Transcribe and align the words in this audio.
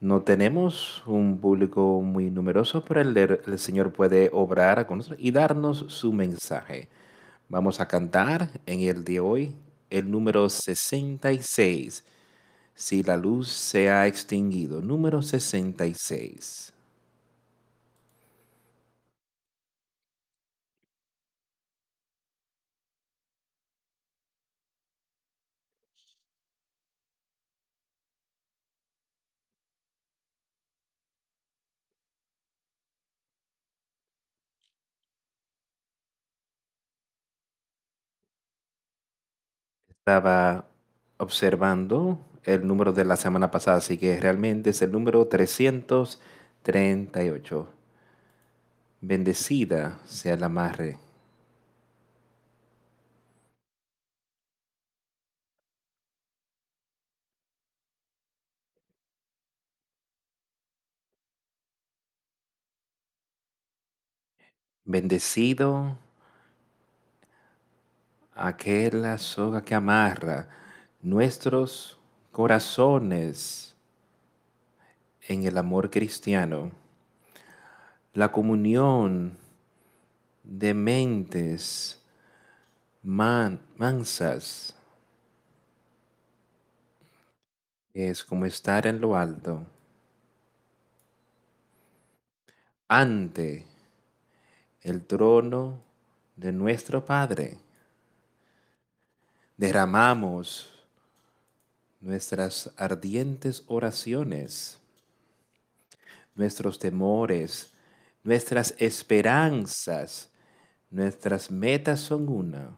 No 0.00 0.22
tenemos 0.22 1.02
un 1.06 1.38
público 1.38 2.00
muy 2.02 2.30
numeroso, 2.30 2.84
pero 2.84 3.00
el, 3.02 3.16
el 3.16 3.58
Señor 3.58 3.92
puede 3.92 4.30
obrar 4.32 4.86
con 4.86 4.98
nosotros 4.98 5.20
y 5.22 5.30
darnos 5.30 5.84
su 5.88 6.12
mensaje. 6.12 6.88
Vamos 7.48 7.80
a 7.80 7.86
cantar 7.86 8.48
en 8.66 8.80
el 8.80 9.04
de 9.04 9.20
hoy 9.20 9.54
el 9.90 10.10
número 10.10 10.48
66. 10.48 12.04
Si 12.74 13.02
la 13.02 13.16
luz 13.16 13.48
se 13.48 13.90
ha 13.90 14.06
extinguido, 14.06 14.80
número 14.80 15.22
66. 15.22 16.72
Estaba 40.10 40.68
observando 41.18 42.18
el 42.42 42.66
número 42.66 42.92
de 42.92 43.04
la 43.04 43.14
semana 43.16 43.52
pasada, 43.52 43.76
así 43.76 43.96
que 43.96 44.18
realmente 44.20 44.70
es 44.70 44.82
el 44.82 44.90
número 44.90 45.28
338. 45.28 47.68
Bendecida 49.02 49.98
sea 50.06 50.36
la 50.36 50.48
madre. 50.48 50.96
Bendecido 64.84 65.96
aquella 68.40 69.18
soga 69.18 69.62
que 69.62 69.74
amarra 69.74 70.48
nuestros 71.02 71.98
corazones 72.32 73.74
en 75.28 75.44
el 75.44 75.58
amor 75.58 75.90
cristiano, 75.90 76.72
la 78.14 78.32
comunión 78.32 79.36
de 80.42 80.72
mentes 80.72 82.00
mansas 83.02 84.74
es 87.92 88.24
como 88.24 88.46
estar 88.46 88.86
en 88.86 89.02
lo 89.02 89.16
alto 89.16 89.66
ante 92.88 93.66
el 94.80 95.04
trono 95.04 95.78
de 96.36 96.52
nuestro 96.52 97.04
Padre 97.04 97.59
derramamos 99.60 100.70
nuestras 102.00 102.72
ardientes 102.78 103.62
oraciones, 103.66 104.80
nuestros 106.34 106.78
temores, 106.78 107.70
nuestras 108.24 108.74
esperanzas, 108.78 110.30
nuestras 110.88 111.50
metas 111.50 112.00
son 112.00 112.30
una, 112.30 112.74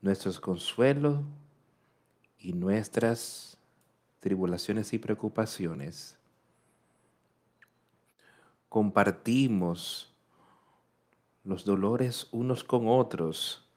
nuestros 0.00 0.38
consuelos 0.38 1.24
y 2.38 2.52
nuestras 2.52 3.58
tribulaciones 4.20 4.92
y 4.92 5.00
preocupaciones. 5.00 6.16
Compartimos 8.68 10.14
los 11.42 11.64
dolores 11.64 12.28
unos 12.30 12.62
con 12.62 12.86
otros, 12.86 13.68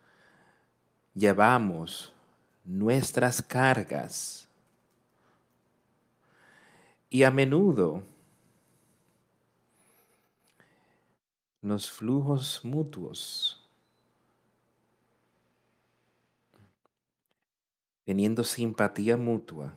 llevamos 1.16 2.14
nuestras 2.70 3.42
cargas. 3.42 4.48
Y 7.10 7.24
a 7.24 7.32
menudo 7.32 8.04
los 11.62 11.90
flujos 11.90 12.64
mutuos, 12.64 13.68
teniendo 18.06 18.44
simpatía 18.44 19.18
mutua. 19.18 19.74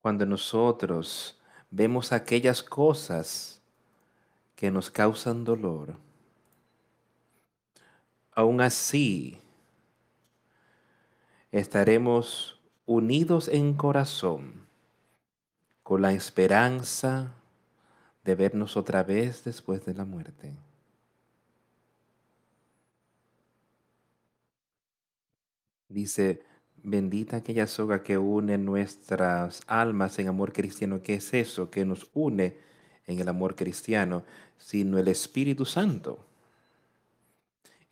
Cuando 0.00 0.24
nosotros 0.24 1.38
vemos 1.70 2.12
aquellas 2.12 2.62
cosas 2.62 3.60
que 4.64 4.70
nos 4.70 4.90
causan 4.90 5.44
dolor, 5.44 5.94
aún 8.32 8.62
así 8.62 9.38
estaremos 11.52 12.58
unidos 12.86 13.48
en 13.48 13.74
corazón 13.74 14.66
con 15.82 16.00
la 16.00 16.14
esperanza 16.14 17.34
de 18.24 18.34
vernos 18.36 18.78
otra 18.78 19.02
vez 19.02 19.44
después 19.44 19.84
de 19.84 19.92
la 19.92 20.06
muerte. 20.06 20.56
Dice, 25.90 26.42
bendita 26.82 27.36
aquella 27.36 27.66
soga 27.66 28.02
que 28.02 28.16
une 28.16 28.56
nuestras 28.56 29.60
almas 29.66 30.18
en 30.18 30.28
amor 30.28 30.54
cristiano. 30.54 31.02
¿Qué 31.02 31.16
es 31.16 31.34
eso 31.34 31.70
que 31.70 31.84
nos 31.84 32.08
une 32.14 32.56
en 33.06 33.20
el 33.20 33.28
amor 33.28 33.56
cristiano? 33.56 34.24
Sino 34.58 34.98
el 34.98 35.08
Espíritu 35.08 35.64
Santo. 35.64 36.18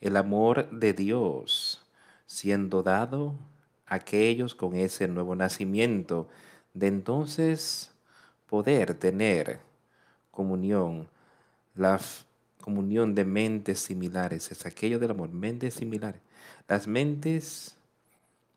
El 0.00 0.16
amor 0.16 0.68
de 0.70 0.92
Dios 0.92 1.82
siendo 2.32 2.82
dado 2.82 3.34
a 3.86 3.96
aquellos 3.96 4.54
con 4.54 4.74
ese 4.74 5.06
nuevo 5.06 5.36
nacimiento, 5.36 6.28
de 6.72 6.86
entonces 6.86 7.90
poder 8.48 8.94
tener 8.94 9.60
comunión, 10.30 11.08
la 11.74 12.00
comunión 12.62 13.14
de 13.14 13.26
mentes 13.26 13.80
similares, 13.80 14.50
es 14.50 14.64
aquello 14.64 14.98
del 14.98 15.10
amor, 15.10 15.28
mentes 15.30 15.74
similares. 15.74 16.22
Las 16.66 16.86
mentes 16.86 17.76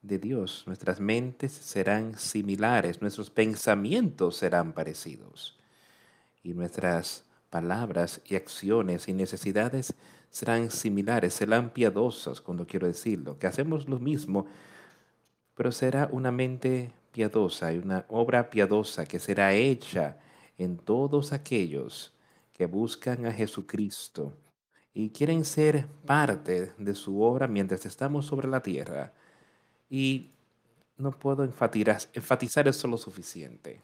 de 0.02 0.20
Dios, 0.20 0.64
nuestras 0.68 1.02
mentes 1.02 1.52
serán 1.52 2.18
similares, 2.18 3.02
nuestros 3.02 3.30
pensamientos 3.30 4.38
serán 4.38 4.72
parecidos 4.72 5.58
y 6.44 6.54
nuestras 6.54 7.26
palabras 7.50 8.22
y 8.26 8.36
acciones 8.36 9.08
y 9.08 9.14
necesidades 9.14 9.94
serán 10.30 10.70
similares, 10.72 11.34
serán 11.34 11.70
piadosas, 11.70 12.42
cuando 12.42 12.68
quiero 12.68 12.88
decirlo, 12.88 13.40
que 13.40 13.48
hacemos 13.48 13.88
lo 13.88 14.00
mismo, 14.00 14.48
pero 15.56 15.72
será 15.72 16.10
una 16.12 16.32
mente 16.32 16.92
piadosa 17.12 17.72
y 17.72 17.78
una 17.78 18.06
obra 18.10 18.50
piadosa 18.50 19.06
que 19.06 19.20
será 19.20 19.54
hecha 19.54 20.18
en 20.58 20.78
todos 20.78 21.32
aquellos 21.32 22.14
que 22.52 22.66
buscan 22.66 23.26
a 23.26 23.32
Jesucristo 23.32 24.34
y 24.94 25.10
quieren 25.10 25.44
ser 25.44 25.88
parte 26.06 26.74
de 26.78 26.96
su 26.96 27.22
obra 27.22 27.48
mientras 27.48 27.86
estamos 27.86 28.26
sobre 28.26 28.48
la 28.48 28.62
tierra. 28.62 29.14
Y 29.90 30.32
no 30.98 31.12
puedo 31.12 31.44
enfatizar, 31.44 32.68
eso 32.68 32.88
lo 32.88 32.98
suficiente. 32.98 33.82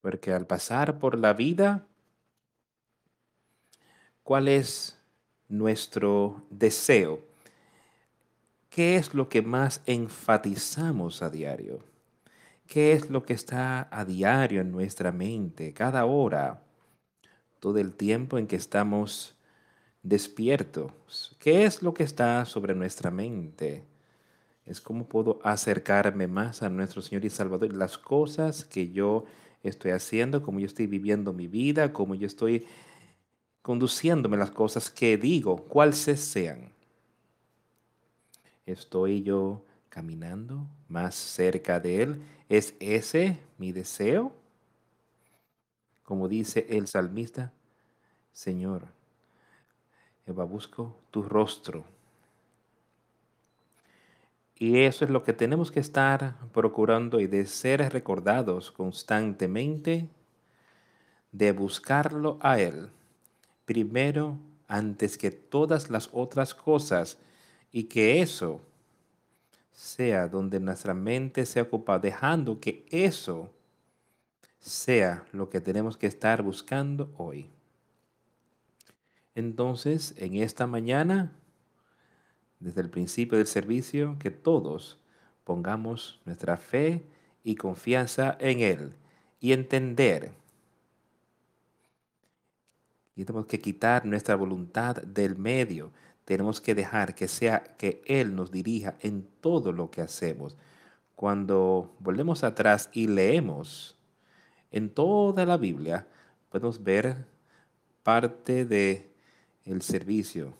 Porque 0.00 0.32
al 0.32 0.46
pasar 0.46 0.98
por 0.98 1.18
la 1.18 1.32
vida, 1.32 1.86
¿cuál 4.22 4.48
es 4.48 4.98
nuestro 5.48 6.46
deseo? 6.50 7.22
¿Qué 8.68 8.96
es 8.96 9.14
lo 9.14 9.28
que 9.28 9.42
más 9.42 9.82
enfatizamos 9.86 11.22
a 11.22 11.30
diario? 11.30 11.84
¿Qué 12.66 12.92
es 12.92 13.08
lo 13.08 13.24
que 13.24 13.32
está 13.32 13.88
a 13.90 14.04
diario 14.04 14.60
en 14.60 14.70
nuestra 14.70 15.10
mente, 15.10 15.72
cada 15.72 16.04
hora, 16.04 16.62
todo 17.60 17.78
el 17.78 17.94
tiempo 17.94 18.36
en 18.36 18.46
que 18.46 18.56
estamos 18.56 19.34
despiertos? 20.02 21.34
¿Qué 21.38 21.64
es 21.64 21.82
lo 21.82 21.94
que 21.94 22.04
está 22.04 22.44
sobre 22.44 22.74
nuestra 22.74 23.10
mente? 23.10 23.84
Es 24.66 24.82
cómo 24.82 25.08
puedo 25.08 25.40
acercarme 25.42 26.26
más 26.26 26.62
a 26.62 26.68
nuestro 26.68 27.00
Señor 27.00 27.24
y 27.24 27.30
Salvador, 27.30 27.72
las 27.72 27.96
cosas 27.96 28.66
que 28.66 28.90
yo 28.90 29.24
estoy 29.62 29.92
haciendo, 29.92 30.42
cómo 30.42 30.60
yo 30.60 30.66
estoy 30.66 30.86
viviendo 30.86 31.32
mi 31.32 31.46
vida, 31.46 31.92
cómo 31.92 32.14
yo 32.14 32.26
estoy 32.26 32.66
conduciéndome 33.62 34.36
las 34.36 34.50
cosas 34.50 34.90
que 34.90 35.16
digo, 35.16 35.64
cuáles 35.64 35.98
sean. 35.98 36.72
¿Estoy 38.64 39.22
yo 39.22 39.64
caminando 39.88 40.66
más 40.88 41.14
cerca 41.14 41.80
de 41.80 42.02
Él? 42.02 42.22
¿Es 42.48 42.74
ese 42.80 43.38
mi 43.58 43.72
deseo? 43.72 44.32
Como 46.02 46.28
dice 46.28 46.66
el 46.70 46.86
salmista, 46.86 47.52
Señor, 48.32 48.86
busco 50.26 50.96
tu 51.10 51.22
rostro. 51.22 51.84
Y 54.58 54.80
eso 54.80 55.04
es 55.04 55.10
lo 55.10 55.22
que 55.22 55.32
tenemos 55.32 55.70
que 55.70 55.78
estar 55.78 56.34
procurando 56.52 57.20
y 57.20 57.28
de 57.28 57.46
ser 57.46 57.92
recordados 57.92 58.72
constantemente, 58.72 60.08
de 61.30 61.52
buscarlo 61.52 62.38
a 62.40 62.58
Él, 62.58 62.90
primero 63.64 64.38
antes 64.66 65.16
que 65.16 65.30
todas 65.30 65.90
las 65.90 66.10
otras 66.12 66.54
cosas, 66.54 67.18
y 67.70 67.84
que 67.84 68.20
eso 68.20 68.60
sea 69.70 70.26
donde 70.26 70.58
nuestra 70.58 70.92
mente 70.92 71.46
se 71.46 71.60
ocupa, 71.60 72.00
dejando 72.00 72.58
que 72.58 72.84
eso 72.90 73.52
sea 74.58 75.24
lo 75.32 75.48
que 75.48 75.60
tenemos 75.60 75.96
que 75.96 76.08
estar 76.08 76.42
buscando 76.42 77.12
hoy. 77.16 77.48
Entonces, 79.36 80.14
en 80.16 80.34
esta 80.34 80.66
mañana, 80.66 81.37
desde 82.60 82.80
el 82.80 82.90
principio 82.90 83.38
del 83.38 83.46
servicio, 83.46 84.16
que 84.18 84.30
todos 84.30 84.98
pongamos 85.44 86.20
nuestra 86.24 86.56
fe 86.56 87.04
y 87.44 87.56
confianza 87.56 88.36
en 88.40 88.60
Él 88.60 88.92
y 89.40 89.52
entender 89.52 90.32
que 93.14 93.24
tenemos 93.24 93.46
que 93.46 93.60
quitar 93.60 94.04
nuestra 94.04 94.36
voluntad 94.36 94.96
del 94.96 95.36
medio. 95.36 95.90
Tenemos 96.24 96.60
que 96.60 96.74
dejar 96.74 97.14
que 97.14 97.26
sea 97.26 97.64
que 97.76 98.02
Él 98.06 98.34
nos 98.34 98.52
dirija 98.52 98.96
en 99.00 99.26
todo 99.40 99.72
lo 99.72 99.90
que 99.90 100.02
hacemos. 100.02 100.56
Cuando 101.16 101.96
volvemos 101.98 102.44
atrás 102.44 102.90
y 102.92 103.08
leemos 103.08 103.96
en 104.70 104.90
toda 104.90 105.46
la 105.46 105.56
Biblia, 105.56 106.06
podemos 106.48 106.82
ver 106.82 107.26
parte 108.02 108.64
de 108.64 109.10
el 109.64 109.82
servicio 109.82 110.54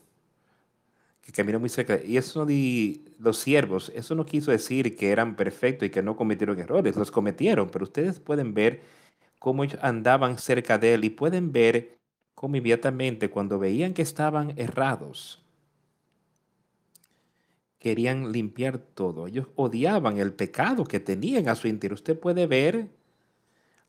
que 1.29 1.33
caminó 1.43 1.59
muy 1.59 1.69
cerca. 1.69 1.99
Y 2.03 2.17
eso 2.17 2.45
de 2.45 3.01
los 3.19 3.37
siervos, 3.37 3.91
eso 3.93 4.15
no 4.15 4.25
quiso 4.25 4.49
decir 4.51 4.95
que 4.95 5.11
eran 5.11 5.35
perfectos 5.35 5.85
y 5.87 5.91
que 5.91 6.01
no 6.01 6.15
cometieron 6.15 6.59
errores, 6.59 6.95
los 6.95 7.11
cometieron, 7.11 7.69
pero 7.69 7.85
ustedes 7.85 8.19
pueden 8.19 8.55
ver 8.55 8.81
cómo 9.37 9.63
ellos 9.63 9.79
andaban 9.83 10.39
cerca 10.39 10.79
de 10.79 10.95
él 10.95 11.05
y 11.05 11.11
pueden 11.11 11.51
ver 11.51 11.99
cómo 12.33 12.55
inmediatamente 12.55 13.29
cuando 13.29 13.59
veían 13.59 13.93
que 13.93 14.01
estaban 14.01 14.53
errados, 14.57 15.43
querían 17.77 18.31
limpiar 18.31 18.79
todo. 18.79 19.27
Ellos 19.27 19.47
odiaban 19.55 20.17
el 20.17 20.33
pecado 20.33 20.83
que 20.83 20.99
tenían 20.99 21.47
a 21.47 21.55
su 21.55 21.67
interior. 21.67 21.95
Usted 21.95 22.19
puede 22.19 22.47
ver 22.47 22.89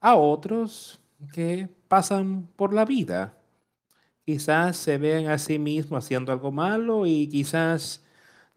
a 0.00 0.14
otros 0.14 1.00
que 1.32 1.68
pasan 1.88 2.48
por 2.56 2.74
la 2.74 2.84
vida 2.84 3.39
quizás 4.30 4.76
se 4.76 4.96
vean 4.96 5.26
a 5.26 5.38
sí 5.38 5.58
mismos 5.58 6.04
haciendo 6.04 6.30
algo 6.30 6.52
malo 6.52 7.04
y 7.04 7.26
quizás 7.26 8.00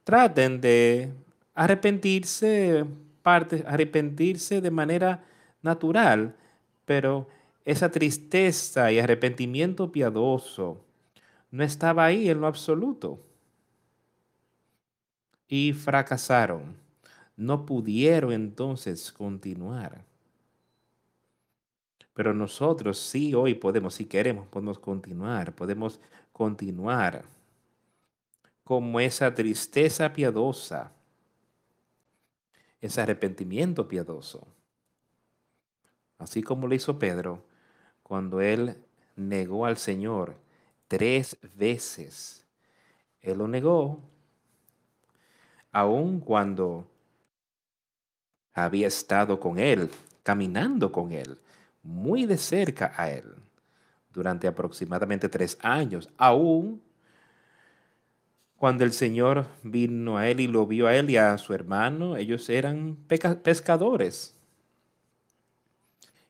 traten 0.03 0.61
de 0.61 1.11
arrepentirse, 1.55 2.85
arrepentirse 3.23 4.61
de 4.61 4.69
manera 4.69 5.23
natural, 5.63 6.35
pero 6.85 7.27
esa 7.65 7.89
tristeza 7.89 8.91
y 8.91 8.99
arrepentimiento 8.99 9.91
piadoso 9.91 10.85
no 11.49 11.63
estaba 11.63 12.05
ahí 12.05 12.29
en 12.29 12.41
lo 12.41 12.45
absoluto. 12.45 13.19
Y 15.47 15.73
fracasaron. 15.73 16.77
No 17.35 17.65
pudieron 17.65 18.31
entonces 18.31 19.11
continuar. 19.11 20.05
Pero 22.13 22.33
nosotros 22.33 22.99
sí 22.99 23.33
hoy 23.33 23.55
podemos, 23.55 23.95
si 23.95 24.05
queremos, 24.05 24.47
podemos 24.47 24.77
continuar, 24.77 25.53
podemos 25.53 25.99
continuar 26.31 27.23
como 28.63 28.99
esa 28.99 29.33
tristeza 29.33 30.13
piadosa, 30.13 30.91
ese 32.79 33.01
arrepentimiento 33.01 33.87
piadoso. 33.87 34.47
Así 36.19 36.43
como 36.43 36.67
lo 36.67 36.75
hizo 36.75 36.99
Pedro 36.99 37.43
cuando 38.03 38.41
él 38.41 38.77
negó 39.15 39.65
al 39.65 39.77
Señor 39.77 40.35
tres 40.87 41.37
veces. 41.55 42.45
Él 43.21 43.39
lo 43.39 43.47
negó, 43.47 43.99
aun 45.71 46.19
cuando 46.19 46.85
había 48.53 48.87
estado 48.87 49.39
con 49.39 49.57
él, 49.57 49.89
caminando 50.21 50.91
con 50.91 51.11
él 51.11 51.39
muy 51.83 52.25
de 52.25 52.37
cerca 52.37 52.93
a 52.95 53.11
él 53.11 53.35
durante 54.13 54.47
aproximadamente 54.47 55.27
tres 55.29 55.57
años, 55.61 56.09
aún 56.17 56.81
cuando 58.57 58.85
el 58.85 58.93
Señor 58.93 59.47
vino 59.63 60.17
a 60.17 60.29
él 60.29 60.39
y 60.39 60.47
lo 60.47 60.65
vio 60.65 60.87
a 60.87 60.95
él 60.95 61.09
y 61.09 61.17
a 61.17 61.37
su 61.37 61.53
hermano, 61.53 62.15
ellos 62.15 62.47
eran 62.49 62.95
pescadores. 63.43 64.35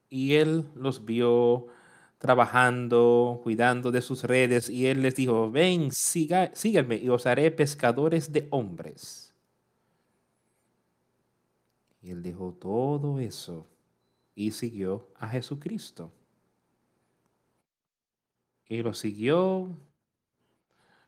Y 0.09 0.35
él 0.35 0.65
los 0.75 1.05
vio 1.05 1.67
trabajando, 2.17 3.41
cuidando 3.43 3.91
de 3.91 4.01
sus 4.01 4.23
redes, 4.23 4.69
y 4.69 4.87
él 4.87 5.01
les 5.01 5.15
dijo, 5.15 5.51
ven, 5.51 5.91
siga, 5.91 6.51
síganme 6.55 6.95
y 6.95 7.09
os 7.09 7.25
haré 7.27 7.51
pescadores 7.51 8.31
de 8.31 8.47
hombres. 8.49 9.33
Y 12.01 12.11
él 12.11 12.23
dijo, 12.23 12.57
todo 12.59 13.19
eso 13.19 13.67
y 14.35 14.51
siguió 14.51 15.07
a 15.19 15.27
Jesucristo. 15.27 16.11
Y 18.67 18.81
lo 18.81 18.93
siguió 18.93 19.69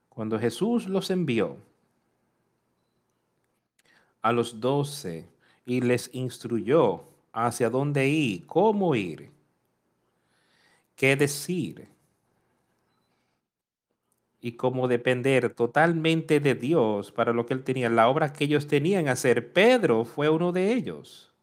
cuando 0.10 0.40
Jesús 0.40 0.88
los 0.88 1.10
envió 1.10 1.58
a 4.22 4.32
los 4.32 4.60
doce 4.60 5.28
y 5.66 5.82
les 5.82 6.10
instruyó 6.14 7.04
hacia 7.32 7.70
dónde 7.70 8.08
ir, 8.08 8.46
cómo 8.46 8.96
ir, 8.96 9.30
qué 10.96 11.16
decir 11.16 11.88
y 14.40 14.54
cómo 14.54 14.88
depender 14.88 15.54
totalmente 15.54 16.40
de 16.40 16.56
Dios 16.56 17.12
para 17.12 17.34
lo 17.34 17.46
que 17.46 17.54
él 17.54 17.64
tenía, 17.64 17.90
la 17.90 18.08
obra 18.08 18.32
que 18.32 18.46
ellos 18.46 18.68
tenían 18.68 19.08
hacer. 19.08 19.52
Pedro 19.52 20.06
fue 20.06 20.30
uno 20.30 20.52
de 20.52 20.74
ellos. 20.74 21.35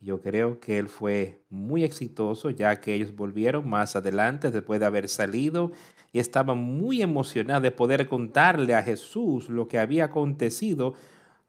Yo 0.00 0.20
creo 0.22 0.60
que 0.60 0.78
él 0.78 0.88
fue 0.88 1.42
muy 1.50 1.82
exitoso 1.82 2.50
ya 2.50 2.80
que 2.80 2.94
ellos 2.94 3.14
volvieron 3.14 3.68
más 3.68 3.96
adelante 3.96 4.50
después 4.50 4.78
de 4.78 4.86
haber 4.86 5.08
salido 5.08 5.72
y 6.12 6.20
estaban 6.20 6.58
muy 6.58 7.02
emocionados 7.02 7.62
de 7.62 7.72
poder 7.72 8.08
contarle 8.08 8.74
a 8.74 8.82
Jesús 8.82 9.48
lo 9.48 9.66
que 9.66 9.78
había 9.78 10.04
acontecido 10.06 10.94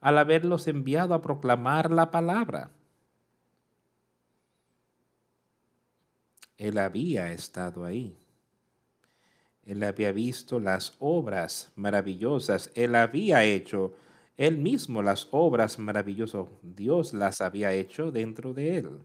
al 0.01 0.17
haberlos 0.17 0.67
enviado 0.67 1.13
a 1.13 1.21
proclamar 1.21 1.91
la 1.91 2.09
palabra. 2.09 2.71
Él 6.57 6.77
había 6.77 7.31
estado 7.31 7.85
ahí. 7.85 8.17
Él 9.65 9.83
había 9.83 10.11
visto 10.11 10.59
las 10.59 10.95
obras 10.99 11.71
maravillosas. 11.75 12.71
Él 12.73 12.95
había 12.95 13.43
hecho 13.43 13.93
él 14.39 14.57
mismo 14.57 15.01
las 15.03 15.27
obras 15.31 15.77
maravillosas, 15.77 16.47
Dios 16.61 17.13
las 17.13 17.41
había 17.41 17.73
hecho 17.73 18.09
dentro 18.09 18.53
de 18.53 18.77
él. 18.77 19.01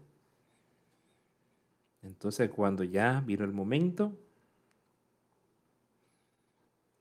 Entonces 2.01 2.49
cuando 2.49 2.85
ya 2.85 3.19
vino 3.19 3.43
el 3.43 3.51
momento 3.51 4.17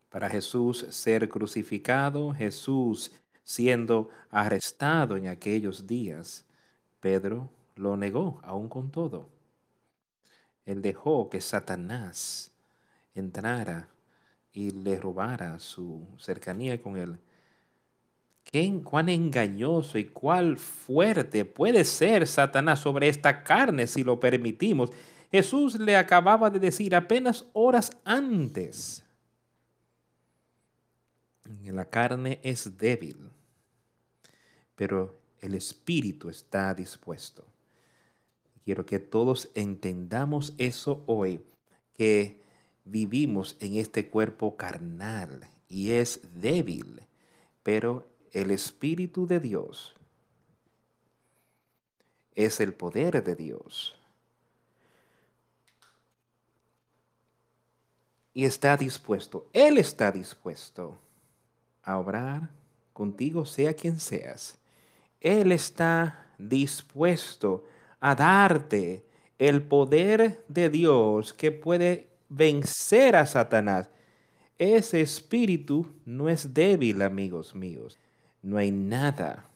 para 0.09 0.29
Jesús 0.29 0.85
ser 0.91 1.29
crucificado, 1.29 2.35
Jesús 2.35 3.13
siendo 3.45 4.11
arrestado 4.31 5.17
en 5.17 5.29
aquellos 5.29 5.87
días, 5.87 6.45
Pedro 6.99 7.49
lo 7.77 7.97
negó 7.97 8.41
aún 8.43 8.69
con 8.69 8.91
todo. 8.91 9.29
Él 10.67 10.83
dejó 10.83 11.31
que 11.31 11.41
Satanás 11.41 12.51
entrara 13.15 13.89
y 14.53 14.73
le 14.73 14.99
robara 14.99 15.61
su 15.61 16.05
cercanía 16.19 16.83
con 16.83 16.97
él 16.97 17.17
cuán 18.85 19.09
engañoso 19.09 19.99
y 19.99 20.05
cuán 20.05 20.57
fuerte 20.57 21.45
puede 21.45 21.85
ser 21.85 22.27
Satanás 22.27 22.81
sobre 22.81 23.09
esta 23.09 23.43
carne 23.43 23.87
si 23.87 24.05
lo 24.05 24.21
permitimos. 24.21 24.91
Jesús 25.33 25.79
le 25.79 25.97
acababa 25.97 26.51
de 26.51 26.61
decir 26.61 26.95
apenas 26.95 27.45
horas 27.53 27.91
antes. 28.05 29.03
La 31.65 31.85
carne 31.85 32.39
es 32.45 32.79
débil, 32.79 33.17
pero 34.77 35.19
el 35.41 35.55
espíritu 35.55 36.29
está 36.29 36.73
dispuesto. 36.73 37.45
Quiero 38.65 38.87
que 38.87 39.01
todos 39.01 39.51
entendamos 39.57 40.55
eso 40.57 41.03
hoy, 41.07 41.45
que 41.97 42.41
vivimos 42.85 43.57
en 43.59 43.77
este 43.77 44.09
cuerpo 44.09 44.57
carnal 44.57 45.49
y 45.69 45.91
es 45.91 46.21
débil, 46.41 47.03
pero 47.65 48.07
el 48.35 48.51
Espíritu 48.51 49.27
de 49.27 49.41
Dios 49.41 49.95
es 52.35 52.61
el 52.61 52.75
poder 52.75 53.25
de 53.25 53.35
Dios. 53.35 53.97
y 58.35 58.45
está 58.45 58.77
dispuesto, 58.77 59.49
Él 59.53 59.79
está 59.79 60.11
dispuesto 60.11 60.99
a 61.85 61.99
obrar 61.99 62.51
contigo, 62.93 63.47
sea 63.47 63.73
quien 63.73 64.01
seas. 64.01 64.59
Él 65.21 65.53
está 65.53 66.27
dispuesto 66.37 67.65
a 68.01 68.15
darte 68.15 69.07
el 69.39 69.63
poder 69.63 70.45
de 70.49 70.69
Dios 70.69 71.33
que 71.33 71.53
puede 71.53 72.09
vencer 72.29 73.15
a 73.15 73.25
Satanás. 73.25 73.89
Ese 74.59 75.01
espíritu 75.01 75.87
no 76.05 76.29
es 76.29 76.53
débil, 76.53 77.03
amigos 77.03 77.55
míos. 77.55 77.99
No 78.45 78.59
hay 78.59 78.71
nada 78.71 79.49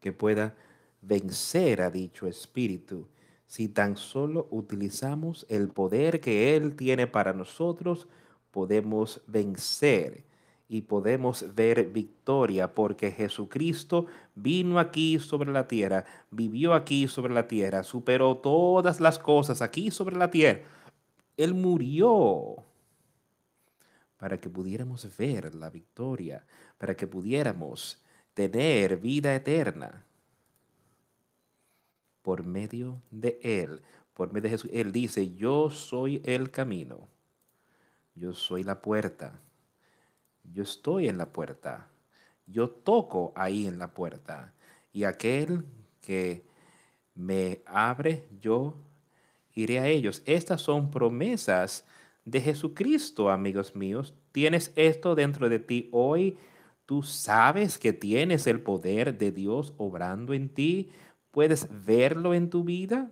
que 0.00 0.12
pueda 0.12 0.54
vencer 1.02 1.82
a 1.82 1.90
dicho 1.90 2.28
espíritu 2.28 3.08
si 3.48 3.68
tan 3.68 3.96
solo 3.96 4.46
utilizamos 4.52 5.44
el 5.48 5.70
poder 5.70 6.20
que 6.20 6.54
Él 6.54 6.76
tiene 6.76 7.08
para 7.08 7.32
nosotros, 7.32 8.06
podemos 8.52 9.20
vencer 9.26 10.22
y 10.68 10.82
podemos 10.82 11.44
ver 11.52 11.86
victoria 11.86 12.72
porque 12.72 13.10
Jesucristo 13.10 14.06
vino 14.36 14.78
aquí 14.78 15.18
sobre 15.18 15.50
la 15.50 15.66
tierra, 15.66 16.04
vivió 16.30 16.74
aquí 16.74 17.08
sobre 17.08 17.34
la 17.34 17.48
tierra, 17.48 17.82
superó 17.82 18.36
todas 18.36 19.00
las 19.00 19.18
cosas 19.18 19.62
aquí 19.62 19.90
sobre 19.90 20.14
la 20.14 20.30
tierra. 20.30 20.60
Él 21.36 21.54
murió 21.54 22.69
para 24.20 24.38
que 24.38 24.50
pudiéramos 24.50 25.16
ver 25.16 25.54
la 25.54 25.70
victoria, 25.70 26.44
para 26.76 26.94
que 26.94 27.06
pudiéramos 27.06 27.98
tener 28.34 28.98
vida 28.98 29.34
eterna 29.34 30.04
por 32.20 32.44
medio 32.44 33.00
de 33.10 33.40
Él, 33.42 33.80
por 34.12 34.30
medio 34.30 34.42
de 34.42 34.50
Jesús. 34.50 34.70
Él 34.74 34.92
dice, 34.92 35.34
yo 35.34 35.70
soy 35.70 36.20
el 36.26 36.50
camino, 36.50 37.08
yo 38.14 38.34
soy 38.34 38.62
la 38.62 38.82
puerta, 38.82 39.40
yo 40.44 40.64
estoy 40.64 41.08
en 41.08 41.16
la 41.16 41.32
puerta, 41.32 41.88
yo 42.46 42.68
toco 42.68 43.32
ahí 43.34 43.66
en 43.66 43.78
la 43.78 43.94
puerta, 43.94 44.52
y 44.92 45.04
aquel 45.04 45.64
que 46.02 46.44
me 47.14 47.62
abre, 47.64 48.28
yo 48.38 48.74
iré 49.54 49.78
a 49.78 49.88
ellos. 49.88 50.22
Estas 50.26 50.60
son 50.60 50.90
promesas 50.90 51.86
de 52.24 52.40
Jesucristo, 52.40 53.30
amigos 53.30 53.74
míos. 53.74 54.14
Tienes 54.32 54.72
esto 54.76 55.14
dentro 55.14 55.48
de 55.48 55.58
ti 55.58 55.88
hoy. 55.92 56.38
Tú 56.86 57.02
sabes 57.02 57.78
que 57.78 57.92
tienes 57.92 58.46
el 58.46 58.60
poder 58.60 59.18
de 59.18 59.32
Dios 59.32 59.74
obrando 59.76 60.34
en 60.34 60.48
ti. 60.48 60.90
¿Puedes 61.30 61.68
verlo 61.84 62.34
en 62.34 62.50
tu 62.50 62.64
vida? 62.64 63.10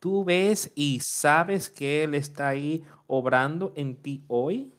¿Tú 0.00 0.24
ves 0.24 0.72
y 0.74 1.00
sabes 1.00 1.70
que 1.70 2.04
Él 2.04 2.14
está 2.14 2.48
ahí 2.48 2.84
obrando 3.06 3.72
en 3.76 3.96
ti 3.96 4.24
hoy? 4.28 4.72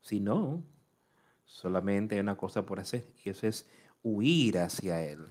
Si 0.00 0.18
no, 0.18 0.62
solamente 1.44 2.14
hay 2.14 2.20
una 2.20 2.36
cosa 2.36 2.64
por 2.64 2.80
hacer 2.80 3.06
y 3.24 3.30
eso 3.30 3.46
es 3.46 3.68
huir 4.02 4.58
hacia 4.58 5.02
Él. 5.04 5.26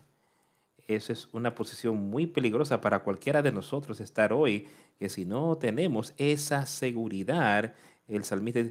Esa 0.96 1.14
es 1.14 1.28
una 1.34 1.56
posición 1.56 1.98
muy 1.98 2.28
peligrosa 2.28 2.82
para 2.82 3.00
cualquiera 3.00 3.42
de 3.42 3.52
nosotros 3.52 4.00
estar 4.02 4.34
hoy, 4.34 4.68
que 5.00 5.10
si 5.10 5.26
no 5.26 5.58
tenemos 5.58 6.14
esa 6.18 6.66
seguridad, 6.66 7.74
el 8.08 8.24
salmista 8.24 8.62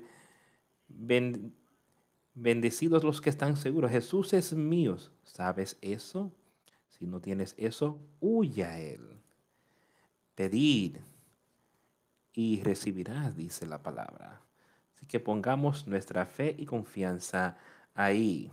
bendecidos 2.35 3.05
los 3.05 3.21
que 3.21 3.31
están 3.31 3.57
seguros, 3.57 3.91
Jesús 3.91 4.33
es 4.33 4.53
mío. 4.53 4.97
¿Sabes 5.25 5.79
eso? 5.81 6.33
Si 6.89 7.07
no 7.07 7.21
tienes 7.21 7.55
eso, 7.57 7.99
huya 8.21 8.71
a 8.71 8.81
Él. 8.81 9.21
Pedid 10.35 10.97
y 12.33 12.63
recibirás, 12.63 13.37
dice 13.37 13.67
la 13.67 13.83
palabra. 13.83 14.43
Así 14.95 15.07
que 15.07 15.21
pongamos 15.21 15.87
nuestra 15.87 16.27
fe 16.27 16.55
y 16.59 16.67
confianza 16.67 17.57
ahí 17.95 18.53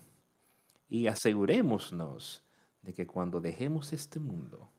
y 0.89 1.07
asegurémonos 1.07 2.43
de 2.88 2.94
que 2.94 3.06
cuando 3.06 3.41
dejemos 3.41 3.91
este 3.91 4.17
mundo, 4.17 4.70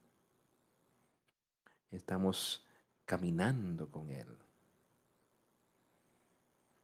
estamos 1.91 2.67
caminando 3.05 3.91
con 3.91 4.11
Él. 4.11 4.35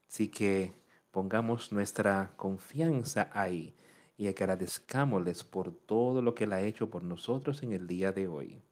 Así 0.07 0.28
que 0.28 0.75
pongamos 1.11 1.73
nuestra 1.73 2.35
confianza 2.37 3.31
ahí 3.33 3.75
y 4.19 4.28
agradezcámosles 4.28 5.45
por 5.45 5.73
todo 5.73 6.21
lo 6.21 6.35
que 6.35 6.45
Él 6.45 6.52
ha 6.52 6.61
hecho 6.61 6.90
por 6.90 7.02
nosotros 7.02 7.62
en 7.62 7.73
el 7.73 7.87
día 7.87 8.12
de 8.12 8.28
hoy. 8.28 8.62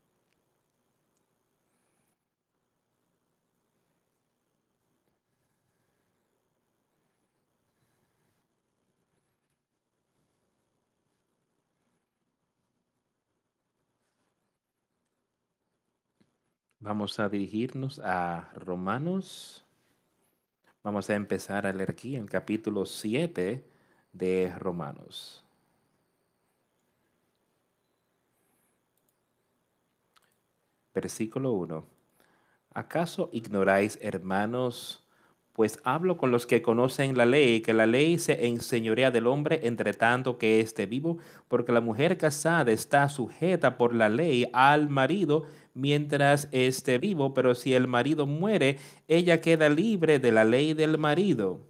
Vamos 16.83 17.21
a 17.21 17.29
dirigirnos 17.29 18.01
a 18.01 18.51
Romanos. 18.57 19.65
Vamos 20.83 21.09
a 21.11 21.15
empezar 21.15 21.65
a 21.65 21.73
leer 21.73 21.93
aquí 21.93 22.17
en 22.17 22.27
capítulo 22.27 22.87
7 22.87 23.65
de 24.13 24.53
Romanos. 24.59 25.45
Versículo 30.93 31.53
1. 31.53 31.87
¿Acaso 32.75 33.31
ignoráis, 33.33 33.97
hermanos, 34.03 35.07
pues 35.53 35.79
hablo 35.85 36.17
con 36.17 36.33
los 36.33 36.47
que 36.47 36.63
conocen 36.63 37.17
la 37.17 37.27
ley, 37.27 37.61
que 37.61 37.75
la 37.75 37.87
ley 37.87 38.19
se 38.19 38.47
enseñorea 38.47 39.13
del 39.13 39.29
hombre 39.29 39.61
entre 39.63 39.93
tanto 39.93 40.37
que 40.37 40.59
esté 40.59 40.87
vivo, 40.87 41.19
porque 41.47 41.71
la 41.71 41.81
mujer 41.81 42.19
casada 42.19 42.73
está 42.73 43.09
sujeta 43.09 43.77
por 43.77 43.95
la 43.95 44.09
ley 44.09 44.49
al 44.53 44.89
marido 44.89 45.47
mientras 45.75 46.49
esté 46.53 46.99
vivo, 46.99 47.35
pero 47.35 47.55
si 47.55 47.75
el 47.75 47.89
marido 47.89 48.27
muere, 48.27 48.79
ella 49.09 49.41
queda 49.41 49.69
libre 49.69 50.19
de 50.19 50.33
la 50.33 50.45
ley 50.45 50.75
del 50.75 50.99
marido. 50.99 51.61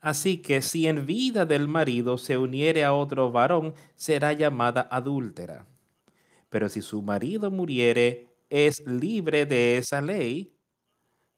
Así 0.00 0.38
que 0.38 0.62
si 0.62 0.88
en 0.88 1.06
vida 1.06 1.46
del 1.46 1.68
marido 1.68 2.18
se 2.18 2.36
uniere 2.36 2.84
a 2.84 2.92
otro 2.92 3.30
varón, 3.30 3.74
será 3.94 4.32
llamada 4.32 4.88
adúltera. 4.90 5.66
Pero 6.50 6.68
si 6.68 6.82
su 6.82 7.02
marido 7.02 7.50
muriere, 7.50 8.28
es 8.50 8.84
libre 8.86 9.46
de 9.46 9.78
esa 9.78 10.00
ley 10.00 10.52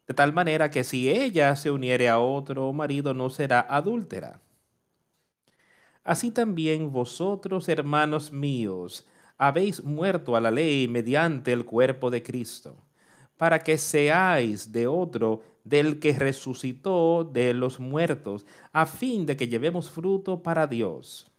de 0.06 0.14
tal 0.14 0.32
manera 0.32 0.70
que 0.70 0.84
si 0.84 1.10
ella 1.10 1.56
se 1.56 1.70
uniere 1.70 2.08
a 2.08 2.18
otro 2.18 2.72
marido 2.72 3.14
no 3.14 3.30
será 3.30 3.60
adúltera. 3.60 4.40
Así 6.02 6.30
también 6.30 6.92
vosotros, 6.92 7.68
hermanos 7.68 8.30
míos, 8.30 9.06
habéis 9.38 9.82
muerto 9.82 10.36
a 10.36 10.40
la 10.40 10.50
ley 10.50 10.88
mediante 10.88 11.52
el 11.52 11.64
cuerpo 11.64 12.10
de 12.10 12.22
Cristo, 12.22 12.76
para 13.36 13.58
que 13.60 13.78
seáis 13.78 14.72
de 14.72 14.86
otro 14.86 15.42
del 15.64 15.98
que 15.98 16.12
resucitó 16.12 17.24
de 17.24 17.54
los 17.54 17.80
muertos, 17.80 18.46
a 18.72 18.86
fin 18.86 19.26
de 19.26 19.36
que 19.36 19.48
llevemos 19.48 19.90
fruto 19.90 20.42
para 20.42 20.66
Dios 20.66 21.30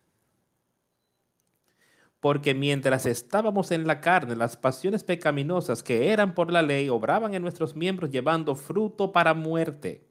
porque 2.25 2.55
mientras 2.55 3.05
estábamos 3.05 3.69
en 3.69 3.85
la 3.85 4.01
carne, 4.01 4.35
las 4.35 4.57
pasiones 4.57 5.03
pecaminosas 5.03 5.83
que 5.83 6.09
eran 6.11 6.33
por 6.33 6.51
la 6.51 6.63
ley 6.63 6.89
obraban 6.89 7.35
en 7.35 7.43
nuestros 7.43 7.75
miembros 7.75 8.09
llevando 8.09 8.55
fruto 8.55 9.11
para 9.11 9.35
muerte. 9.35 10.07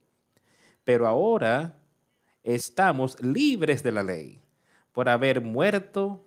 Pero 0.85 1.09
ahora 1.09 1.77
estamos 2.45 3.21
libres 3.21 3.83
de 3.83 3.91
la 3.91 4.05
ley 4.05 4.41
por 4.93 5.09
haber 5.09 5.41
muerto 5.41 6.25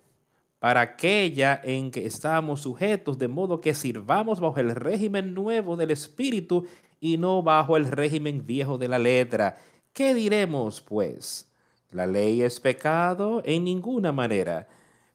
para 0.58 0.80
aquella 0.80 1.60
en 1.62 1.90
que 1.90 2.06
estábamos 2.06 2.62
sujetos, 2.62 3.18
de 3.18 3.28
modo 3.28 3.60
que 3.60 3.74
sirvamos 3.74 4.40
bajo 4.40 4.58
el 4.58 4.74
régimen 4.74 5.34
nuevo 5.34 5.76
del 5.76 5.90
Espíritu 5.90 6.66
y 7.00 7.16
no 7.16 7.42
bajo 7.42 7.76
el 7.76 7.90
régimen 7.90 8.46
viejo 8.46 8.78
de 8.78 8.88
la 8.88 8.98
letra. 8.98 9.58
¿Qué 9.92 10.14
diremos, 10.14 10.80
pues? 10.80 11.50
¿La 11.90 12.06
ley 12.06 12.42
es 12.42 12.60
pecado? 12.60 13.42
En 13.44 13.64
ninguna 13.64 14.12
manera 14.12 14.68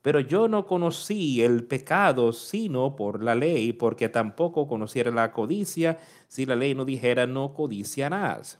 pero 0.03 0.19
yo 0.19 0.50
no 0.50 0.67
conocí 0.67 1.41
el 1.41 1.63
pecado 1.63 2.33
sino 2.33 2.95
por 2.95 3.23
la 3.23 3.35
ley, 3.35 3.71
porque 3.71 4.09
tampoco 4.09 4.67
conociera 4.67 5.12
la 5.12 5.31
codicia 5.31 5.97
si 6.27 6.45
la 6.45 6.57
ley 6.57 6.75
no 6.75 6.83
dijera 6.83 7.25
no 7.25 7.53
codiciarás. 7.53 8.59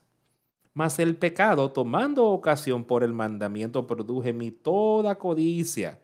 Mas 0.74 1.00
el 1.00 1.18
pecado, 1.18 1.72
tomando 1.72 2.28
ocasión 2.28 2.86
por 2.86 3.04
el 3.04 3.12
mandamiento, 3.12 3.86
produje 3.86 4.32
mi 4.32 4.52
toda 4.52 5.16
codicia, 5.16 6.00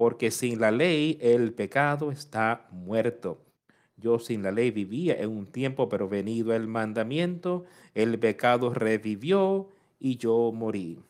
porque 0.00 0.30
sin 0.30 0.60
la 0.60 0.70
ley 0.70 1.18
el 1.20 1.52
pecado 1.52 2.10
está 2.10 2.66
muerto. 2.70 3.44
Yo 3.98 4.18
sin 4.18 4.42
la 4.42 4.50
ley 4.50 4.70
vivía 4.70 5.20
en 5.20 5.28
un 5.28 5.44
tiempo, 5.44 5.90
pero 5.90 6.08
venido 6.08 6.54
el 6.54 6.66
mandamiento, 6.66 7.66
el 7.94 8.18
pecado 8.18 8.72
revivió 8.72 9.68
y 9.98 10.16
yo 10.16 10.52
morí. 10.54 11.00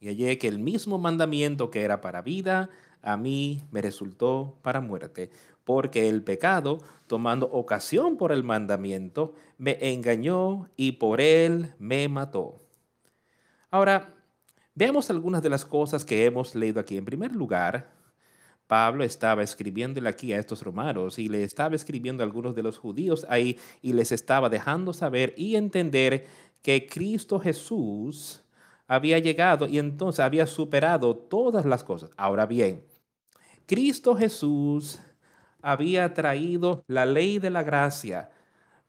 Y 0.00 0.08
hallé 0.08 0.38
que 0.38 0.48
el 0.48 0.58
mismo 0.58 0.96
mandamiento 0.96 1.70
que 1.70 1.82
era 1.82 2.00
para 2.00 2.22
vida, 2.22 2.70
a 3.02 3.18
mí 3.18 3.60
me 3.70 3.82
resultó 3.82 4.56
para 4.62 4.80
muerte, 4.80 5.28
porque 5.64 6.08
el 6.08 6.22
pecado, 6.22 6.78
tomando 7.06 7.50
ocasión 7.52 8.16
por 8.16 8.32
el 8.32 8.42
mandamiento, 8.42 9.34
me 9.58 9.76
engañó 9.92 10.70
y 10.78 10.92
por 10.92 11.20
él 11.20 11.74
me 11.78 12.08
mató. 12.08 12.62
Ahora, 13.70 14.14
veamos 14.74 15.10
algunas 15.10 15.42
de 15.42 15.50
las 15.50 15.64
cosas 15.64 16.04
que 16.04 16.24
hemos 16.24 16.54
leído 16.54 16.80
aquí. 16.80 16.96
En 16.96 17.04
primer 17.04 17.34
lugar, 17.34 17.90
Pablo 18.66 19.04
estaba 19.04 19.42
escribiéndole 19.42 20.08
aquí 20.08 20.32
a 20.32 20.38
estos 20.38 20.62
romanos 20.62 21.18
y 21.18 21.28
le 21.28 21.44
estaba 21.44 21.76
escribiendo 21.76 22.22
a 22.22 22.26
algunos 22.26 22.54
de 22.54 22.62
los 22.62 22.78
judíos 22.78 23.26
ahí 23.28 23.58
y 23.82 23.92
les 23.92 24.12
estaba 24.12 24.48
dejando 24.48 24.92
saber 24.92 25.34
y 25.36 25.56
entender 25.56 26.26
que 26.62 26.86
Cristo 26.86 27.38
Jesús 27.38 28.42
había 28.86 29.18
llegado 29.18 29.66
y 29.66 29.78
entonces 29.78 30.20
había 30.20 30.46
superado 30.46 31.16
todas 31.16 31.66
las 31.66 31.84
cosas. 31.84 32.10
Ahora 32.16 32.46
bien, 32.46 32.84
Cristo 33.66 34.16
Jesús 34.16 35.00
había 35.62 36.12
traído 36.14 36.84
la 36.86 37.06
ley 37.06 37.38
de 37.38 37.50
la 37.50 37.62
gracia, 37.62 38.30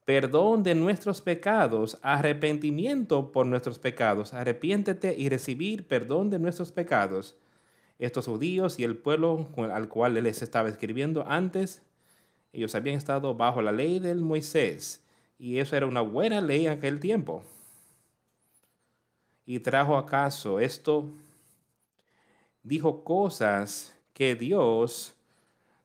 perdón 0.05 0.62
de 0.62 0.75
nuestros 0.75 1.21
pecados, 1.21 1.97
arrepentimiento 2.03 3.31
por 3.31 3.47
nuestros 3.47 3.79
pecados, 3.79 4.33
arrepiéntete 4.33 5.15
y 5.17 5.29
recibir 5.29 5.88
perdón 5.88 6.29
de 6.29 6.38
nuestros 6.38 6.71
pecados. 6.71 7.35
Estos 7.97 8.27
judíos 8.27 8.77
y 8.77 8.83
el 8.83 8.97
pueblo 8.97 9.50
al 9.57 9.89
cual 9.89 10.15
él 10.15 10.25
les 10.25 10.43
estaba 10.43 10.69
escribiendo 10.69 11.25
antes, 11.27 11.81
ellos 12.53 12.75
habían 12.75 12.97
estado 12.97 13.33
bajo 13.33 13.62
la 13.62 13.71
ley 13.71 14.00
del 14.00 14.21
Moisés 14.21 15.03
y 15.39 15.57
eso 15.57 15.75
era 15.75 15.88
una 15.88 16.01
buena 16.01 16.39
ley 16.39 16.67
en 16.67 16.74
aquel 16.74 17.00
tiempo. 17.00 17.43
Y 19.45 19.59
trajo 19.59 19.97
acaso 19.97 20.59
esto, 20.59 21.09
dijo 22.63 23.03
cosas 23.03 23.93
que 24.13 24.35
Dios 24.35 25.15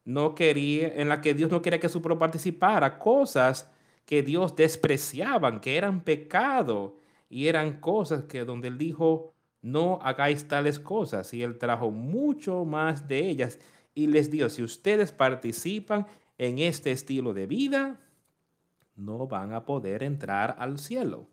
no 0.05 0.35
quería, 0.35 0.89
en 0.89 1.09
la 1.09 1.21
que 1.21 1.35
Dios 1.35 1.51
no 1.51 1.63
quería 1.63 1.81
que 1.81 1.89
su 1.89 2.03
pueblo 2.03 2.19
participara, 2.19 2.99
cosas 2.99 3.71
que 4.11 4.25
Dios 4.25 4.57
despreciaban, 4.57 5.61
que 5.61 5.77
eran 5.77 6.01
pecado 6.01 6.97
y 7.29 7.47
eran 7.47 7.79
cosas 7.79 8.25
que 8.25 8.45
donde 8.45 8.67
él 8.67 8.77
dijo, 8.77 9.33
no 9.63 10.01
hagáis 10.03 10.49
tales 10.49 10.81
cosas. 10.81 11.33
Y 11.33 11.45
él 11.45 11.59
trajo 11.59 11.93
mucho 11.93 12.65
más 12.65 13.07
de 13.07 13.29
ellas 13.31 13.61
y 13.95 14.09
les 14.09 14.29
dijo, 14.29 14.49
si 14.49 14.65
ustedes 14.65 15.13
participan 15.13 16.09
en 16.39 16.59
este 16.59 16.91
estilo 16.91 17.33
de 17.33 17.47
vida, 17.47 18.01
no 18.97 19.29
van 19.29 19.53
a 19.53 19.65
poder 19.65 20.03
entrar 20.03 20.57
al 20.59 20.81
cielo. 20.81 21.29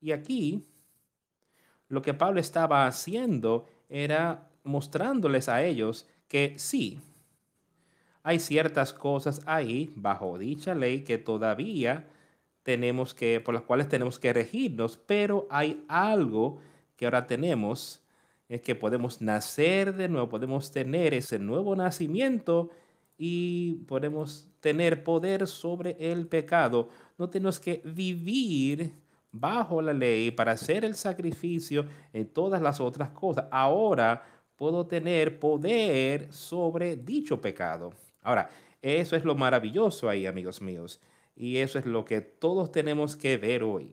Y 0.00 0.12
aquí, 0.12 0.68
lo 1.88 2.00
que 2.00 2.14
Pablo 2.14 2.38
estaba 2.38 2.86
haciendo 2.86 3.66
era 3.88 4.48
mostrándoles 4.62 5.48
a 5.48 5.64
ellos 5.64 6.06
que 6.28 6.54
sí, 6.58 7.00
hay 8.28 8.40
ciertas 8.40 8.92
cosas 8.92 9.40
ahí 9.46 9.90
bajo 9.96 10.36
dicha 10.36 10.74
ley 10.74 11.02
que 11.02 11.16
todavía 11.16 12.06
tenemos 12.62 13.14
que, 13.14 13.40
por 13.40 13.54
las 13.54 13.62
cuales 13.62 13.88
tenemos 13.88 14.18
que 14.18 14.34
regirnos, 14.34 14.98
pero 14.98 15.46
hay 15.48 15.82
algo 15.88 16.60
que 16.94 17.06
ahora 17.06 17.26
tenemos, 17.26 18.02
es 18.46 18.60
que 18.60 18.74
podemos 18.74 19.22
nacer 19.22 19.94
de 19.94 20.10
nuevo, 20.10 20.28
podemos 20.28 20.70
tener 20.70 21.14
ese 21.14 21.38
nuevo 21.38 21.74
nacimiento 21.74 22.68
y 23.16 23.76
podemos 23.88 24.46
tener 24.60 25.02
poder 25.04 25.46
sobre 25.46 25.96
el 25.98 26.26
pecado. 26.26 26.90
No 27.16 27.30
tenemos 27.30 27.58
que 27.58 27.80
vivir 27.82 28.92
bajo 29.32 29.80
la 29.80 29.94
ley 29.94 30.32
para 30.32 30.52
hacer 30.52 30.84
el 30.84 30.96
sacrificio 30.96 31.86
en 32.12 32.28
todas 32.28 32.60
las 32.60 32.78
otras 32.78 33.08
cosas. 33.08 33.46
Ahora 33.50 34.22
puedo 34.54 34.86
tener 34.86 35.40
poder 35.40 36.30
sobre 36.30 36.94
dicho 36.94 37.40
pecado. 37.40 37.94
Ahora, 38.22 38.50
eso 38.82 39.16
es 39.16 39.24
lo 39.24 39.34
maravilloso 39.34 40.08
ahí, 40.08 40.26
amigos 40.26 40.60
míos. 40.60 41.00
Y 41.36 41.58
eso 41.58 41.78
es 41.78 41.86
lo 41.86 42.04
que 42.04 42.20
todos 42.20 42.72
tenemos 42.72 43.16
que 43.16 43.36
ver 43.36 43.62
hoy. 43.62 43.92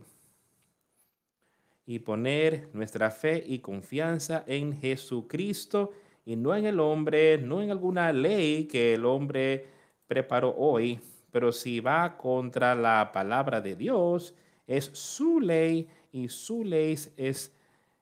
Y 1.86 2.00
poner 2.00 2.70
nuestra 2.74 3.12
fe 3.12 3.44
y 3.46 3.60
confianza 3.60 4.44
en 4.48 4.80
Jesucristo 4.80 5.92
y 6.26 6.36
no 6.36 6.56
en 6.56 6.66
el 6.66 6.80
hombre, 6.80 7.38
no 7.38 7.62
en 7.62 7.70
alguna 7.70 8.12
ley 8.12 8.66
que 8.66 8.96
el 8.96 9.06
hombre 9.06 9.68
preparó 10.08 10.56
hoy, 10.58 11.00
pero 11.32 11.52
si 11.52 11.80
va 11.80 12.18
contra 12.18 12.74
la 12.74 13.12
palabra 13.12 13.62
de 13.62 13.76
Dios, 13.76 14.34
es 14.66 14.86
su 14.86 15.40
ley 15.40 15.88
y 16.12 16.30
su 16.30 16.64
ley 16.64 16.98
es 17.18 17.52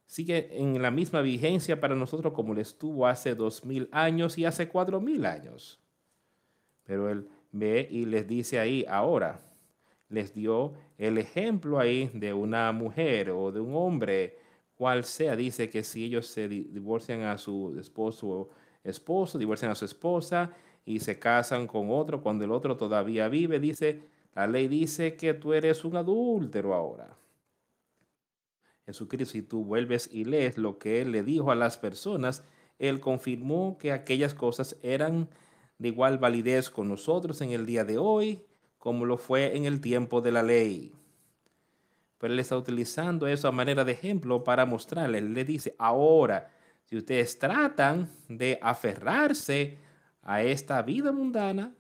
sigue 0.05 0.49
en 0.51 0.79
la 0.81 0.91
misma 0.91 1.21
vigencia 1.21 1.81
para 1.81 1.95
nosotros 1.95 2.33
como 2.33 2.53
le 2.53 2.61
estuvo 2.61 3.07
hace 3.07 3.33
dos 3.33 3.65
mil 3.65 3.89
años 3.91 4.37
y 4.37 4.45
hace 4.45 4.69
cuatro 4.69 5.01
mil 5.01 5.25
años. 5.25 5.82
Pero 6.85 7.09
él 7.09 7.27
ve 7.51 7.87
y 7.89 8.05
les 8.05 8.27
dice 8.27 8.59
ahí, 8.59 8.85
ahora, 8.87 9.39
les 10.09 10.33
dio 10.33 10.73
el 10.97 11.17
ejemplo 11.17 11.79
ahí 11.79 12.09
de 12.13 12.33
una 12.33 12.71
mujer 12.71 13.31
o 13.31 13.51
de 13.51 13.59
un 13.59 13.75
hombre, 13.75 14.37
cual 14.75 15.03
sea, 15.03 15.35
dice 15.35 15.69
que 15.69 15.83
si 15.83 16.05
ellos 16.05 16.27
se 16.27 16.47
divorcian 16.47 17.21
a 17.23 17.37
su 17.37 17.77
esposo 17.79 18.27
o 18.27 18.49
esposo, 18.83 19.37
divorcian 19.37 19.71
a 19.71 19.75
su 19.75 19.85
esposa 19.85 20.51
y 20.85 20.99
se 20.99 21.17
casan 21.17 21.67
con 21.67 21.89
otro 21.89 22.21
cuando 22.21 22.43
el 22.43 22.51
otro 22.51 22.75
todavía 22.75 23.29
vive, 23.29 23.59
dice, 23.59 24.01
la 24.35 24.47
ley 24.47 24.67
dice 24.67 25.15
que 25.15 25.33
tú 25.33 25.53
eres 25.53 25.85
un 25.85 25.95
adúltero 25.95 26.73
ahora. 26.73 27.15
Jesucristo, 28.85 29.31
si 29.31 29.41
tú 29.41 29.63
vuelves 29.63 30.09
y 30.11 30.25
lees 30.25 30.57
lo 30.57 30.77
que 30.77 31.01
él 31.01 31.11
le 31.11 31.23
dijo 31.23 31.51
a 31.51 31.55
las 31.55 31.77
personas, 31.77 32.43
él 32.79 32.99
confirmó 32.99 33.77
que 33.77 33.91
aquellas 33.91 34.33
cosas 34.33 34.75
eran 34.81 35.29
de 35.83 35.89
igual 35.89 36.17
validez 36.17 36.69
con 36.69 36.87
nosotros 36.87 37.41
en 37.41 37.51
el 37.51 37.65
día 37.65 37.83
de 37.83 37.97
hoy 37.97 38.41
como 38.77 39.05
lo 39.05 39.17
fue 39.17 39.57
en 39.57 39.65
el 39.65 39.81
tiempo 39.81 40.21
de 40.21 40.31
la 40.31 40.41
ley. 40.41 40.93
Pero 42.17 42.33
él 42.33 42.39
está 42.39 42.55
utilizando 42.55 43.27
eso 43.27 43.49
a 43.49 43.51
manera 43.51 43.83
de 43.83 43.91
ejemplo 43.91 44.45
para 44.45 44.65
mostrarle. 44.65 45.19
Le 45.19 45.43
dice, 45.43 45.75
ahora, 45.77 46.49
si 46.85 46.95
ustedes 46.95 47.37
tratan 47.37 48.09
de 48.29 48.57
aferrarse 48.61 49.77
a 50.21 50.41
esta 50.41 50.81
vida 50.81 51.11
mundana, 51.11 51.73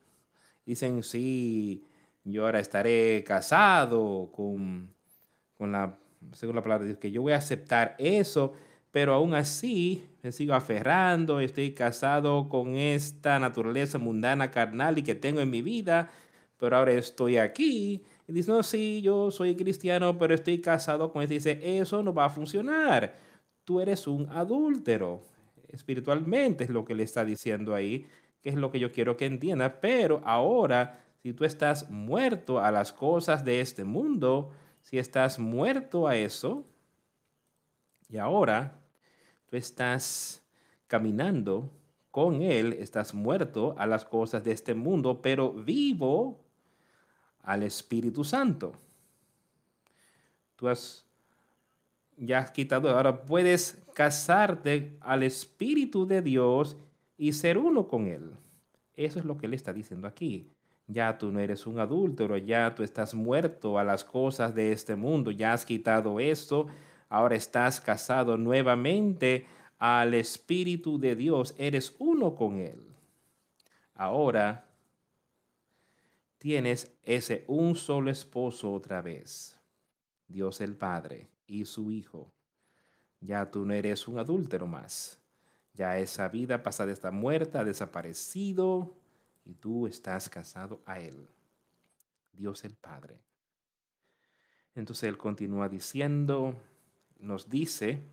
dicen, 0.65 1.01
sí, 1.01 1.85
yo 2.25 2.45
ahora 2.45 2.59
estaré 2.59 3.23
casado 3.25 4.29
con, 4.33 4.93
con 5.57 5.71
la, 5.71 5.97
según 6.33 6.57
la 6.57 6.61
palabra, 6.61 6.93
que 6.95 7.09
yo 7.09 7.21
voy 7.21 7.31
a 7.31 7.37
aceptar 7.37 7.95
eso, 7.97 8.53
pero 8.93 9.15
aún 9.15 9.33
así 9.33 10.05
me 10.21 10.31
sigo 10.31 10.53
aferrando, 10.53 11.39
estoy 11.39 11.71
casado 11.73 12.47
con 12.47 12.75
esta 12.75 13.39
naturaleza 13.39 13.97
mundana, 13.97 14.51
carnal 14.51 14.99
y 14.99 15.03
que 15.03 15.15
tengo 15.15 15.41
en 15.41 15.49
mi 15.49 15.63
vida, 15.63 16.11
pero 16.59 16.77
ahora 16.77 16.91
estoy 16.91 17.37
aquí. 17.37 18.03
Y 18.27 18.33
dice, 18.33 18.51
no, 18.51 18.61
sí, 18.61 19.01
yo 19.01 19.31
soy 19.31 19.55
cristiano, 19.55 20.15
pero 20.19 20.35
estoy 20.35 20.61
casado 20.61 21.11
con 21.11 21.23
él. 21.23 21.27
Dice, 21.27 21.59
eso 21.79 22.03
no 22.03 22.13
va 22.13 22.25
a 22.25 22.29
funcionar. 22.29 23.15
Tú 23.63 23.81
eres 23.81 24.05
un 24.05 24.29
adúltero. 24.29 25.21
Espiritualmente 25.69 26.65
es 26.65 26.69
lo 26.69 26.85
que 26.85 26.93
le 26.93 27.01
está 27.01 27.25
diciendo 27.25 27.73
ahí, 27.73 28.05
que 28.43 28.49
es 28.49 28.55
lo 28.55 28.69
que 28.69 28.79
yo 28.79 28.91
quiero 28.91 29.17
que 29.17 29.25
entienda. 29.25 29.81
Pero 29.81 30.21
ahora, 30.23 30.99
si 31.23 31.33
tú 31.33 31.45
estás 31.45 31.89
muerto 31.89 32.59
a 32.59 32.69
las 32.69 32.93
cosas 32.93 33.43
de 33.43 33.59
este 33.59 33.85
mundo, 33.85 34.51
si 34.83 34.99
estás 34.99 35.39
muerto 35.39 36.07
a 36.07 36.15
eso, 36.15 36.63
y 38.07 38.17
ahora 38.17 38.82
estás 39.57 40.43
caminando 40.87 41.71
con 42.11 42.41
Él, 42.41 42.73
estás 42.73 43.13
muerto 43.13 43.75
a 43.77 43.87
las 43.87 44.05
cosas 44.05 44.43
de 44.43 44.51
este 44.51 44.75
mundo, 44.75 45.21
pero 45.21 45.51
vivo 45.53 46.39
al 47.41 47.63
Espíritu 47.63 48.23
Santo. 48.23 48.73
Tú 50.55 50.67
has 50.67 51.03
ya 52.17 52.39
has 52.39 52.51
quitado, 52.51 52.89
ahora 52.89 53.23
puedes 53.23 53.83
casarte 53.93 54.97
al 55.01 55.23
Espíritu 55.23 56.05
de 56.05 56.21
Dios 56.21 56.77
y 57.17 57.33
ser 57.33 57.57
uno 57.57 57.87
con 57.87 58.07
Él. 58.07 58.31
Eso 58.95 59.19
es 59.19 59.25
lo 59.25 59.37
que 59.37 59.47
Él 59.47 59.53
está 59.53 59.73
diciendo 59.73 60.07
aquí. 60.07 60.49
Ya 60.87 61.17
tú 61.17 61.31
no 61.31 61.39
eres 61.39 61.65
un 61.65 61.79
adúltero, 61.79 62.37
ya 62.37 62.75
tú 62.75 62.83
estás 62.83 63.13
muerto 63.13 63.79
a 63.79 63.83
las 63.83 64.03
cosas 64.03 64.53
de 64.53 64.71
este 64.71 64.95
mundo, 64.95 65.31
ya 65.31 65.53
has 65.53 65.65
quitado 65.65 66.19
esto, 66.19 66.67
ahora 67.13 67.35
estás 67.35 67.79
casado 67.79 68.37
nuevamente 68.37 69.45
al 69.77 70.15
Espíritu 70.15 70.97
de 70.97 71.15
Dios, 71.15 71.53
eres 71.59 71.95
uno 71.99 72.33
con 72.33 72.57
Él. 72.57 72.91
Ahora 73.93 74.67
tienes 76.39 76.91
ese 77.03 77.45
un 77.45 77.75
solo 77.75 78.09
esposo 78.09 78.73
otra 78.73 79.03
vez, 79.03 79.55
Dios 80.27 80.59
el 80.59 80.75
Padre 80.75 81.29
y 81.45 81.65
su 81.65 81.91
Hijo. 81.91 82.31
Ya 83.21 83.51
tú 83.51 83.63
no 83.63 83.75
eres 83.75 84.07
un 84.07 84.17
adúltero 84.17 84.65
más. 84.65 85.19
Ya 85.75 85.99
esa 85.99 86.27
vida 86.29 86.63
pasada 86.63 86.91
está 86.91 87.11
muerta, 87.11 87.59
ha 87.59 87.63
desaparecido 87.63 88.97
y 89.45 89.53
tú 89.53 89.85
estás 89.85 90.29
casado 90.29 90.81
a 90.87 90.99
Él, 90.99 91.29
Dios 92.31 92.63
el 92.63 92.73
Padre. 92.73 93.19
Entonces 94.73 95.03
Él 95.03 95.17
continúa 95.19 95.69
diciendo, 95.69 96.59
nos 97.19 97.49
dice, 97.49 98.03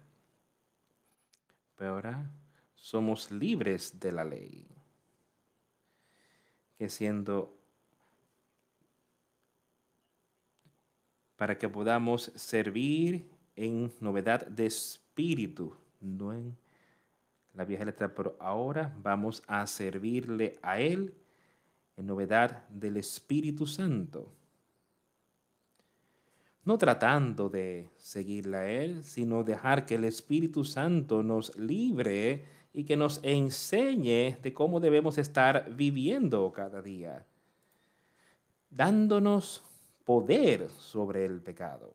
pero 1.77 1.95
ahora 1.95 2.31
somos 2.75 3.31
libres 3.31 3.99
de 3.99 4.13
la 4.13 4.25
ley 4.25 4.67
que 6.79 6.89
siendo 6.89 7.55
para 11.37 11.59
que 11.59 11.69
podamos 11.69 12.33
servir 12.35 13.31
en 13.57 13.93
novedad 14.01 14.47
de 14.47 14.67
espíritu, 14.67 15.77
no 16.01 16.33
en 16.33 16.57
la 17.55 17.65
vieja 17.65 17.85
letra, 17.85 18.15
pero 18.15 18.37
ahora 18.41 18.95
vamos 19.03 19.43
a 19.47 19.67
servirle 19.67 20.59
a 20.63 20.81
Él 20.81 21.15
en 21.97 22.07
novedad 22.07 22.67
del 22.69 22.97
Espíritu 22.97 23.67
Santo. 23.67 24.33
No 26.65 26.77
tratando 26.77 27.49
de 27.49 27.89
seguirle 27.97 28.57
a 28.57 28.71
Él, 28.71 29.05
sino 29.05 29.45
dejar 29.45 29.87
que 29.87 29.95
el 29.95 30.05
Espíritu 30.05 30.65
Santo 30.65 31.23
nos 31.23 31.57
libre 31.57 32.45
y 32.73 32.85
que 32.85 32.97
nos 32.97 33.21
enseñe 33.23 34.39
de 34.43 34.53
cómo 34.55 34.79
debemos 34.79 35.19
estar 35.19 35.75
viviendo 35.75 36.53
cada 36.53 36.83
día, 36.83 37.27
dándonos 38.69 39.63
poder 40.05 40.69
sobre 40.79 41.25
el 41.25 41.41
pecado. 41.41 41.93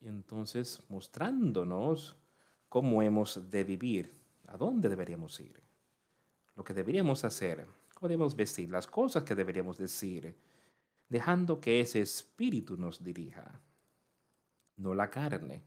Y 0.00 0.08
entonces 0.08 0.82
mostrándonos 0.88 2.16
cómo 2.68 3.02
hemos 3.02 3.50
de 3.50 3.64
vivir, 3.64 4.12
a 4.48 4.56
dónde 4.56 4.88
deberíamos 4.88 5.38
ir, 5.40 5.60
lo 6.56 6.64
que 6.64 6.74
deberíamos 6.74 7.24
hacer, 7.24 7.66
cómo 7.94 8.08
debemos 8.08 8.34
vestir, 8.34 8.68
las 8.70 8.86
cosas 8.86 9.22
que 9.22 9.34
deberíamos 9.34 9.78
decir, 9.78 10.34
dejando 11.08 11.60
que 11.60 11.80
ese 11.80 12.00
espíritu 12.00 12.76
nos 12.76 13.02
dirija, 13.02 13.60
no 14.76 14.94
la 14.94 15.10
carne, 15.10 15.62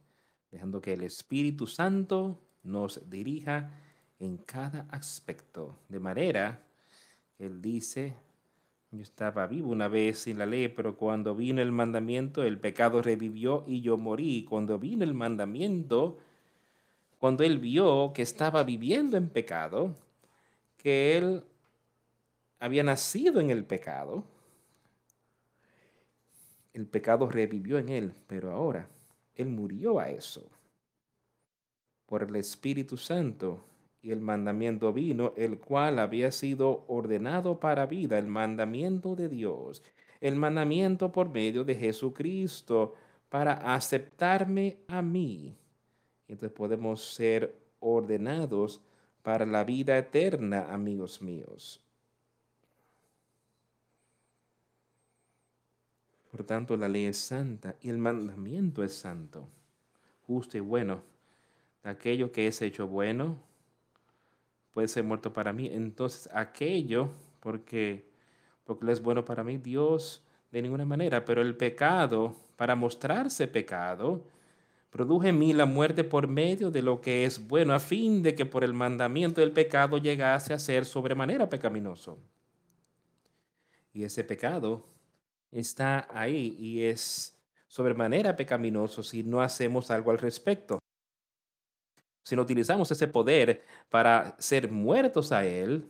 dejando 0.52 0.82
que 0.82 0.94
el 0.94 1.04
Espíritu 1.04 1.68
Santo 1.68 2.40
nos 2.64 3.10
dirija 3.10 3.72
en 4.20 4.38
cada 4.38 4.88
aspecto, 4.90 5.78
de 5.88 6.00
manera, 6.00 6.62
Él 7.40 7.62
dice, 7.62 8.16
yo 8.92 9.02
estaba 9.02 9.48
vivo 9.48 9.72
una 9.72 9.88
vez 9.88 10.20
sin 10.20 10.40
la 10.40 10.46
ley, 10.46 10.70
pero 10.70 10.96
cuando 10.96 11.36
vino 11.36 11.62
el 11.62 11.72
mandamiento, 11.72 12.44
el 12.44 12.58
pecado 12.58 13.02
revivió 13.02 13.64
y 13.68 13.82
yo 13.82 13.98
morí. 13.98 14.46
Cuando 14.46 14.80
vino 14.80 15.04
el 15.04 15.14
mandamiento, 15.14 16.18
cuando 17.20 17.44
él 17.44 17.60
vio 17.60 18.14
que 18.14 18.22
estaba 18.22 18.64
viviendo 18.64 19.18
en 19.18 19.30
pecado, 19.30 19.94
que 20.78 21.18
él 21.18 21.44
había 22.60 22.84
nacido 22.84 23.42
en 23.42 23.50
el 23.50 23.66
pecado, 23.66 24.24
el 26.78 26.86
pecado 26.86 27.28
revivió 27.28 27.80
en 27.80 27.90
él, 27.90 28.14
pero 28.28 28.52
ahora 28.52 28.88
él 29.36 29.48
murió 29.48 30.00
a 30.00 30.10
eso 30.10 30.48
por 32.06 32.24
el 32.24 32.36
Espíritu 32.36 32.98
Santo 32.98 33.66
y 34.02 34.12
el 34.12 34.22
mandamiento 34.22 34.94
vino, 34.94 35.34
el 35.36 35.58
cual 35.58 35.98
había 35.98 36.32
sido 36.32 36.86
ordenado 36.88 37.60
para 37.60 37.88
vida, 37.88 38.18
el 38.20 38.28
mandamiento 38.28 39.16
de 39.16 39.28
Dios, 39.28 39.84
el 40.22 40.36
mandamiento 40.36 41.12
por 41.12 41.30
medio 41.30 41.64
de 41.64 41.76
Jesucristo 41.76 42.94
para 43.28 43.54
aceptarme 43.74 44.78
a 44.88 45.02
mí. 45.02 45.58
Entonces 46.28 46.56
podemos 46.56 47.04
ser 47.04 47.56
ordenados 47.80 48.82
para 49.24 49.46
la 49.46 49.64
vida 49.64 49.98
eterna, 49.98 50.68
amigos 50.72 51.22
míos. 51.24 51.82
Por 56.38 56.46
tanto, 56.46 56.78
la 56.78 56.88
ley 56.88 57.06
es 57.06 57.18
santa 57.18 57.76
y 57.82 57.90
el 57.90 57.98
mandamiento 57.98 58.84
es 58.84 58.94
santo, 58.94 59.50
justo 60.28 60.56
y 60.56 60.60
bueno. 60.60 61.02
Aquello 61.82 62.32
que 62.32 62.46
es 62.46 62.62
hecho 62.62 62.88
bueno 62.88 63.38
puede 64.72 64.88
ser 64.88 65.04
muerto 65.04 65.34
para 65.34 65.52
mí. 65.52 65.68
Entonces, 65.74 66.30
aquello, 66.32 67.10
porque, 67.40 68.08
porque 68.66 68.92
es 68.92 69.02
bueno 69.02 69.26
para 69.26 69.44
mí, 69.44 69.58
Dios 69.58 70.22
de 70.52 70.62
ninguna 70.62 70.86
manera, 70.86 71.26
pero 71.26 71.42
el 71.42 71.58
pecado, 71.58 72.36
para 72.56 72.76
mostrarse 72.76 73.48
pecado, 73.48 74.22
produce 74.92 75.30
en 75.30 75.40
mí 75.40 75.54
la 75.54 75.66
muerte 75.66 76.04
por 76.04 76.28
medio 76.28 76.70
de 76.70 76.84
lo 76.84 77.02
que 77.02 77.26
es 77.26 77.48
bueno, 77.48 77.74
a 77.74 77.80
fin 77.80 78.22
de 78.22 78.36
que 78.36 78.46
por 78.46 78.64
el 78.64 78.76
mandamiento 78.76 79.42
del 79.42 79.54
pecado 79.54 79.98
llegase 79.98 80.54
a 80.54 80.60
ser 80.60 80.86
sobremanera 80.86 81.50
pecaminoso. 81.50 82.20
Y 83.92 84.04
ese 84.04 84.24
pecado 84.24 84.86
está 85.52 86.08
ahí 86.12 86.56
y 86.60 86.84
es 86.84 87.36
sobremanera 87.68 88.36
pecaminoso 88.36 89.04
si 89.04 89.24
no 89.24 89.42
hacemos 89.42 89.92
algo 89.92 90.12
al 90.12 90.18
respecto 90.18 90.80
si 92.28 92.36
no 92.36 92.42
utilizamos 92.42 92.92
ese 92.92 93.08
poder 93.08 93.64
para 93.90 94.36
ser 94.38 94.70
muertos 94.70 95.32
a 95.32 95.46
Él, 95.46 95.90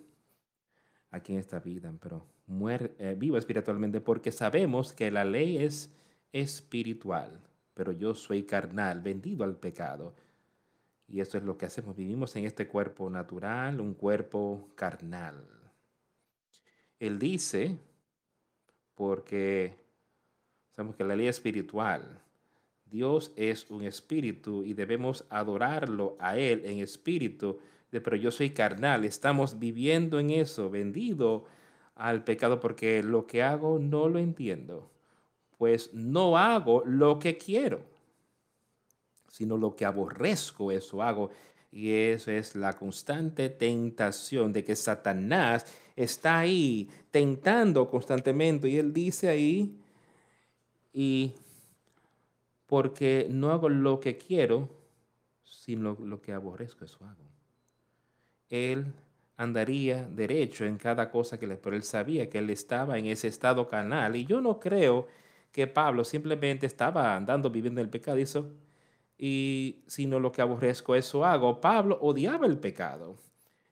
aquí 1.10 1.34
en 1.34 1.40
esta 1.40 1.60
vida, 1.60 1.92
pero 2.00 2.28
muer, 2.46 2.96
eh, 3.00 3.18
espiritualmente, 3.36 4.02
porque 4.02 4.32
sabemos 4.32 4.94
que 4.94 5.10
la 5.10 5.26
ley 5.26 5.58
es 5.58 5.92
espiritual, 6.32 7.42
pero 7.74 7.92
yo 7.92 8.14
soy 8.14 8.44
carnal, 8.44 9.02
vendido 9.02 9.44
al 9.44 9.56
pecado. 9.56 10.14
Y 11.08 11.22
eso 11.22 11.40
es 11.40 11.44
lo 11.44 11.58
que 11.58 11.66
hacemos, 11.66 11.96
vivimos 11.96 12.36
en 12.36 12.46
este 12.46 12.68
cuerpo 12.68 13.10
natural, 13.10 13.82
un 13.82 13.96
cuerpo 13.96 14.70
carnal. 14.76 15.44
Él 17.00 17.18
dice, 17.18 17.80
porque 18.98 19.78
sabemos 20.76 20.96
que 20.96 21.04
la 21.04 21.16
ley 21.16 21.28
es 21.28 21.38
espiritual, 21.38 22.20
Dios 22.90 23.32
es 23.36 23.70
un 23.70 23.84
espíritu 23.84 24.64
y 24.64 24.74
debemos 24.74 25.24
adorarlo 25.30 26.18
a 26.20 26.38
Él 26.38 26.64
en 26.66 26.80
espíritu. 26.80 27.60
pero 27.90 28.16
yo 28.16 28.32
soy 28.32 28.50
carnal, 28.50 29.06
estamos 29.06 29.60
viviendo 29.60 30.20
en 30.20 30.32
eso, 30.32 30.70
vendido 30.70 31.46
al 31.96 32.24
pecado 32.24 32.60
porque 32.60 33.04
lo 33.04 33.28
que 33.28 33.44
hago 33.44 33.80
no 33.80 34.10
lo 34.10 34.20
entiendo. 34.20 34.90
Pues 35.58 35.94
no 35.94 36.38
hago 36.38 36.84
lo 36.86 37.20
que 37.20 37.38
quiero, 37.38 37.82
sino 39.32 39.58
lo 39.58 39.76
que 39.76 39.86
aborrezco, 39.86 40.72
eso 40.72 41.02
hago. 41.02 41.32
Y 41.72 41.92
eso 41.92 42.32
es 42.32 42.56
la 42.56 42.74
constante 42.74 43.50
tentación 43.50 44.54
de 44.54 44.64
que 44.64 44.76
Satanás 44.76 45.66
está 45.98 46.40
ahí 46.40 46.88
tentando 47.12 47.90
constantemente. 47.90 48.70
Y 48.70 48.78
él 48.78 48.94
dice 48.94 49.28
ahí, 49.28 49.76
y 50.94 51.34
porque 52.66 53.28
no 53.30 53.52
hago 53.52 53.68
lo 53.68 54.00
que 54.00 54.18
quiero, 54.18 54.70
sino 55.44 55.98
lo 56.00 56.22
que 56.22 56.32
aborrezco, 56.32 56.86
eso 56.86 56.98
hago. 57.04 57.26
Él 58.50 58.94
andaría 59.36 60.04
derecho 60.06 60.66
en 60.66 60.78
cada 60.78 61.12
cosa 61.12 61.38
que 61.38 61.48
le, 61.48 61.58
pero 61.58 61.76
él 61.76 61.84
sabía 61.84 62.30
que 62.30 62.38
él 62.38 62.50
estaba 62.50 62.98
en 62.98 63.08
ese 63.08 63.28
estado 63.28 63.68
canal. 63.68 64.16
Y 64.16 64.26
yo 64.26 64.40
no 64.40 64.60
creo 64.60 65.08
que 65.52 65.68
Pablo 65.68 66.04
simplemente 66.04 66.66
estaba 66.66 67.16
andando 67.16 67.50
viviendo 67.50 67.82
el 67.82 67.90
pecado, 67.90 68.18
y 69.18 69.78
sino 69.88 70.20
lo 70.20 70.32
que 70.32 70.42
aborrezco, 70.42 70.96
eso 70.96 71.26
hago. 71.26 71.60
Pablo 71.60 71.98
odiaba 72.02 72.46
el 72.46 72.58
pecado, 72.58 73.16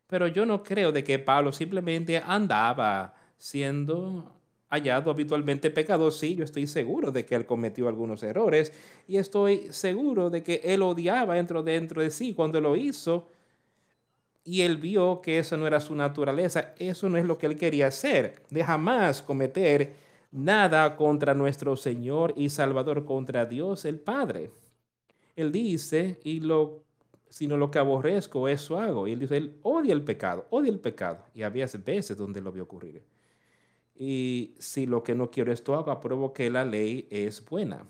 pero 0.07 0.27
yo 0.27 0.45
no 0.45 0.63
creo 0.63 0.91
de 0.91 1.03
que 1.03 1.19
Pablo 1.19 1.51
simplemente 1.51 2.17
andaba 2.17 3.15
siendo 3.37 4.31
hallado 4.69 5.11
habitualmente 5.11 5.71
pecado, 5.71 6.11
sí, 6.11 6.35
yo 6.35 6.43
estoy 6.43 6.67
seguro 6.67 7.11
de 7.11 7.25
que 7.25 7.35
él 7.35 7.45
cometió 7.45 7.87
algunos 7.87 8.23
errores 8.23 8.73
y 9.07 9.17
estoy 9.17 9.67
seguro 9.71 10.29
de 10.29 10.43
que 10.43 10.61
él 10.63 10.81
odiaba 10.81 11.35
dentro, 11.35 11.63
dentro 11.63 12.01
de 12.01 12.11
sí 12.11 12.33
cuando 12.33 12.59
lo 12.59 12.75
hizo 12.75 13.29
y 14.43 14.61
él 14.61 14.77
vio 14.77 15.21
que 15.21 15.39
eso 15.39 15.57
no 15.57 15.65
era 15.67 15.79
su 15.79 15.95
naturaleza, 15.95 16.73
eso 16.77 17.09
no 17.09 17.17
es 17.17 17.25
lo 17.25 17.37
que 17.37 17.47
él 17.47 17.57
quería 17.57 17.87
hacer, 17.87 18.43
de 18.49 18.63
jamás 18.63 19.21
cometer 19.23 19.95
nada 20.31 20.95
contra 20.95 21.33
nuestro 21.33 21.75
Señor 21.75 22.33
y 22.37 22.49
Salvador, 22.49 23.05
contra 23.05 23.45
Dios 23.45 23.85
el 23.85 23.99
Padre. 23.99 24.51
Él 25.35 25.51
dice, 25.51 26.19
y 26.23 26.41
lo, 26.41 26.84
sino 27.35 27.57
lo 27.57 27.69
que 27.69 27.79
aborrezco, 27.79 28.47
eso 28.47 28.79
hago. 28.79 29.09
Y 29.09 29.11
él 29.11 29.19
dice, 29.19 29.35
él 29.35 29.59
odia 29.61 29.91
el 29.91 30.03
pecado, 30.03 30.47
odia 30.51 30.71
el 30.71 30.79
pecado. 30.79 31.25
Y 31.33 31.43
había 31.43 31.67
veces 31.83 32.15
donde 32.15 32.39
lo 32.39 32.49
vio 32.49 32.63
ocurrir. 32.63 33.03
Y 33.93 34.55
si 34.57 34.85
lo 34.85 35.03
que 35.03 35.15
no 35.15 35.29
quiero 35.29 35.51
esto 35.51 35.75
hago, 35.75 35.91
apruebo 35.91 36.31
que 36.31 36.49
la 36.49 36.63
ley 36.63 37.09
es 37.11 37.43
buena. 37.43 37.85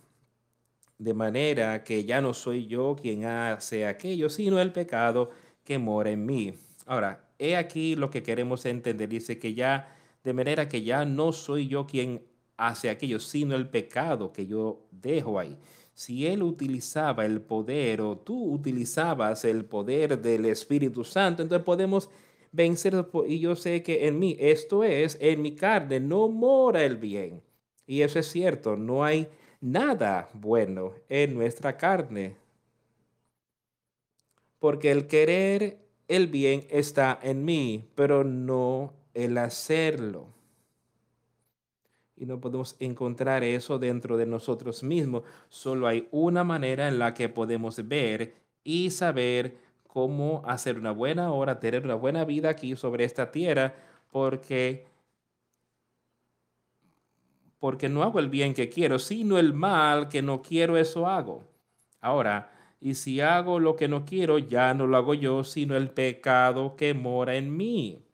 De 0.98 1.14
manera 1.14 1.84
que 1.84 2.06
ya 2.06 2.22
no 2.22 2.34
soy 2.34 2.66
yo 2.66 2.96
quien 3.00 3.26
hace 3.26 3.86
aquello, 3.86 4.32
sino 4.32 4.60
el 4.60 4.72
pecado 4.72 5.30
que 5.64 5.78
mora 5.78 6.10
en 6.10 6.26
mí. 6.26 6.56
Ahora, 6.88 7.30
he 7.38 7.56
aquí 7.56 7.96
lo 7.96 8.10
que 8.10 8.24
queremos 8.24 8.66
entender. 8.66 9.08
Dice 9.10 9.38
que 9.38 9.54
ya, 9.54 9.96
de 10.24 10.34
manera 10.34 10.68
que 10.68 10.82
ya 10.82 11.06
no 11.06 11.32
soy 11.32 11.68
yo 11.68 11.86
quien 11.86 12.26
hace 12.58 12.90
aquello, 12.90 13.20
sino 13.20 13.56
el 13.56 13.70
pecado 13.70 14.34
que 14.34 14.48
yo 14.48 14.88
dejo 14.90 15.38
ahí. 15.38 15.56
Si 15.96 16.28
él 16.28 16.44
utilizaba 16.44 17.26
el 17.26 17.42
poder 17.42 18.02
o 18.02 18.18
tú 18.18 18.52
utilizabas 18.54 19.46
el 19.46 19.64
poder 19.66 20.22
del 20.22 20.46
Espíritu 20.46 21.06
Santo, 21.06 21.42
entonces 21.42 21.66
podemos 21.66 22.10
vencer, 22.52 23.08
y 23.28 23.40
yo 23.40 23.56
sé 23.56 23.82
que 23.82 24.06
en 24.08 24.20
mí, 24.20 24.36
esto 24.40 24.84
es, 24.84 25.18
en 25.22 25.42
mi 25.42 25.56
carne, 25.56 26.02
no 26.02 26.28
mora 26.28 26.84
el 26.84 26.98
bien. 26.98 27.42
Y 27.88 28.02
eso 28.02 28.20
es 28.20 28.28
cierto, 28.28 28.76
no 28.76 29.06
hay 29.06 29.30
nada 29.62 30.30
bueno 30.34 30.94
en 31.08 31.34
nuestra 31.34 31.78
carne. 31.78 32.36
Porque 34.60 34.92
el 34.92 35.08
querer 35.08 35.78
el 36.10 36.28
bien 36.28 36.68
está 36.70 37.18
en 37.24 37.46
mí, 37.46 37.90
pero 37.96 38.26
no 38.26 38.94
el 39.14 39.38
hacerlo. 39.38 40.35
Y 42.18 42.26
no 42.26 42.40
podemos 42.40 42.76
encontrar 42.80 43.44
eso 43.44 43.78
dentro 43.78 44.18
de 44.18 44.26
nosotros 44.26 44.84
mismos. 44.84 45.24
Solo 45.50 45.88
hay 45.88 46.08
una 46.12 46.44
manera 46.44 46.88
en 46.88 47.00
la 47.00 47.14
que 47.14 47.30
podemos 47.30 47.86
ver 47.88 48.36
y 48.64 48.92
saber 48.92 49.58
cómo 49.88 50.42
hacer 50.46 50.78
una 50.78 50.92
buena 50.92 51.32
hora, 51.32 51.60
tener 51.60 51.84
una 51.86 51.96
buena 51.96 52.26
vida 52.26 52.50
aquí 52.50 52.76
sobre 52.76 53.04
esta 53.06 53.32
tierra, 53.32 53.76
porque 54.10 54.88
porque 57.60 57.90
no 57.90 58.04
hago 58.04 58.20
el 58.20 58.30
bien 58.30 58.54
que 58.54 58.70
quiero, 58.70 59.00
sino 59.00 59.40
el 59.40 59.54
mal 59.54 60.08
que 60.08 60.22
no 60.22 60.42
quiero, 60.42 60.78
eso 60.78 61.08
hago. 61.08 61.50
Ahora, 62.00 62.52
y 62.80 62.94
si 62.96 63.22
hago 63.22 63.60
lo 63.60 63.76
que 63.76 63.88
no 63.88 64.06
quiero, 64.06 64.38
ya 64.38 64.74
no 64.76 64.86
lo 64.86 64.98
hago 64.98 65.16
yo, 65.16 65.44
sino 65.44 65.76
el 65.76 65.90
pecado 65.90 66.76
que 66.76 66.94
mora 66.94 67.36
en 67.36 67.58
mí. 67.58 68.05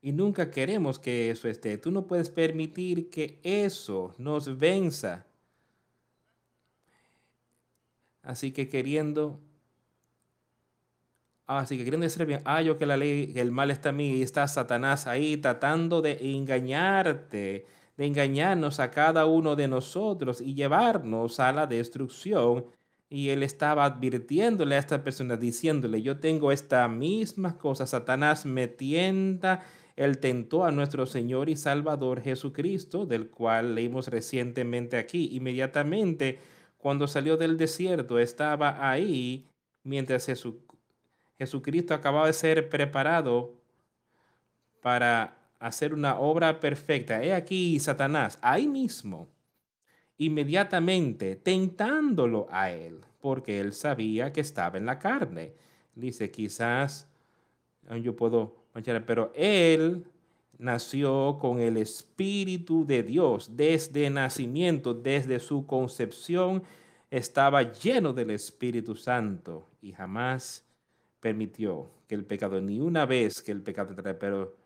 Y 0.00 0.12
nunca 0.12 0.50
queremos 0.50 0.98
que 0.98 1.30
eso 1.30 1.48
esté. 1.48 1.78
Tú 1.78 1.90
no 1.90 2.06
puedes 2.06 2.30
permitir 2.30 3.10
que 3.10 3.40
eso 3.42 4.14
nos 4.18 4.58
venza. 4.58 5.26
Así 8.26 8.50
que 8.50 8.68
queriendo, 8.68 9.40
así 11.46 11.78
que 11.78 11.84
queriendo 11.84 12.04
decir 12.04 12.26
bien, 12.26 12.42
ah, 12.44 12.60
yo 12.60 12.76
que 12.76 12.84
la 12.84 12.96
ley, 12.96 13.32
el 13.36 13.52
mal 13.52 13.70
está 13.70 13.90
en 13.90 13.96
mí 13.96 14.08
y 14.16 14.22
está 14.22 14.48
Satanás 14.48 15.06
ahí 15.06 15.36
tratando 15.36 16.02
de 16.02 16.18
engañarte, 16.20 17.66
de 17.96 18.06
engañarnos 18.06 18.80
a 18.80 18.90
cada 18.90 19.26
uno 19.26 19.54
de 19.54 19.68
nosotros 19.68 20.40
y 20.40 20.54
llevarnos 20.54 21.38
a 21.38 21.52
la 21.52 21.66
destrucción. 21.68 22.66
Y 23.08 23.28
él 23.28 23.44
estaba 23.44 23.84
advirtiéndole 23.84 24.74
a 24.74 24.80
esta 24.80 25.04
persona, 25.04 25.36
diciéndole, 25.36 26.02
yo 26.02 26.18
tengo 26.18 26.50
esta 26.50 26.88
misma 26.88 27.56
cosa, 27.56 27.86
Satanás 27.86 28.44
me 28.44 28.66
tienta 28.66 29.62
él 29.96 30.18
tentó 30.18 30.64
a 30.64 30.70
nuestro 30.70 31.06
Señor 31.06 31.48
y 31.48 31.56
Salvador 31.56 32.20
Jesucristo, 32.20 33.06
del 33.06 33.30
cual 33.30 33.74
leímos 33.74 34.08
recientemente 34.08 34.98
aquí. 34.98 35.30
Inmediatamente, 35.32 36.38
cuando 36.76 37.08
salió 37.08 37.38
del 37.38 37.56
desierto, 37.56 38.18
estaba 38.18 38.88
ahí 38.90 39.48
mientras 39.82 40.30
Jesucristo 41.38 41.94
acababa 41.94 42.26
de 42.26 42.34
ser 42.34 42.68
preparado 42.68 43.54
para 44.82 45.38
hacer 45.58 45.94
una 45.94 46.18
obra 46.18 46.60
perfecta. 46.60 47.24
He 47.24 47.32
aquí 47.32 47.80
Satanás, 47.80 48.38
ahí 48.42 48.68
mismo, 48.68 49.28
inmediatamente 50.18 51.36
tentándolo 51.36 52.46
a 52.50 52.70
él, 52.70 53.00
porque 53.20 53.60
él 53.60 53.72
sabía 53.72 54.30
que 54.32 54.42
estaba 54.42 54.76
en 54.76 54.84
la 54.84 54.98
carne. 54.98 55.54
Dice, 55.94 56.30
quizás 56.30 57.08
yo 58.02 58.14
puedo 58.14 58.65
pero 59.06 59.32
él 59.34 60.06
nació 60.58 61.38
con 61.40 61.60
el 61.60 61.76
Espíritu 61.76 62.86
de 62.86 63.02
Dios 63.02 63.56
desde 63.56 64.10
nacimiento, 64.10 64.94
desde 64.94 65.38
su 65.38 65.66
concepción, 65.66 66.62
estaba 67.10 67.62
lleno 67.62 68.12
del 68.12 68.30
Espíritu 68.30 68.96
Santo 68.96 69.68
y 69.80 69.92
jamás 69.92 70.64
permitió 71.20 71.90
que 72.08 72.14
el 72.14 72.24
pecado, 72.24 72.60
ni 72.60 72.80
una 72.80 73.06
vez 73.06 73.42
que 73.42 73.52
el 73.52 73.62
pecado 73.62 73.94
trae, 73.94 74.14
pero 74.14 74.56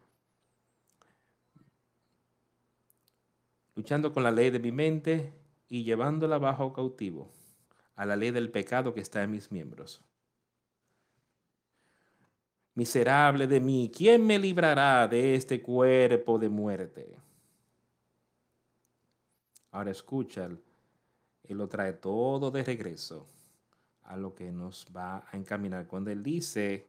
luchando 3.77 4.13
con 4.13 4.23
la 4.23 4.31
ley 4.31 4.51
de 4.51 4.59
mi 4.59 4.73
mente 4.73 5.33
y 5.69 5.85
llevándola 5.85 6.39
bajo 6.39 6.73
cautivo 6.73 7.31
a 7.97 8.05
la 8.07 8.17
ley 8.17 8.31
del 8.31 8.51
pecado 8.51 8.95
que 8.95 9.01
está 9.01 9.23
en 9.23 9.31
mis 9.31 9.53
miembros. 9.53 10.03
Miserable 12.75 13.47
de 13.47 13.61
mí, 13.61 13.91
¿quién 13.95 14.27
me 14.27 14.39
librará 14.39 15.09
de 15.09 15.35
este 15.35 15.61
cuerpo 15.61 16.39
de 16.39 16.49
muerte? 16.49 17.17
Ahora 19.73 19.91
escucha, 19.91 20.47
Él 20.47 21.59
lo 21.59 21.69
trae 21.69 21.95
todo 21.95 22.51
de 22.51 22.63
regreso 22.63 23.27
a 24.05 24.17
lo 24.17 24.35
que 24.35 24.51
nos 24.51 24.87
va 24.97 25.25
a 25.31 25.37
encaminar. 25.37 25.87
Cuando 25.87 26.11
Él 26.11 26.23
dice, 26.23 26.89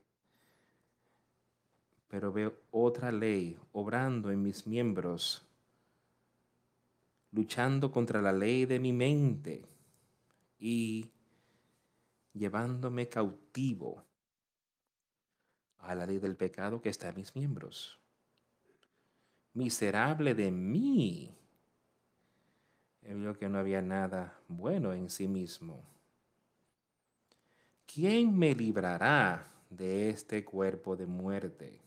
pero 2.08 2.32
veo 2.32 2.54
otra 2.72 3.12
ley 3.12 3.58
obrando 3.72 4.32
en 4.32 4.41
mis 4.41 4.67
miembros, 4.67 5.46
luchando 7.32 7.91
contra 7.91 8.22
la 8.22 8.32
ley 8.32 8.65
de 8.65 8.80
mi 8.80 8.94
mente 8.94 9.65
y 10.60 11.10
llevándome 12.34 13.08
cautivo 13.08 14.04
a 15.82 15.96
la 15.96 16.06
ley 16.06 16.20
del 16.20 16.36
pecado 16.36 16.82
que 16.82 16.89
está 16.89 17.10
en 17.10 17.15
mis 17.15 17.36
miembros. 17.36 18.00
Miserable 19.54 20.34
de 20.34 20.52
mí. 20.52 21.36
Él 23.02 23.22
vio 23.22 23.38
que 23.38 23.50
no 23.50 23.58
había 23.58 23.82
nada 23.82 24.39
bueno 24.48 24.94
en 24.94 25.10
sí 25.10 25.28
mismo. 25.28 25.84
¿Quién 27.86 28.38
me 28.38 28.56
librará 28.56 29.52
de 29.70 30.10
este 30.10 30.46
cuerpo 30.46 30.96
de 30.96 31.08
muerte? 31.08 31.82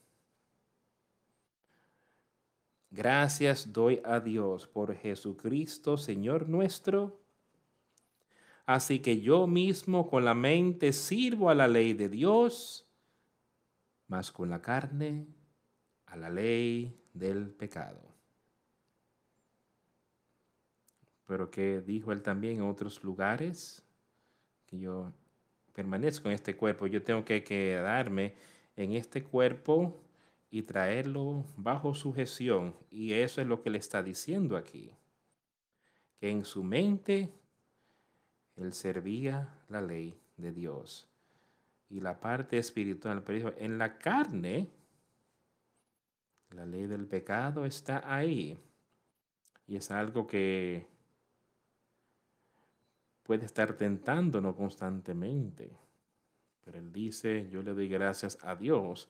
Gracias 2.91 3.73
doy 3.73 4.01
a 4.05 4.21
Dios 4.21 4.67
por 4.67 4.95
Jesucristo, 4.95 5.97
Señor 5.97 6.49
nuestro. 6.49 7.21
Así 8.67 9.01
que 9.01 9.21
yo 9.21 9.47
mismo 9.47 10.09
con 10.09 10.25
la 10.25 10.35
mente 10.35 10.93
sirvo 10.93 11.51
a 11.51 11.55
la 11.55 11.69
ley 11.69 11.93
de 11.93 12.09
Dios 12.09 12.87
más 14.07 14.31
con 14.31 14.51
la 14.51 14.61
carne 14.61 15.27
a 16.07 16.17
la 16.17 16.31
ley 16.31 17.01
del 17.13 17.51
pecado. 17.51 18.01
Pero 21.27 21.51
que 21.51 21.81
dijo 21.81 22.13
él 22.13 22.23
también 22.23 22.57
en 22.57 22.69
otros 22.69 23.03
lugares, 23.03 23.83
que 24.67 24.79
yo 24.79 25.13
permanezco 25.73 26.29
en 26.29 26.35
este 26.35 26.57
cuerpo, 26.57 26.87
yo 26.87 27.03
tengo 27.03 27.25
que 27.25 27.43
quedarme 27.43 28.35
en 28.77 28.93
este 28.93 29.25
cuerpo 29.25 30.03
y 30.51 30.63
traerlo 30.63 31.45
bajo 31.57 31.95
sujeción. 31.95 32.77
Y 32.91 33.15
eso 33.15 33.41
es 33.41 33.47
lo 33.47 33.63
que 33.63 33.71
le 33.71 33.79
está 33.79 34.03
diciendo 34.03 34.57
aquí, 34.57 34.91
que 36.21 36.31
en 36.31 36.45
su 36.45 36.63
mente 36.63 37.33
él 38.57 38.73
servía 38.73 39.59
la 39.69 39.81
ley 39.81 40.21
de 40.37 40.53
Dios 40.53 41.09
y 41.91 42.01
la 42.01 42.19
parte 42.19 42.59
espiritual. 42.59 43.23
Pero 43.23 43.55
en 43.59 43.79
la 43.79 43.99
carne, 43.99 44.69
la 46.51 46.67
ley 46.67 46.87
del 46.87 47.07
pecado 47.07 47.65
está 47.65 48.03
ahí. 48.05 48.59
Y 49.67 49.77
es 49.77 49.91
algo 49.91 50.27
que 50.27 50.87
puede 53.23 53.47
estar 53.47 53.75
tentándonos 53.75 54.55
constantemente. 54.55 55.71
Pero 56.65 56.79
él 56.79 56.93
dice, 56.93 57.49
yo 57.51 57.63
le 57.63 57.75
doy 57.75 57.89
gracias 57.89 58.39
a 58.43 58.55
Dios 58.55 59.09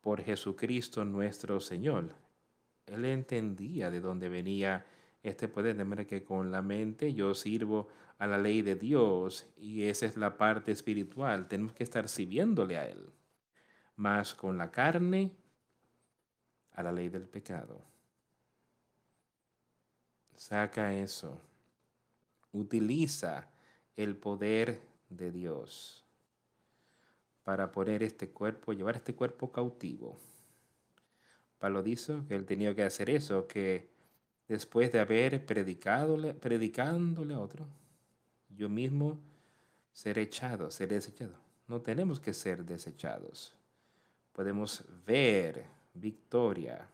por 0.00 0.22
Jesucristo 0.22 1.04
nuestro 1.04 1.60
Señor. 1.60 2.14
Él 2.86 3.04
entendía 3.06 3.90
de 3.90 4.00
dónde 4.00 4.28
venía 4.28 4.84
este 5.22 5.48
poder, 5.48 5.76
de 5.76 5.84
manera 5.84 6.06
que 6.06 6.22
con 6.22 6.50
la 6.50 6.60
mente 6.60 7.14
yo 7.14 7.34
sirvo 7.34 7.88
a 8.18 8.26
la 8.26 8.38
ley 8.38 8.62
de 8.62 8.74
Dios 8.74 9.46
y 9.56 9.84
esa 9.84 10.06
es 10.06 10.16
la 10.16 10.36
parte 10.36 10.72
espiritual. 10.72 11.48
Tenemos 11.48 11.72
que 11.74 11.84
estar 11.84 12.08
sirviéndole 12.08 12.78
a 12.78 12.86
Él. 12.86 13.12
Más 13.96 14.34
con 14.34 14.58
la 14.58 14.70
carne, 14.70 15.32
a 16.72 16.82
la 16.82 16.92
ley 16.92 17.08
del 17.08 17.26
pecado. 17.26 17.80
Saca 20.36 20.94
eso. 20.94 21.40
Utiliza 22.52 23.48
el 23.96 24.16
poder 24.16 24.80
de 25.08 25.30
Dios 25.30 26.04
para 27.44 27.70
poner 27.70 28.02
este 28.02 28.30
cuerpo, 28.30 28.72
llevar 28.72 28.96
este 28.96 29.14
cuerpo 29.14 29.52
cautivo. 29.52 30.18
Pablo 31.58 31.82
dijo 31.82 32.26
que 32.26 32.34
él 32.34 32.44
tenía 32.44 32.74
que 32.74 32.82
hacer 32.82 33.10
eso, 33.10 33.46
que 33.46 33.90
después 34.48 34.90
de 34.92 35.00
haber 35.00 35.44
predicado, 35.46 36.16
predicándole 36.40 37.34
a 37.34 37.40
otro, 37.40 37.66
yo 38.56 38.68
mismo 38.68 39.18
ser 39.92 40.18
echado, 40.18 40.70
ser 40.70 40.88
desechado. 40.88 41.34
No 41.66 41.80
tenemos 41.80 42.20
que 42.20 42.34
ser 42.34 42.64
desechados. 42.64 43.54
Podemos 44.32 44.84
ver 45.06 45.64
victoria. 45.94 46.88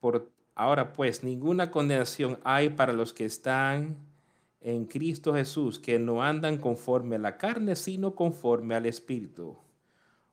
Por 0.00 0.30
ahora 0.54 0.92
pues 0.92 1.22
ninguna 1.22 1.70
condenación 1.70 2.38
hay 2.44 2.70
para 2.70 2.92
los 2.92 3.12
que 3.12 3.24
están 3.24 3.96
en 4.60 4.86
Cristo 4.86 5.34
Jesús, 5.34 5.78
que 5.78 5.98
no 5.98 6.22
andan 6.22 6.58
conforme 6.58 7.16
a 7.16 7.18
la 7.18 7.36
carne, 7.36 7.74
sino 7.76 8.14
conforme 8.14 8.74
al 8.74 8.86
Espíritu. 8.86 9.56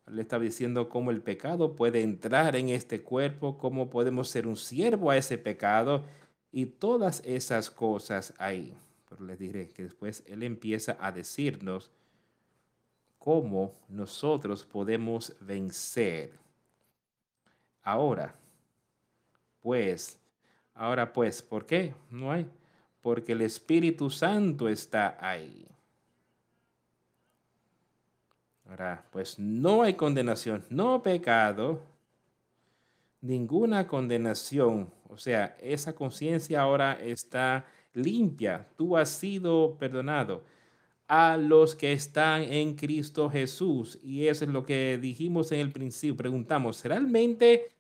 Le 0.08 0.22
está 0.22 0.40
diciendo 0.40 0.90
cómo 0.90 1.12
el 1.12 1.22
pecado 1.22 1.76
puede 1.76 2.02
entrar 2.02 2.56
en 2.56 2.70
este 2.70 3.02
cuerpo, 3.02 3.58
cómo 3.58 3.90
podemos 3.90 4.30
ser 4.30 4.48
un 4.48 4.58
siervo 4.58 5.12
a 5.12 5.18
ese 5.18 5.38
pecado 5.38 6.04
y 6.52 6.66
todas 6.66 7.22
esas 7.26 7.70
cosas 7.70 8.34
ahí. 8.38 8.76
Pero 9.08 9.26
les 9.26 9.40
diré 9.40 9.70
que 9.70 9.84
después 9.84 10.24
Él 10.28 10.44
empieza 10.44 10.98
a 11.00 11.12
decirnos 11.12 11.92
cómo 13.18 13.74
nosotros 13.88 14.64
podemos 14.64 15.34
vencer. 15.42 16.32
Ahora, 17.84 18.34
pues, 19.62 20.18
ahora 20.74 21.12
pues, 21.12 21.42
¿por 21.42 21.66
qué? 21.66 21.94
No 22.10 22.32
hay. 22.32 22.50
Porque 23.02 23.32
el 23.32 23.42
Espíritu 23.42 24.10
Santo 24.10 24.68
está 24.68 25.18
ahí. 25.20 25.66
Ahora, 28.70 29.04
pues 29.10 29.40
no 29.40 29.82
hay 29.82 29.96
condenación, 29.96 30.64
no 30.70 31.02
pecado, 31.02 31.82
ninguna 33.22 33.88
condenación. 33.88 34.92
O 35.10 35.18
sea, 35.18 35.58
esa 35.60 35.94
conciencia 35.94 36.62
ahora 36.62 36.94
está 36.94 37.66
limpia. 37.94 38.68
Tú 38.78 38.96
has 38.96 39.10
sido 39.10 39.76
perdonado 39.78 40.44
a 41.08 41.36
los 41.36 41.76
que 41.76 41.92
están 41.92 42.44
en 42.44 42.76
Cristo 42.76 43.30
Jesús. 43.30 44.00
Y 44.04 44.28
eso 44.28 44.46
es 44.46 44.52
lo 44.52 44.64
que 44.64 45.00
dijimos 45.02 45.52
en 45.52 45.62
el 45.62 45.72
principio. 45.72 46.16
Preguntamos, 46.16 46.86
¿realmente 46.86 47.72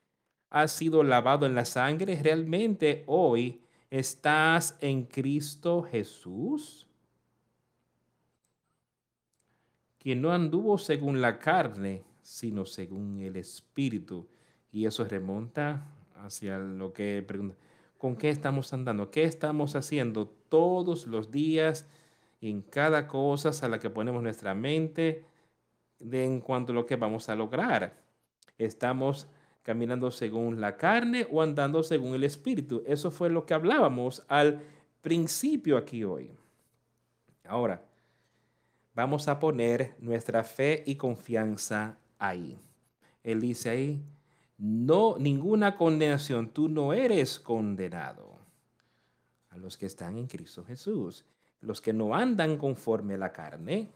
has 0.49 0.71
sido 0.71 1.03
lavado 1.03 1.45
en 1.45 1.53
la 1.53 1.65
sangre? 1.65 2.19
¿Realmente 2.21 3.03
hoy 3.05 3.61
estás 3.91 4.75
en 4.81 5.03
Cristo 5.03 5.83
Jesús? 5.83 6.87
Quien 9.99 10.19
no 10.19 10.31
anduvo 10.31 10.79
según 10.79 11.21
la 11.21 11.37
carne, 11.37 12.03
sino 12.23 12.65
según 12.65 13.21
el 13.21 13.35
Espíritu. 13.35 14.27
Y 14.71 14.87
eso 14.87 15.03
remonta 15.05 15.85
hacia 16.25 16.57
lo 16.57 16.93
que 16.93 17.23
pregunta. 17.27 17.55
¿Con 17.97 18.15
qué 18.15 18.29
estamos 18.29 18.71
andando? 18.73 19.11
¿Qué 19.11 19.23
estamos 19.23 19.75
haciendo 19.75 20.27
todos 20.27 21.05
los 21.07 21.31
días 21.31 21.87
en 22.41 22.61
cada 22.61 23.07
cosa 23.07 23.51
a 23.65 23.69
la 23.69 23.79
que 23.79 23.89
ponemos 23.89 24.23
nuestra 24.23 24.55
mente 24.55 25.25
de 25.99 26.23
en 26.23 26.39
cuanto 26.39 26.71
a 26.71 26.75
lo 26.75 26.85
que 26.85 26.95
vamos 26.95 27.27
a 27.27 27.35
lograr? 27.35 27.97
¿Estamos 28.57 29.27
caminando 29.63 30.11
según 30.11 30.61
la 30.61 30.77
carne 30.77 31.27
o 31.29 31.41
andando 31.41 31.83
según 31.83 32.15
el 32.15 32.23
Espíritu? 32.23 32.83
Eso 32.87 33.11
fue 33.11 33.29
lo 33.29 33.45
que 33.45 33.53
hablábamos 33.53 34.23
al 34.27 34.61
principio 35.01 35.77
aquí 35.77 36.03
hoy. 36.03 36.31
Ahora, 37.45 37.81
vamos 38.93 39.27
a 39.27 39.39
poner 39.39 39.95
nuestra 39.99 40.43
fe 40.43 40.83
y 40.85 40.95
confianza 40.95 41.97
ahí. 42.17 42.59
Él 43.23 43.41
dice 43.41 43.69
ahí, 43.69 44.01
no, 44.59 45.17
ninguna 45.17 45.77
condenación, 45.77 46.49
tú 46.49 46.67
no 46.67 46.91
eres 46.91 47.39
condenado 47.39 48.37
a 49.49 49.57
los 49.57 49.77
que 49.77 49.85
están 49.85 50.17
en 50.17 50.27
Cristo 50.27 50.65
Jesús, 50.65 51.25
los 51.61 51.79
que 51.79 51.93
no 51.93 52.13
andan 52.13 52.57
conforme 52.57 53.13
a 53.13 53.17
la 53.17 53.31
carne, 53.31 53.89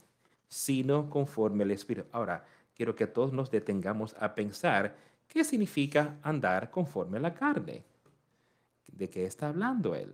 sino 0.48 1.10
conforme 1.10 1.64
al 1.64 1.72
Espíritu. 1.72 2.08
Ahora, 2.14 2.46
quiero 2.74 2.96
que 2.96 3.08
todos 3.08 3.34
nos 3.34 3.52
detengamos 3.52 4.16
a 4.20 4.34
pensar 4.34 4.96
qué 5.28 5.44
significa 5.44 6.18
andar 6.22 6.72
conforme 6.72 7.18
a 7.18 7.22
la 7.22 7.34
carne. 7.34 7.84
¿De 8.88 9.10
qué 9.10 9.26
está 9.26 9.50
hablando 9.50 9.96
él? 9.96 10.14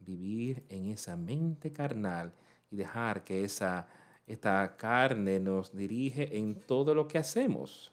Vivir 0.00 0.64
en 0.68 0.88
esa 0.88 1.16
mente 1.16 1.72
carnal 1.72 2.32
y 2.70 2.76
dejar 2.76 3.22
que 3.22 3.44
esa 3.44 3.86
esta 4.26 4.76
carne 4.76 5.38
nos 5.38 5.74
dirige 5.74 6.36
en 6.36 6.56
todo 6.62 6.94
lo 6.94 7.06
que 7.06 7.18
hacemos. 7.18 7.92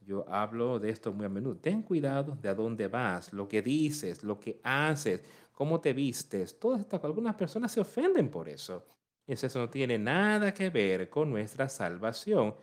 Yo 0.00 0.24
hablo 0.28 0.78
de 0.78 0.90
esto 0.90 1.12
muy 1.12 1.26
a 1.26 1.28
menudo. 1.28 1.56
Ten 1.56 1.82
cuidado 1.82 2.36
de 2.40 2.48
a 2.48 2.54
dónde 2.54 2.88
vas, 2.88 3.32
lo 3.32 3.48
que 3.48 3.60
dices, 3.60 4.22
lo 4.22 4.38
que 4.38 4.60
haces, 4.62 5.22
cómo 5.52 5.80
te 5.80 5.92
vistes. 5.92 6.58
Todas 6.58 6.80
estas, 6.80 7.04
algunas 7.04 7.34
personas 7.34 7.72
se 7.72 7.80
ofenden 7.80 8.30
por 8.30 8.48
eso. 8.48 8.84
Eso 9.26 9.58
no 9.58 9.68
tiene 9.68 9.98
nada 9.98 10.54
que 10.54 10.70
ver 10.70 11.10
con 11.10 11.28
nuestra 11.28 11.68
salvación. 11.68 12.54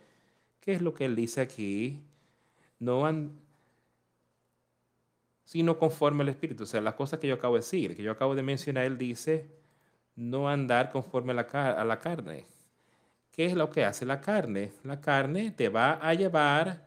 ¿Qué 0.60 0.74
es 0.74 0.82
lo 0.82 0.94
que 0.94 1.06
él 1.06 1.16
dice 1.16 1.42
aquí? 1.42 2.02
No 2.80 3.06
han, 3.06 3.40
sino 5.44 5.78
conforme 5.78 6.24
al 6.24 6.30
Espíritu. 6.30 6.64
O 6.64 6.66
sea, 6.66 6.82
las 6.82 6.96
cosas 6.96 7.20
que 7.20 7.28
yo 7.28 7.36
acabo 7.36 7.54
de 7.54 7.60
decir, 7.60 7.96
que 7.96 8.02
yo 8.02 8.12
acabo 8.12 8.34
de 8.34 8.42
mencionar, 8.42 8.86
él 8.86 8.98
dice, 8.98 9.48
no 10.16 10.50
andar 10.50 10.92
conforme 10.92 11.34
a 11.34 11.36
la, 11.84 12.00
carne. 12.00 12.46
¿Qué 13.32 13.46
es 13.46 13.54
lo 13.54 13.70
que 13.70 13.84
hace 13.84 14.06
la 14.06 14.22
carne? 14.22 14.72
La 14.84 15.02
carne 15.02 15.52
te 15.52 15.70
va 15.70 15.94
a 15.94 16.14
llevar 16.14 16.86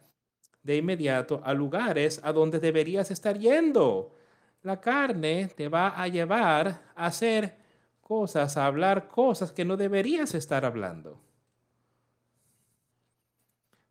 de 0.63 0.77
inmediato 0.77 1.41
a 1.43 1.53
lugares 1.53 2.19
a 2.23 2.33
donde 2.33 2.59
deberías 2.59 3.11
estar 3.11 3.37
yendo. 3.37 4.15
La 4.63 4.81
carne 4.81 5.49
te 5.55 5.69
va 5.69 5.89
a 5.89 6.07
llevar 6.07 6.81
a 6.95 7.05
hacer 7.05 7.55
cosas, 8.01 8.57
a 8.57 8.65
hablar 8.65 9.07
cosas 9.07 9.51
que 9.51 9.65
no 9.65 9.77
deberías 9.77 10.33
estar 10.33 10.65
hablando. 10.65 11.21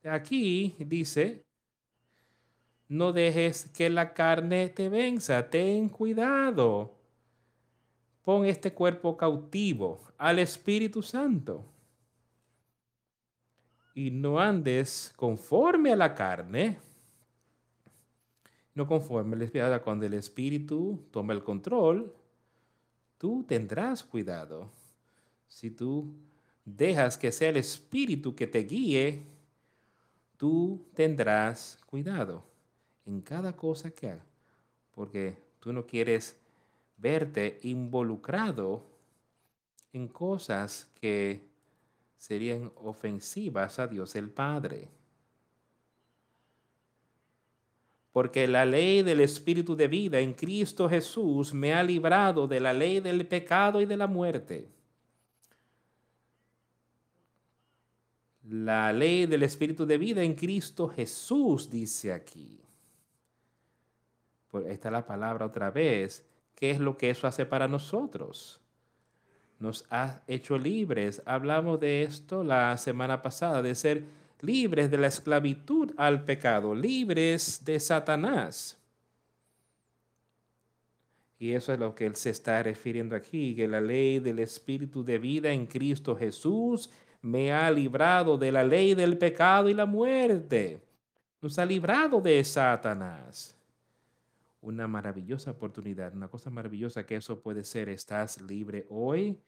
Aquí 0.04 0.74
dice, 0.78 1.44
no 2.88 3.12
dejes 3.12 3.66
que 3.76 3.90
la 3.90 4.14
carne 4.14 4.68
te 4.70 4.88
venza, 4.88 5.48
ten 5.48 5.88
cuidado 5.88 6.97
pon 8.28 8.44
este 8.44 8.74
cuerpo 8.74 9.16
cautivo 9.16 10.02
al 10.18 10.38
Espíritu 10.38 11.00
Santo. 11.02 11.64
Y 13.94 14.10
no 14.10 14.38
andes 14.38 15.14
conforme 15.16 15.92
a 15.92 15.96
la 15.96 16.14
carne, 16.14 16.78
no 18.74 18.86
conforme 18.86 19.34
al 19.34 19.40
Espíritu. 19.40 19.82
Cuando 19.82 20.04
el 20.04 20.12
Espíritu 20.12 21.06
toma 21.10 21.32
el 21.32 21.42
control, 21.42 22.14
tú 23.16 23.44
tendrás 23.48 24.04
cuidado. 24.04 24.70
Si 25.48 25.70
tú 25.70 26.12
dejas 26.66 27.16
que 27.16 27.32
sea 27.32 27.48
el 27.48 27.56
Espíritu 27.56 28.34
que 28.34 28.46
te 28.46 28.58
guíe, 28.58 29.22
tú 30.36 30.84
tendrás 30.92 31.78
cuidado 31.86 32.44
en 33.06 33.22
cada 33.22 33.56
cosa 33.56 33.90
que 33.90 34.10
hagas, 34.10 34.26
porque 34.94 35.34
tú 35.60 35.72
no 35.72 35.86
quieres 35.86 36.37
verte 36.98 37.60
involucrado 37.62 38.84
en 39.92 40.08
cosas 40.08 40.88
que 41.00 41.48
serían 42.18 42.72
ofensivas 42.76 43.78
a 43.78 43.86
Dios 43.86 44.14
el 44.16 44.28
Padre. 44.28 44.88
Porque 48.12 48.48
la 48.48 48.64
ley 48.64 49.02
del 49.02 49.20
Espíritu 49.20 49.76
de 49.76 49.86
vida 49.86 50.18
en 50.18 50.34
Cristo 50.34 50.88
Jesús 50.88 51.54
me 51.54 51.72
ha 51.72 51.82
librado 51.82 52.48
de 52.48 52.58
la 52.58 52.72
ley 52.72 53.00
del 53.00 53.26
pecado 53.26 53.80
y 53.80 53.86
de 53.86 53.96
la 53.96 54.08
muerte. 54.08 54.68
La 58.42 58.92
ley 58.92 59.26
del 59.26 59.42
Espíritu 59.44 59.86
de 59.86 59.98
vida 59.98 60.22
en 60.22 60.34
Cristo 60.34 60.88
Jesús, 60.88 61.70
dice 61.70 62.12
aquí. 62.12 62.60
Pues 64.50 64.66
esta 64.66 64.88
es 64.88 64.92
la 64.92 65.06
palabra 65.06 65.46
otra 65.46 65.70
vez 65.70 66.27
¿Qué 66.58 66.72
es 66.72 66.80
lo 66.80 66.96
que 66.96 67.10
eso 67.10 67.28
hace 67.28 67.46
para 67.46 67.68
nosotros? 67.68 68.60
Nos 69.60 69.84
ha 69.90 70.22
hecho 70.26 70.58
libres. 70.58 71.22
Hablamos 71.24 71.78
de 71.78 72.02
esto 72.02 72.42
la 72.42 72.76
semana 72.78 73.22
pasada, 73.22 73.62
de 73.62 73.76
ser 73.76 74.02
libres 74.40 74.90
de 74.90 74.98
la 74.98 75.06
esclavitud 75.06 75.92
al 75.96 76.24
pecado, 76.24 76.74
libres 76.74 77.64
de 77.64 77.78
Satanás. 77.78 78.76
Y 81.38 81.52
eso 81.52 81.72
es 81.72 81.78
lo 81.78 81.94
que 81.94 82.06
él 82.06 82.16
se 82.16 82.30
está 82.30 82.60
refiriendo 82.60 83.14
aquí, 83.14 83.54
que 83.54 83.68
la 83.68 83.80
ley 83.80 84.18
del 84.18 84.40
Espíritu 84.40 85.04
de 85.04 85.20
vida 85.20 85.52
en 85.52 85.64
Cristo 85.64 86.16
Jesús 86.16 86.90
me 87.22 87.52
ha 87.52 87.70
librado 87.70 88.36
de 88.36 88.50
la 88.50 88.64
ley 88.64 88.96
del 88.96 89.16
pecado 89.16 89.68
y 89.68 89.74
la 89.74 89.86
muerte. 89.86 90.82
Nos 91.40 91.56
ha 91.56 91.64
librado 91.64 92.20
de 92.20 92.42
Satanás 92.42 93.57
una 94.60 94.88
maravillosa 94.88 95.52
oportunidad, 95.52 96.14
una 96.14 96.28
cosa 96.28 96.50
maravillosa 96.50 97.06
que 97.06 97.16
eso 97.16 97.40
puede 97.40 97.64
ser. 97.64 97.88
Estás 97.88 98.40
libre 98.40 98.86
hoy. 98.90 99.40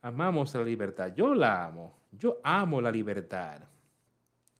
Amamos 0.00 0.54
la 0.54 0.64
libertad. 0.64 1.12
Yo 1.14 1.34
la 1.34 1.66
amo. 1.66 1.98
Yo 2.12 2.40
amo 2.44 2.80
la 2.80 2.90
libertad. 2.90 3.62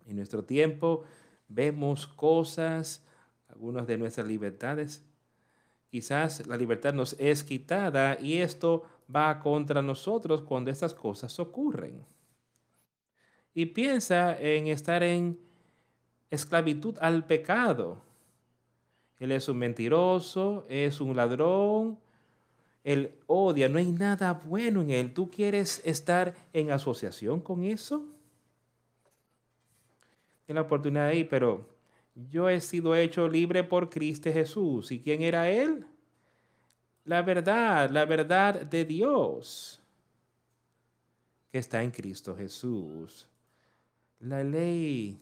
En 0.07 0.17
nuestro 0.17 0.45
tiempo 0.45 1.05
vemos 1.49 2.07
cosas, 2.07 3.05
algunas 3.49 3.87
de 3.87 3.99
nuestras 3.99 4.27
libertades. 4.27 5.05
Quizás 5.91 6.47
la 6.47 6.57
libertad 6.57 6.93
nos 6.93 7.15
es 7.21 7.45
quitada 7.45 8.19
y 8.21 8.39
esto 8.39 8.85
va 9.15 9.39
contra 9.39 9.81
nosotros 9.81 10.43
cuando 10.43 10.71
estas 10.71 10.93
cosas 10.93 11.39
ocurren. 11.39 12.05
Y 13.55 13.67
piensa 13.67 14.37
en 14.37 14.67
estar 14.67 15.05
en 15.05 15.39
esclavitud 16.31 16.97
al 17.01 17.25
pecado 17.25 18.03
él 19.19 19.33
es 19.33 19.49
un 19.49 19.59
mentiroso, 19.59 20.67
es 20.69 21.01
un 21.01 21.17
ladrón, 21.17 21.99
él 22.85 23.15
odia, 23.27 23.69
no 23.69 23.79
hay 23.79 23.91
nada 23.91 24.35
bueno 24.35 24.83
en 24.83 24.91
él. 24.91 25.15
¿Tú 25.15 25.31
quieres 25.31 25.81
estar 25.85 26.35
en 26.53 26.71
asociación 26.71 27.41
con 27.41 27.65
eso? 27.65 28.05
Tiene 30.45 30.61
la 30.61 30.67
oportunidad 30.67 31.07
ahí, 31.07 31.25
pero 31.25 31.67
yo 32.15 32.49
he 32.49 32.61
sido 32.61 32.95
hecho 32.95 33.27
libre 33.27 33.65
por 33.65 33.89
Cristo 33.89 34.31
Jesús. 34.31 34.93
¿Y 34.93 35.01
quién 35.01 35.23
era 35.23 35.49
él? 35.49 35.87
La 37.05 37.23
verdad, 37.23 37.91
la 37.91 38.05
verdad 38.05 38.61
de 38.61 38.85
Dios. 38.85 39.81
que 41.51 41.59
está 41.59 41.83
en 41.83 41.91
Cristo 41.93 42.37
Jesús. 42.37 43.29
La 44.19 44.43
ley, 44.43 45.19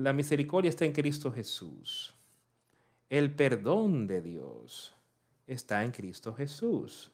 la 0.00 0.14
misericordia 0.14 0.70
está 0.70 0.86
en 0.86 0.92
Cristo 0.92 1.30
Jesús. 1.30 2.14
El 3.10 3.34
perdón 3.34 4.06
de 4.06 4.22
Dios 4.22 4.94
está 5.46 5.84
en 5.84 5.92
Cristo 5.92 6.32
Jesús. 6.32 7.10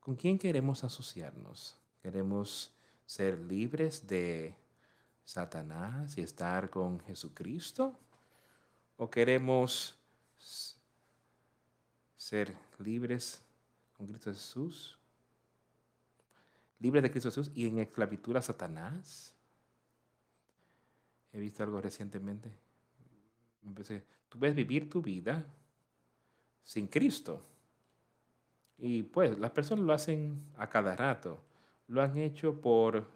¿Con 0.00 0.16
quién 0.16 0.36
queremos 0.36 0.82
asociarnos? 0.82 1.78
¿Queremos 2.02 2.72
ser 3.06 3.38
libres 3.38 4.04
de 4.04 4.52
Satanás 5.24 6.18
y 6.18 6.22
estar 6.22 6.68
con 6.68 6.98
Jesucristo? 6.98 7.96
¿O 8.96 9.08
queremos 9.08 9.96
ser 12.16 12.56
libres 12.80 13.40
con 13.92 14.08
Cristo 14.08 14.32
Jesús? 14.32 14.98
¿Libres 16.80 17.04
de 17.04 17.10
Cristo 17.12 17.30
Jesús 17.30 17.52
y 17.54 17.68
en 17.68 17.78
esclavitud 17.78 18.34
a 18.34 18.42
Satanás? 18.42 19.31
He 21.32 21.40
visto 21.40 21.62
algo 21.62 21.80
recientemente. 21.80 22.50
Empecé, 23.64 24.04
tú 24.28 24.38
puedes 24.38 24.54
vivir 24.54 24.90
tu 24.90 25.00
vida 25.00 25.44
sin 26.64 26.86
Cristo. 26.86 27.44
Y 28.78 29.02
pues 29.02 29.38
las 29.38 29.50
personas 29.50 29.84
lo 29.84 29.92
hacen 29.92 30.44
a 30.56 30.68
cada 30.68 30.96
rato. 30.96 31.40
Lo 31.88 32.02
han 32.02 32.18
hecho 32.18 32.60
por 32.60 33.08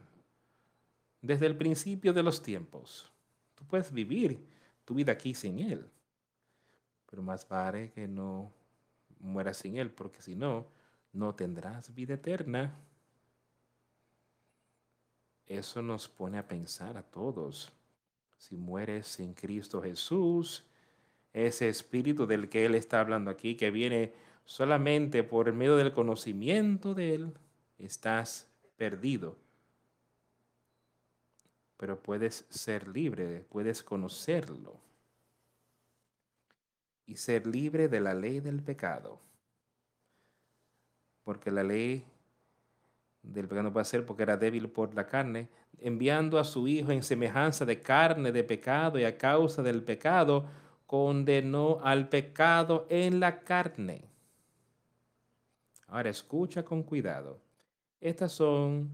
desde 1.21 1.47
el 1.47 1.57
principio 1.57 2.13
de 2.13 2.23
los 2.23 2.43
tiempos. 2.43 3.11
Tú 3.55 3.65
puedes 3.67 3.93
vivir 3.93 4.39
tu 4.85 4.95
vida 4.95 5.13
aquí 5.13 5.35
sin 5.35 5.59
Él. 5.59 5.91
Pero 7.11 7.23
más 7.23 7.49
vale 7.49 7.91
que 7.91 8.07
no 8.07 8.53
mueras 9.21 9.59
sin 9.59 9.77
Él, 9.77 9.91
porque 9.91 10.23
si 10.23 10.35
no, 10.37 10.67
no 11.13 11.35
tendrás 11.35 11.93
vida 11.95 12.15
eterna. 12.15 12.75
Eso 15.47 15.83
nos 15.83 16.09
pone 16.09 16.39
a 16.39 16.47
pensar 16.47 16.97
a 16.97 17.03
todos. 17.03 17.73
Si 18.37 18.57
mueres 18.57 19.07
sin 19.07 19.35
Cristo 19.35 19.83
Jesús, 19.83 20.65
ese 21.33 21.69
espíritu 21.69 22.27
del 22.27 22.49
que 22.49 22.65
Él 22.65 22.75
está 22.75 23.01
hablando 23.01 23.31
aquí, 23.31 23.57
que 23.57 23.71
viene 23.71 24.13
solamente 24.45 25.23
por 25.23 25.53
medio 25.53 25.77
del 25.77 25.93
conocimiento 25.93 26.95
de 26.95 27.15
Él, 27.15 27.35
estás 27.79 28.49
perdido. 28.77 29.37
Pero 31.77 32.01
puedes 32.03 32.47
ser 32.49 32.89
libre, 32.89 33.45
puedes 33.51 33.83
conocerlo 33.83 34.81
y 37.07 37.17
ser 37.17 37.47
libre 37.47 37.89
de 37.89 38.01
la 38.01 38.15
ley 38.15 38.41
del 38.41 38.63
pecado. 38.63 39.21
Porque 41.23 41.51
la 41.51 41.63
ley 41.63 42.05
del 43.33 43.49
pecado 43.49 43.65
no 43.65 43.73
puede 43.73 43.85
ser 43.85 44.07
porque 44.07 44.23
era 44.23 44.37
débil 44.37 44.69
por 44.69 44.95
la 44.95 45.07
carne, 45.07 45.49
enviando 45.81 46.39
a 46.39 46.45
su 46.45 46.69
Hijo 46.69 46.93
en 46.93 47.03
semejanza 47.03 47.65
de 47.65 47.81
carne 47.81 48.33
de 48.33 48.45
pecado 48.45 48.99
y 48.99 49.05
a 49.05 49.19
causa 49.19 49.63
del 49.63 49.83
pecado, 49.83 50.47
condenó 50.87 51.81
al 51.83 52.09
pecado 52.09 52.87
en 52.89 53.21
la 53.21 53.41
carne. 53.41 54.05
Ahora 55.89 56.11
escucha 56.11 56.65
con 56.65 56.83
cuidado. 56.83 57.39
Estas 58.01 58.33
son 58.33 58.91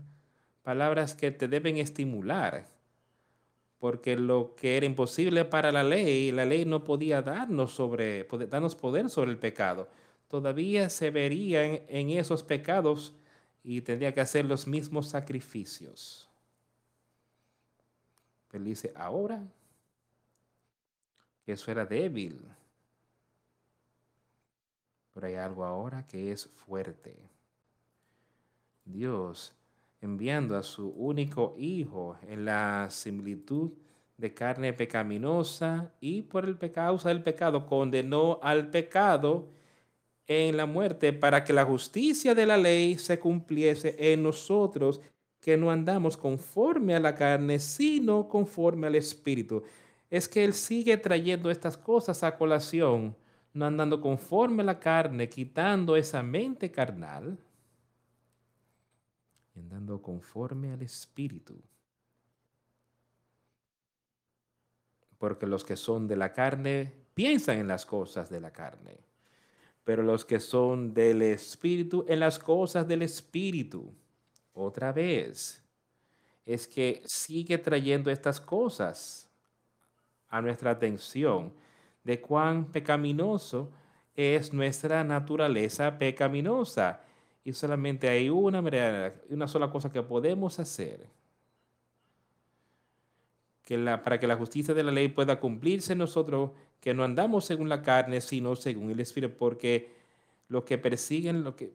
palabras 0.62 1.14
que 1.14 1.30
te 1.30 1.48
deben 1.48 1.76
estimular, 1.76 2.66
porque 3.78 4.16
lo 4.16 4.54
que 4.54 4.76
era 4.76 4.86
imposible 4.86 5.44
para 5.44 5.72
la 5.72 5.82
ley, 5.82 6.30
la 6.32 6.44
ley 6.44 6.64
no 6.64 6.84
podía 6.84 7.20
darnos, 7.20 7.72
sobre, 7.72 8.24
darnos 8.48 8.76
poder 8.76 9.10
sobre 9.10 9.30
el 9.30 9.38
pecado. 9.38 9.88
Todavía 10.28 10.88
se 10.88 11.10
verían 11.10 11.80
en 11.88 12.10
esos 12.10 12.42
pecados 12.42 13.14
y 13.64 13.80
tendría 13.80 14.12
que 14.12 14.20
hacer 14.20 14.44
los 14.44 14.66
mismos 14.66 15.08
sacrificios. 15.08 16.28
Pero 18.48 18.64
dice, 18.64 18.92
ahora 18.94 19.42
eso 21.46 21.70
era 21.70 21.84
débil, 21.84 22.40
pero 25.12 25.26
hay 25.26 25.34
algo 25.34 25.64
ahora 25.64 26.06
que 26.06 26.32
es 26.32 26.46
fuerte. 26.46 27.16
Dios 28.84 29.52
enviando 30.00 30.56
a 30.56 30.62
su 30.62 30.88
único 30.90 31.54
Hijo 31.58 32.16
en 32.22 32.44
la 32.44 32.88
similitud 32.90 33.72
de 34.16 34.34
carne 34.34 34.72
pecaminosa 34.72 35.92
y 36.00 36.22
por 36.22 36.44
el 36.44 36.58
causa 36.72 37.08
del 37.08 37.22
pecado 37.22 37.66
condenó 37.66 38.38
al 38.42 38.70
pecado 38.70 39.48
en 40.26 40.56
la 40.56 40.66
muerte 40.66 41.12
para 41.12 41.44
que 41.44 41.52
la 41.52 41.64
justicia 41.64 42.34
de 42.34 42.46
la 42.46 42.56
ley 42.56 42.98
se 42.98 43.18
cumpliese 43.18 43.96
en 43.98 44.22
nosotros 44.22 45.00
que 45.40 45.56
no 45.56 45.70
andamos 45.70 46.16
conforme 46.16 46.94
a 46.94 47.00
la 47.00 47.14
carne, 47.14 47.58
sino 47.58 48.28
conforme 48.28 48.86
al 48.86 48.94
Espíritu. 48.94 49.64
Es 50.08 50.28
que 50.28 50.44
Él 50.44 50.54
sigue 50.54 50.96
trayendo 50.96 51.50
estas 51.50 51.76
cosas 51.76 52.22
a 52.22 52.36
colación, 52.36 53.16
no 53.52 53.66
andando 53.66 54.00
conforme 54.00 54.62
a 54.62 54.66
la 54.66 54.78
carne, 54.78 55.28
quitando 55.28 55.96
esa 55.96 56.22
mente 56.22 56.70
carnal 56.70 57.36
y 59.54 59.58
andando 59.58 60.00
conforme 60.00 60.72
al 60.72 60.82
Espíritu. 60.82 61.60
Porque 65.18 65.46
los 65.46 65.64
que 65.64 65.76
son 65.76 66.06
de 66.06 66.16
la 66.16 66.32
carne 66.32 66.92
piensan 67.14 67.58
en 67.58 67.68
las 67.68 67.84
cosas 67.84 68.30
de 68.30 68.40
la 68.40 68.52
carne, 68.52 68.96
pero 69.84 70.02
los 70.02 70.24
que 70.24 70.40
son 70.40 70.94
del 70.94 71.22
Espíritu 71.22 72.04
en 72.08 72.20
las 72.20 72.38
cosas 72.38 72.86
del 72.86 73.02
Espíritu. 73.02 73.92
Otra 74.54 74.92
vez, 74.92 75.62
es 76.44 76.66
que 76.66 77.02
sigue 77.04 77.58
trayendo 77.58 78.10
estas 78.10 78.40
cosas 78.40 79.28
a 80.28 80.40
nuestra 80.40 80.70
atención 80.70 81.52
de 82.04 82.20
cuán 82.20 82.66
pecaminoso 82.66 83.70
es 84.14 84.52
nuestra 84.52 85.04
naturaleza 85.04 85.98
pecaminosa 85.98 87.00
y 87.44 87.52
solamente 87.52 88.08
hay 88.08 88.28
una, 88.28 88.62
una 89.28 89.48
sola 89.48 89.70
cosa 89.70 89.90
que 89.90 90.02
podemos 90.02 90.58
hacer 90.58 91.06
que 93.62 93.78
la, 93.78 94.02
para 94.02 94.18
que 94.18 94.26
la 94.26 94.36
justicia 94.36 94.74
de 94.74 94.82
la 94.82 94.92
ley 94.92 95.08
pueda 95.08 95.38
cumplirse 95.38 95.92
en 95.92 96.00
nosotros, 96.00 96.50
que 96.82 96.94
no 96.94 97.04
andamos 97.04 97.44
según 97.44 97.68
la 97.68 97.80
carne, 97.80 98.20
sino 98.20 98.56
según 98.56 98.90
el 98.90 98.98
Espíritu, 98.98 99.36
porque 99.38 99.94
los 100.48 100.64
que 100.64 100.78
persiguen, 100.78 101.44
los 101.44 101.54
que 101.54 101.72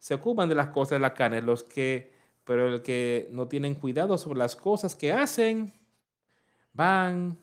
se 0.00 0.14
ocupan 0.14 0.48
de 0.48 0.56
las 0.56 0.70
cosas 0.70 0.90
de 0.90 0.98
la 0.98 1.14
carne, 1.14 1.40
los 1.40 1.62
que, 1.62 2.12
pero 2.44 2.66
el 2.66 2.82
que 2.82 3.28
no 3.30 3.46
tienen 3.46 3.76
cuidado 3.76 4.18
sobre 4.18 4.40
las 4.40 4.56
cosas 4.56 4.96
que 4.96 5.12
hacen, 5.12 5.72
van 6.72 7.38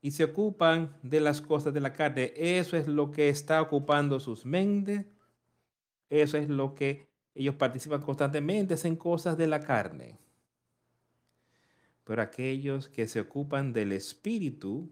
y 0.00 0.12
se 0.12 0.24
ocupan 0.24 0.96
de 1.02 1.20
las 1.20 1.42
cosas 1.42 1.74
de 1.74 1.80
la 1.80 1.92
carne. 1.92 2.32
Eso 2.34 2.78
es 2.78 2.88
lo 2.88 3.10
que 3.10 3.28
está 3.28 3.60
ocupando 3.60 4.18
sus 4.18 4.46
mentes. 4.46 5.04
Eso 6.08 6.38
es 6.38 6.48
lo 6.48 6.74
que 6.74 7.06
ellos 7.34 7.54
participan 7.56 8.00
constantemente 8.00 8.74
en 8.82 8.96
cosas 8.96 9.36
de 9.36 9.46
la 9.46 9.60
carne. 9.60 10.16
Pero 12.08 12.22
aquellos 12.22 12.88
que 12.88 13.06
se 13.06 13.20
ocupan 13.20 13.74
del 13.74 13.92
espíritu, 13.92 14.90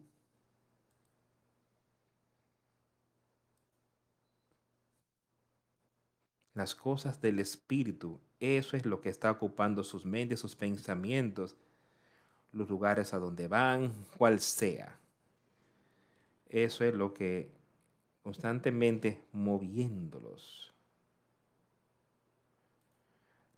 las 6.52 6.74
cosas 6.74 7.18
del 7.22 7.38
espíritu, 7.38 8.20
eso 8.38 8.76
es 8.76 8.84
lo 8.84 9.00
que 9.00 9.08
está 9.08 9.30
ocupando 9.30 9.82
sus 9.82 10.04
mentes, 10.04 10.40
sus 10.40 10.54
pensamientos, 10.56 11.56
los 12.52 12.68
lugares 12.68 13.14
a 13.14 13.18
donde 13.18 13.48
van, 13.48 13.94
cual 14.18 14.38
sea. 14.38 14.98
Eso 16.50 16.84
es 16.84 16.92
lo 16.92 17.14
que 17.14 17.50
constantemente 18.22 19.24
moviéndolos. 19.32 20.74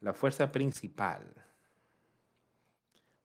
La 0.00 0.14
fuerza 0.14 0.52
principal, 0.52 1.47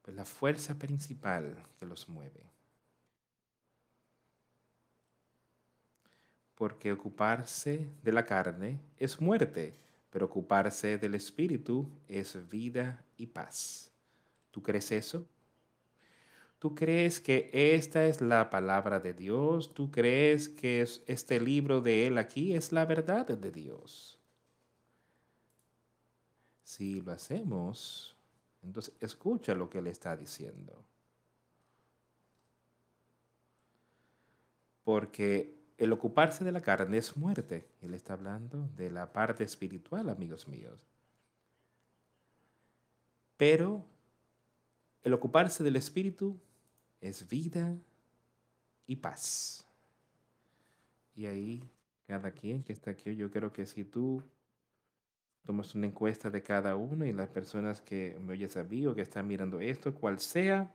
pues 0.04 0.16
la 0.16 0.26
fuerza 0.26 0.76
principal 0.76 1.56
que 1.80 1.86
los 1.86 2.08
mueve. 2.08 2.44
Porque 6.56 6.92
ocuparse 6.92 7.90
de 8.04 8.12
la 8.12 8.26
carne 8.26 8.80
es 8.98 9.20
muerte, 9.20 9.74
pero 10.12 10.28
ocuparse 10.28 10.98
del 10.98 11.16
espíritu 11.16 11.90
es 12.08 12.38
vida 12.50 13.04
y 13.18 13.26
paz. 13.28 13.90
¿Tú 14.52 14.62
crees 14.62 14.92
eso? 14.92 15.26
¿Tú 16.60 16.76
crees 16.76 17.20
que 17.20 17.50
esta 17.54 18.06
es 18.06 18.22
la 18.22 18.50
palabra 18.50 19.00
de 19.00 19.14
Dios? 19.14 19.74
¿Tú 19.74 19.90
crees 19.90 20.48
que 20.48 20.86
este 21.08 21.40
libro 21.40 21.82
de 21.82 22.08
Él 22.08 22.18
aquí 22.18 22.54
es 22.54 22.72
la 22.72 22.86
verdad 22.86 23.26
de 23.26 23.52
Dios? 23.52 24.20
Si 26.64 27.02
lo 27.02 27.12
hacemos, 27.12 28.13
entonces 28.64 28.94
escucha 29.00 29.54
lo 29.54 29.70
que 29.70 29.80
Él 29.80 29.88
está 29.88 30.16
diciendo. 30.16 30.84
Porque 34.84 35.56
el 35.78 35.92
ocuparse 35.92 36.44
de 36.44 36.52
la 36.52 36.62
carne 36.62 36.98
es 36.98 37.16
muerte. 37.16 37.68
Él 37.82 37.94
está 37.94 38.14
hablando 38.14 38.70
de 38.76 38.90
la 38.90 39.12
parte 39.12 39.44
espiritual, 39.44 40.10
amigos 40.10 40.48
míos. 40.48 40.80
Pero 43.38 43.86
el 45.04 45.14
ocuparse 45.14 45.64
del 45.64 45.76
espíritu 45.76 46.40
es 47.02 47.28
vida 47.28 47.76
y 48.88 48.96
paz. 48.96 49.66
Y 51.16 51.26
ahí, 51.26 51.64
cada 52.08 52.32
quien 52.32 52.64
que 52.64 52.74
está 52.74 52.92
aquí, 52.92 53.16
yo 53.16 53.30
creo 53.30 53.52
que 53.52 53.66
si 53.66 53.84
tú 53.84 54.24
tomas 55.46 55.76
una 55.76 55.88
encuesta 55.88 56.30
de 56.30 56.42
cada 56.42 56.76
uno 56.76 57.06
y 57.06 57.12
las 57.12 57.30
personas 57.30 57.82
que 57.82 58.18
me 58.22 58.34
oyes 58.34 58.56
a 58.58 58.68
que 58.68 59.02
están 59.02 59.28
mirando 59.28 59.60
esto, 59.60 59.94
cual 59.94 60.20
sea, 60.20 60.72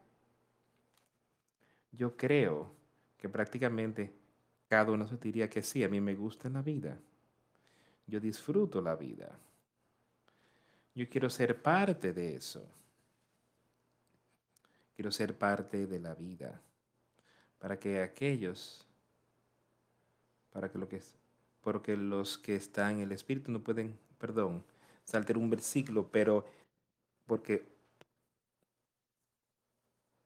yo 1.93 2.17
creo 2.17 2.71
que 3.17 3.29
prácticamente 3.29 4.13
cada 4.69 4.93
uno 4.93 5.07
se 5.09 5.17
diría 5.17 5.49
que 5.49 5.63
sí, 5.63 5.83
a 5.83 5.89
mí 5.89 6.01
me 6.01 6.15
gusta 6.15 6.49
la 6.51 6.63
vida. 6.63 6.99
Yo 8.07 8.21
disfruto 8.21 8.81
la 8.81 8.95
vida. 8.95 9.39
Yo 10.95 11.09
quiero 11.09 11.31
ser 11.31 11.61
parte 11.61 12.13
de 12.13 12.37
eso. 12.37 12.67
Quiero 14.95 15.11
ser 15.11 15.37
parte 15.37 15.87
de 15.87 15.99
la 15.99 16.15
vida. 16.15 16.61
Para 17.59 17.79
que 17.79 18.03
aquellos, 18.03 18.87
para 20.51 20.71
que 20.71 20.79
lo 20.79 20.89
que 20.89 21.01
porque 21.61 21.97
los 21.97 22.39
que 22.39 22.57
están 22.57 22.97
en 22.97 23.01
el 23.01 23.13
espíritu 23.13 23.51
no 23.51 23.63
pueden, 23.63 23.99
perdón, 24.19 24.65
saltar 25.05 25.39
un 25.39 25.51
versículo, 25.51 26.09
pero 26.11 26.45
porque 27.27 27.67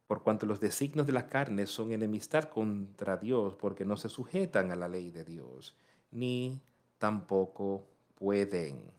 por 0.07 0.23
cuanto 0.23 0.45
los 0.47 0.61
designios 0.61 1.07
de 1.07 1.13
la 1.15 1.27
carne 1.27 1.67
son 1.67 1.93
enemistad 1.93 2.45
contra 2.45 3.17
Dios, 3.17 3.55
porque 3.57 3.85
no 3.85 3.97
se 3.97 4.09
sujetan 4.09 4.71
a 4.71 4.77
la 4.77 4.89
ley 4.89 5.11
de 5.11 5.25
Dios, 5.25 5.75
ni 6.11 6.61
tampoco 6.99 7.87
pueden. 8.15 8.93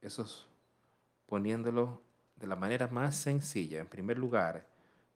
Eso 0.00 0.22
es 0.22 0.46
poniéndolo 1.26 2.02
de 2.36 2.46
la 2.48 2.56
manera 2.56 2.88
más 2.88 3.16
sencilla. 3.16 3.80
En 3.80 3.86
primer 3.86 4.18
lugar, 4.18 4.66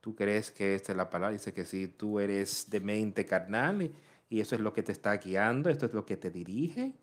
tú 0.06 0.14
crees 0.14 0.52
que 0.52 0.76
esta 0.76 0.92
es 0.92 0.96
la 0.96 1.10
palabra, 1.10 1.32
dice 1.32 1.52
que 1.52 1.64
si 1.64 1.88
tú 1.88 2.20
eres 2.20 2.70
de 2.70 2.78
mente 2.78 3.26
carnal 3.26 3.92
y 4.28 4.38
eso 4.38 4.54
es 4.54 4.60
lo 4.60 4.72
que 4.72 4.84
te 4.84 4.92
está 4.92 5.16
guiando, 5.16 5.68
esto 5.68 5.86
es 5.86 5.94
lo 5.94 6.06
que 6.06 6.16
te 6.16 6.30
dirige, 6.30 6.94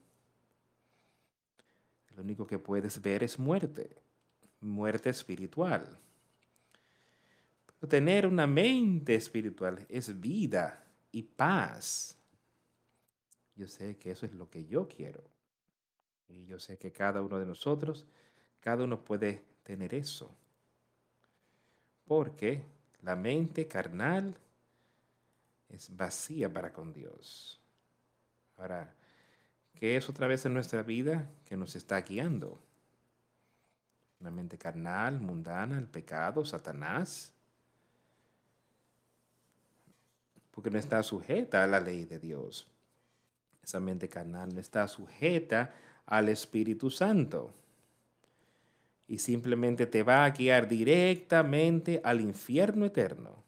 lo 2.16 2.24
único 2.24 2.48
que 2.48 2.60
puedes 2.60 3.02
ver 3.02 3.22
es 3.22 3.38
muerte, 3.38 4.02
muerte 4.62 5.10
espiritual. 5.10 6.00
Tener 7.90 8.26
una 8.26 8.48
mente 8.48 9.16
espiritual 9.16 9.86
es 9.90 10.18
vida 10.18 10.86
y 11.12 11.24
paz. 11.24 12.18
Yo 13.54 13.68
sé 13.68 13.98
que 13.98 14.12
eso 14.12 14.26
es 14.26 14.34
lo 14.34 14.50
que 14.50 14.64
yo 14.64 14.88
quiero. 14.88 15.22
Y 16.30 16.46
yo 16.46 16.58
sé 16.58 16.78
que 16.78 16.94
cada 16.94 17.22
uno 17.22 17.38
de 17.38 17.48
nosotros, 17.48 18.06
cada 18.62 18.86
uno 18.86 19.04
puede 19.04 19.44
tener 19.62 19.94
eso. 19.94 20.34
Porque 22.06 22.64
la 23.04 23.16
mente 23.16 23.68
carnal 23.68 24.36
es 25.70 25.96
vacía 25.96 26.52
para 26.52 26.74
con 26.74 26.94
Dios. 26.94 27.62
Ahora, 28.58 28.94
¿Qué 29.84 29.98
es 29.98 30.08
otra 30.08 30.28
vez 30.28 30.46
en 30.46 30.54
nuestra 30.54 30.84
vida 30.84 31.30
que 31.46 31.58
nos 31.58 31.76
está 31.76 32.00
guiando? 32.02 32.58
La 34.20 34.32
mente 34.32 34.58
carnal, 34.58 35.20
mundana, 35.20 35.78
el 35.78 35.88
pecado, 35.88 36.46
Satanás. 36.46 37.34
Porque 40.52 40.70
no 40.70 40.78
está 40.78 41.02
sujeta 41.04 41.64
a 41.64 41.68
la 41.68 41.80
ley 41.80 42.06
de 42.06 42.20
Dios. 42.20 42.66
Esa 43.62 43.80
mente 43.80 44.08
carnal 44.08 44.54
no 44.54 44.62
está 44.62 44.88
sujeta 44.88 45.74
al 46.06 46.30
Espíritu 46.30 46.90
Santo. 46.90 47.54
Y 49.08 49.18
simplemente 49.18 49.86
te 49.86 50.04
va 50.04 50.26
a 50.26 50.32
guiar 50.32 50.68
directamente 50.68 52.02
al 52.04 52.22
infierno 52.22 52.86
eterno 52.86 53.44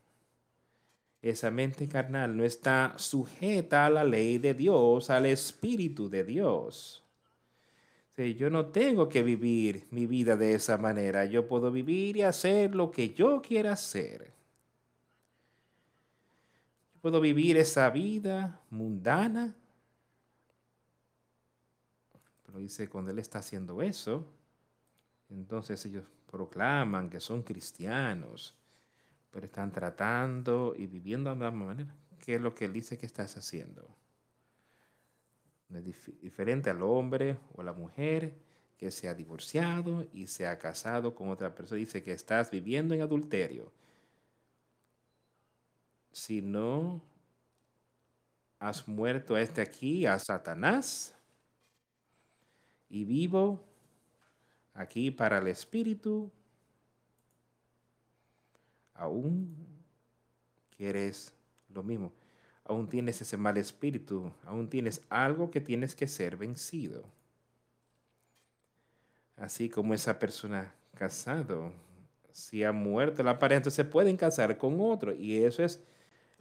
esa 1.30 1.50
mente 1.50 1.88
carnal 1.88 2.38
no 2.38 2.44
está 2.44 2.94
sujeta 2.98 3.88
a 3.88 3.90
la 3.90 4.04
ley 4.04 4.38
de 4.38 4.54
Dios, 4.54 5.10
al 5.10 5.26
Espíritu 5.26 6.08
de 6.08 6.24
Dios. 6.24 7.04
yo 8.16 8.50
no 8.52 8.68
tengo 8.68 9.10
que 9.10 9.24
vivir 9.24 9.88
mi 9.90 10.06
vida 10.06 10.36
de 10.36 10.54
esa 10.54 10.78
manera. 10.78 11.26
Yo 11.26 11.48
puedo 11.48 11.72
vivir 11.72 12.18
y 12.18 12.22
hacer 12.22 12.76
lo 12.76 12.92
que 12.92 13.16
yo 13.16 13.42
quiera 13.42 13.74
hacer. 13.74 14.32
puedo 17.02 17.20
vivir 17.20 17.58
esa 17.58 17.90
vida 17.90 18.62
mundana. 18.70 19.56
Pero 22.46 22.60
dice, 22.60 22.88
cuando 22.88 23.10
Él 23.10 23.18
está 23.18 23.40
haciendo 23.40 23.82
eso, 23.82 24.28
entonces 25.30 25.86
ellos 25.86 26.06
proclaman 26.28 27.10
que 27.10 27.20
son 27.20 27.44
cristianos 27.44 28.56
pero 29.36 29.48
están 29.48 29.70
tratando 29.70 30.74
y 30.78 30.88
viviendo 30.88 31.30
de 31.30 31.36
la 31.36 31.52
misma 31.52 31.66
manera. 31.66 31.94
¿Qué 32.20 32.36
es 32.36 32.42
lo 32.42 32.56
que 32.56 32.64
él 32.64 32.72
dice 32.72 32.98
que 32.98 33.06
estás 33.06 33.36
haciendo? 33.36 33.86
es 35.74 35.84
diferente 36.22 36.70
al 36.70 36.82
hombre 36.82 37.38
o 37.54 37.62
la 37.62 37.74
mujer 37.74 38.34
que 38.78 38.92
se 38.92 39.10
ha 39.10 39.14
divorciado 39.14 40.08
y 40.14 40.28
se 40.28 40.48
ha 40.48 40.58
casado 40.58 41.14
con 41.14 41.28
otra 41.28 41.54
persona. 41.54 41.80
Dice 41.80 42.02
que 42.02 42.14
estás 42.14 42.50
viviendo 42.50 42.94
en 42.94 43.02
adulterio. 43.02 43.74
Si 46.14 46.42
no 46.42 47.02
has 48.58 48.88
muerto 48.88 49.36
a 49.36 49.42
este 49.42 49.62
aquí, 49.62 50.06
a 50.06 50.18
Satanás, 50.18 51.14
y 52.88 53.04
vivo 53.04 53.62
aquí 54.76 55.10
para 55.10 55.40
el 55.40 55.48
Espíritu, 55.48 56.32
aún 58.94 59.56
quieres 60.78 61.34
lo 61.70 61.82
mismo, 61.82 62.12
aún 62.64 62.88
tienes 62.88 63.22
ese 63.22 63.38
mal 63.38 63.58
espíritu, 63.58 64.32
aún 64.46 64.70
tienes 64.70 65.02
algo 65.10 65.50
que 65.50 65.62
tienes 65.62 65.96
que 65.96 66.08
ser 66.08 66.38
vencido. 66.38 67.04
Así 69.38 69.70
como 69.70 69.94
esa 69.94 70.18
persona 70.18 70.74
casado, 70.94 71.74
si 72.32 72.64
ha 72.64 72.72
muerto 72.72 73.24
la 73.24 73.38
pareja, 73.38 73.58
entonces 73.58 73.76
se 73.76 73.86
pueden 73.86 74.18
casar 74.18 74.58
con 74.58 74.80
otro. 74.80 75.14
Y 75.14 75.44
eso 75.44 75.64
es 75.64 75.82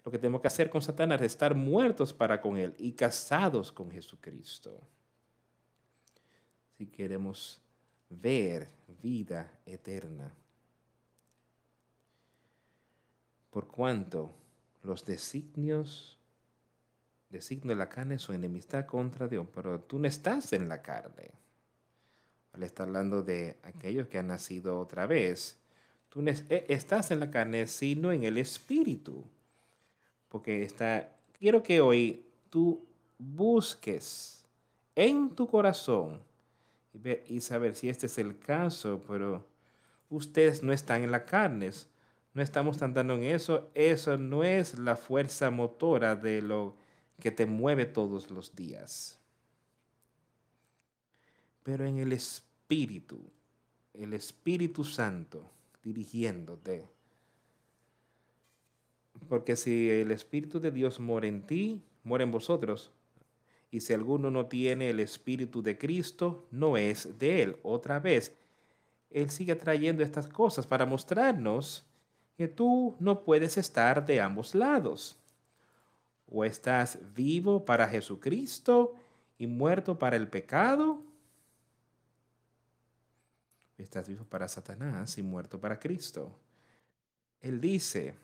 lo 0.04 0.12
que 0.12 0.18
tenemos 0.18 0.40
que 0.40 0.48
hacer 0.48 0.70
con 0.70 0.82
Satanás, 0.82 1.20
estar 1.22 1.54
muertos 1.54 2.12
para 2.12 2.40
con 2.40 2.56
él 2.56 2.74
y 2.78 2.92
casados 2.92 3.72
con 3.72 3.90
Jesucristo. 3.90 4.80
Si 6.76 6.86
queremos 6.86 7.63
ver 8.14 8.68
vida 9.02 9.50
eterna. 9.66 10.32
por 13.54 13.68
cuanto 13.68 14.32
los 14.82 15.06
designios, 15.06 16.18
designios 17.30 17.68
de 17.68 17.76
la 17.76 17.88
carne 17.88 18.18
son 18.18 18.34
enemistad 18.34 18.84
contra 18.84 19.28
Dios, 19.28 19.46
pero 19.54 19.78
tú 19.78 20.00
no 20.00 20.08
estás 20.08 20.52
en 20.52 20.68
la 20.68 20.82
carne. 20.82 21.30
Él 22.52 22.64
está 22.64 22.82
hablando 22.82 23.22
de 23.22 23.56
aquellos 23.62 24.08
que 24.08 24.18
han 24.18 24.26
nacido 24.26 24.80
otra 24.80 25.06
vez. 25.06 25.56
Tú 26.08 26.20
no 26.20 26.32
eh, 26.32 26.66
estás 26.68 27.12
en 27.12 27.20
la 27.20 27.30
carne, 27.30 27.68
sino 27.68 28.10
en 28.10 28.24
el 28.24 28.38
espíritu. 28.38 29.24
Porque 30.28 30.64
está, 30.64 31.08
quiero 31.38 31.62
que 31.62 31.80
hoy 31.80 32.26
tú 32.50 32.84
busques 33.16 34.44
en 34.96 35.30
tu 35.30 35.46
corazón 35.46 36.20
y, 36.94 37.34
y 37.36 37.40
saber 37.40 37.74
si 37.74 37.88
este 37.88 38.06
es 38.06 38.18
el 38.18 38.38
caso, 38.38 39.02
pero 39.06 39.46
ustedes 40.08 40.62
no 40.62 40.72
están 40.72 41.02
en 41.02 41.10
la 41.10 41.24
carne, 41.24 41.70
no 42.32 42.42
estamos 42.42 42.82
andando 42.82 43.14
en 43.14 43.24
eso, 43.24 43.70
eso 43.74 44.16
no 44.16 44.44
es 44.44 44.78
la 44.78 44.96
fuerza 44.96 45.50
motora 45.50 46.16
de 46.16 46.42
lo 46.42 46.76
que 47.20 47.30
te 47.30 47.46
mueve 47.46 47.86
todos 47.86 48.30
los 48.30 48.54
días. 48.54 49.18
Pero 51.62 51.86
en 51.86 51.98
el 51.98 52.12
Espíritu, 52.12 53.18
el 53.94 54.12
Espíritu 54.12 54.84
Santo 54.84 55.50
dirigiéndote. 55.82 56.88
Porque 59.28 59.56
si 59.56 59.90
el 59.90 60.10
Espíritu 60.10 60.60
de 60.60 60.70
Dios 60.70 60.98
mora 61.00 61.26
en 61.26 61.46
ti, 61.46 61.82
mora 62.02 62.24
en 62.24 62.32
vosotros. 62.32 62.92
Y 63.74 63.80
si 63.80 63.92
alguno 63.92 64.30
no 64.30 64.46
tiene 64.46 64.90
el 64.90 65.00
Espíritu 65.00 65.60
de 65.60 65.76
Cristo, 65.76 66.46
no 66.52 66.76
es 66.76 67.18
de 67.18 67.42
Él. 67.42 67.56
Otra 67.64 67.98
vez, 67.98 68.32
Él 69.10 69.30
sigue 69.30 69.56
trayendo 69.56 70.04
estas 70.04 70.28
cosas 70.28 70.64
para 70.64 70.86
mostrarnos 70.86 71.84
que 72.36 72.46
tú 72.46 72.94
no 73.00 73.24
puedes 73.24 73.58
estar 73.58 74.06
de 74.06 74.20
ambos 74.20 74.54
lados. 74.54 75.18
O 76.28 76.44
estás 76.44 77.00
vivo 77.16 77.64
para 77.64 77.88
Jesucristo 77.88 78.94
y 79.38 79.48
muerto 79.48 79.98
para 79.98 80.14
el 80.14 80.28
pecado. 80.28 81.02
Estás 83.76 84.06
vivo 84.06 84.24
para 84.24 84.46
Satanás 84.46 85.18
y 85.18 85.24
muerto 85.24 85.58
para 85.58 85.80
Cristo. 85.80 86.30
Él 87.40 87.60
dice, 87.60 88.14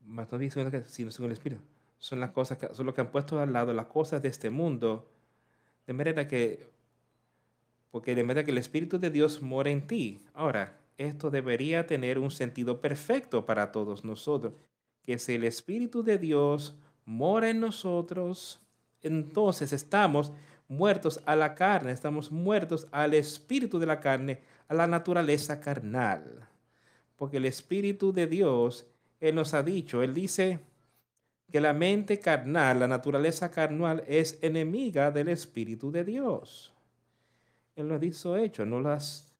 más 0.00 0.32
no 0.32 0.38
dice 0.38 0.84
sino 0.88 1.12
según 1.12 1.30
el 1.30 1.36
Espíritu, 1.36 1.62
son 1.98 2.20
las 2.20 2.30
cosas 2.30 2.58
que, 2.58 2.72
son 2.74 2.86
lo 2.86 2.94
que 2.94 3.00
han 3.00 3.10
puesto 3.10 3.40
al 3.40 3.52
lado 3.52 3.72
las 3.72 3.86
cosas 3.86 4.22
de 4.22 4.28
este 4.28 4.50
mundo, 4.50 5.08
de 5.86 5.92
manera 5.92 6.28
que, 6.28 6.70
porque 7.90 8.14
de 8.14 8.24
manera 8.24 8.44
que 8.44 8.50
el 8.50 8.58
Espíritu 8.58 8.98
de 8.98 9.10
Dios 9.10 9.42
mora 9.42 9.70
en 9.70 9.86
ti. 9.86 10.22
Ahora, 10.34 10.78
esto 10.98 11.30
debería 11.30 11.86
tener 11.86 12.18
un 12.18 12.30
sentido 12.30 12.80
perfecto 12.80 13.44
para 13.46 13.72
todos 13.72 14.04
nosotros, 14.04 14.54
que 15.04 15.18
si 15.18 15.34
el 15.34 15.44
Espíritu 15.44 16.02
de 16.02 16.18
Dios 16.18 16.74
mora 17.04 17.50
en 17.50 17.60
nosotros, 17.60 18.60
entonces 19.02 19.72
estamos 19.72 20.32
muertos 20.68 21.20
a 21.26 21.36
la 21.36 21.54
carne, 21.54 21.92
estamos 21.92 22.30
muertos 22.30 22.88
al 22.90 23.14
espíritu 23.14 23.78
de 23.78 23.86
la 23.86 24.00
carne, 24.00 24.40
a 24.68 24.74
la 24.74 24.86
naturaleza 24.86 25.60
carnal. 25.60 26.48
Porque 27.16 27.38
el 27.38 27.46
Espíritu 27.46 28.12
de 28.12 28.26
Dios, 28.26 28.86
Él 29.20 29.36
nos 29.36 29.54
ha 29.54 29.62
dicho, 29.62 30.02
Él 30.02 30.12
dice 30.12 30.60
que 31.50 31.60
la 31.60 31.72
mente 31.72 32.18
carnal, 32.20 32.80
la 32.80 32.88
naturaleza 32.88 33.50
carnal 33.50 34.02
es 34.06 34.38
enemiga 34.42 35.10
del 35.10 35.28
Espíritu 35.28 35.90
de 35.90 36.04
Dios. 36.04 36.72
Él 37.76 37.88
lo 37.88 37.94
ha 37.94 37.98
dicho 37.98 38.36
hecho, 38.36 38.64
no 38.64 38.80
las... 38.80 39.32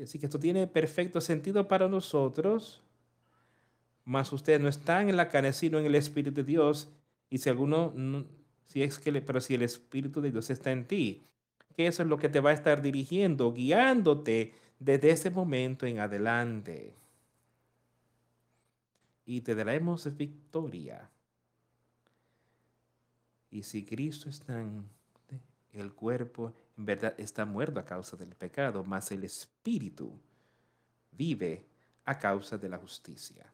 Así 0.00 0.18
que 0.18 0.26
esto 0.26 0.38
tiene 0.38 0.66
perfecto 0.68 1.20
sentido 1.20 1.66
para 1.66 1.88
nosotros, 1.88 2.82
mas 4.04 4.32
ustedes 4.32 4.60
no 4.60 4.68
están 4.68 5.08
en 5.08 5.16
la 5.16 5.28
carne, 5.28 5.52
sino 5.52 5.78
en 5.78 5.86
el 5.86 5.96
Espíritu 5.96 6.36
de 6.36 6.44
Dios. 6.44 6.88
Y 7.30 7.38
si 7.38 7.50
alguno, 7.50 7.92
si 8.66 8.82
es 8.82 9.00
que, 9.00 9.12
pero 9.20 9.40
si 9.40 9.54
el 9.54 9.62
Espíritu 9.62 10.20
de 10.20 10.30
Dios 10.30 10.50
está 10.50 10.70
en 10.70 10.86
ti, 10.86 11.26
que 11.74 11.88
eso 11.88 12.02
es 12.02 12.08
lo 12.08 12.16
que 12.16 12.28
te 12.28 12.40
va 12.40 12.50
a 12.50 12.54
estar 12.54 12.80
dirigiendo, 12.80 13.52
guiándote 13.52 14.54
desde 14.78 15.10
ese 15.10 15.30
momento 15.30 15.84
en 15.84 15.98
adelante. 15.98 16.94
Y 19.28 19.42
te 19.42 19.54
daremos 19.54 20.16
victoria. 20.16 21.06
Y 23.50 23.62
si 23.62 23.84
Cristo 23.84 24.30
está 24.30 24.58
en 24.58 24.88
el 25.74 25.92
cuerpo, 25.92 26.54
en 26.78 26.86
verdad 26.86 27.14
está 27.18 27.44
muerto 27.44 27.78
a 27.78 27.84
causa 27.84 28.16
del 28.16 28.34
pecado, 28.34 28.82
mas 28.84 29.12
el 29.12 29.24
Espíritu 29.24 30.18
vive 31.10 31.62
a 32.06 32.18
causa 32.18 32.56
de 32.56 32.70
la 32.70 32.78
justicia. 32.78 33.44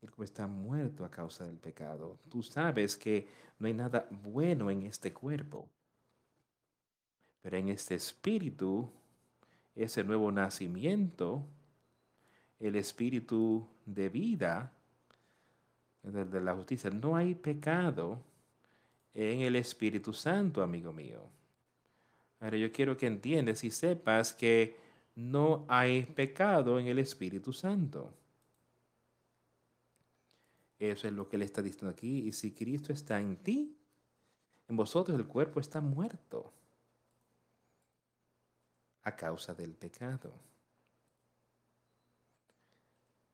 El 0.00 0.08
cuerpo 0.08 0.22
está 0.22 0.46
muerto 0.46 1.04
a 1.04 1.10
causa 1.10 1.44
del 1.44 1.58
pecado. 1.58 2.16
Tú 2.28 2.44
sabes 2.44 2.96
que 2.96 3.26
no 3.58 3.66
hay 3.66 3.74
nada 3.74 4.06
bueno 4.08 4.70
en 4.70 4.84
este 4.84 5.12
cuerpo. 5.12 5.68
Pero 7.40 7.56
en 7.56 7.70
este 7.70 7.96
espíritu, 7.96 8.88
ese 9.74 10.04
nuevo 10.04 10.30
nacimiento, 10.30 11.44
el 12.60 12.76
espíritu 12.76 13.68
de 13.86 14.08
vida, 14.08 14.72
de 16.02 16.40
la 16.40 16.54
justicia, 16.54 16.90
no 16.90 17.16
hay 17.16 17.34
pecado 17.34 18.20
en 19.14 19.40
el 19.40 19.56
Espíritu 19.56 20.12
Santo, 20.12 20.62
amigo 20.62 20.92
mío. 20.92 21.20
Ahora 22.40 22.56
yo 22.56 22.72
quiero 22.72 22.96
que 22.96 23.06
entiendas 23.06 23.62
y 23.62 23.70
sepas 23.70 24.32
que 24.32 24.76
no 25.14 25.64
hay 25.68 26.02
pecado 26.02 26.78
en 26.78 26.86
el 26.86 26.98
Espíritu 26.98 27.52
Santo. 27.52 28.12
Eso 30.78 31.06
es 31.06 31.14
lo 31.14 31.28
que 31.28 31.36
él 31.36 31.42
está 31.42 31.62
diciendo 31.62 31.90
aquí. 31.90 32.26
Y 32.26 32.32
si 32.32 32.50
Cristo 32.50 32.92
está 32.92 33.20
en 33.20 33.36
ti, 33.36 33.76
en 34.68 34.76
vosotros 34.76 35.16
el 35.16 35.26
cuerpo 35.26 35.60
está 35.60 35.80
muerto 35.80 36.52
a 39.04 39.14
causa 39.14 39.54
del 39.54 39.74
pecado. 39.74 40.32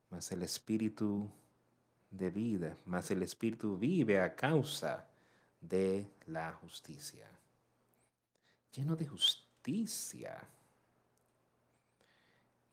Mas 0.09 0.31
el 0.31 0.43
espíritu 0.43 1.29
de 2.09 2.29
vida, 2.29 2.77
mas 2.85 3.11
el 3.11 3.23
espíritu 3.23 3.77
vive 3.77 4.19
a 4.19 4.35
causa 4.35 5.07
de 5.61 6.09
la 6.27 6.51
justicia. 6.53 7.29
Lleno 8.73 8.95
de 8.95 9.07
justicia. 9.07 10.47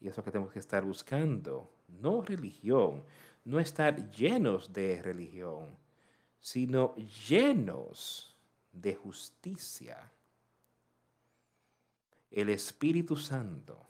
Y 0.01 0.09
eso 0.09 0.23
que 0.23 0.31
tenemos 0.31 0.53
que 0.53 0.59
estar 0.59 0.85
buscando, 0.85 1.73
no 1.89 2.23
religión, 2.23 3.05
no 3.45 3.61
estar 3.61 4.11
llenos 4.11 4.73
de 4.73 5.03
religión, 5.03 5.77
sino 6.41 6.95
llenos 6.97 8.37
de 8.73 8.95
justicia 8.95 10.11
el 12.37 12.51
Espíritu 12.51 13.17
Santo 13.17 13.87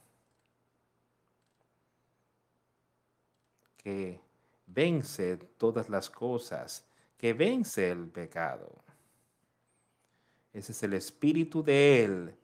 que 3.87 4.19
vence 4.65 5.37
todas 5.57 5.87
las 5.87 6.09
cosas, 6.09 6.85
que 7.17 7.31
vence 7.31 7.89
el 7.89 8.09
pecado. 8.09 8.69
Ese 10.51 10.73
es 10.73 10.83
el 10.83 10.91
Espíritu 10.91 11.63
de 11.63 12.03
Él. 12.03 12.35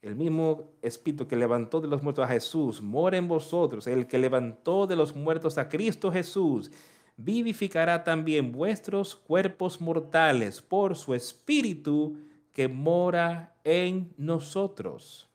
El 0.00 0.16
mismo 0.16 0.70
Espíritu 0.80 1.28
que 1.28 1.36
levantó 1.36 1.82
de 1.82 1.88
los 1.88 2.02
muertos 2.02 2.24
a 2.24 2.28
Jesús, 2.28 2.80
mora 2.80 3.18
en 3.18 3.28
vosotros. 3.28 3.86
El 3.86 4.06
que 4.06 4.18
levantó 4.18 4.86
de 4.86 4.96
los 4.96 5.14
muertos 5.14 5.58
a 5.58 5.68
Cristo 5.68 6.10
Jesús, 6.10 6.72
vivificará 7.14 8.02
también 8.02 8.50
vuestros 8.50 9.14
cuerpos 9.14 9.82
mortales 9.82 10.62
por 10.62 10.96
su 10.96 11.12
Espíritu 11.12 12.16
que 12.54 12.68
mora 12.68 13.54
en 13.64 14.14
nosotros. 14.16 15.28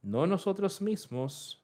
No 0.00 0.26
nosotros 0.26 0.80
mismos, 0.80 1.62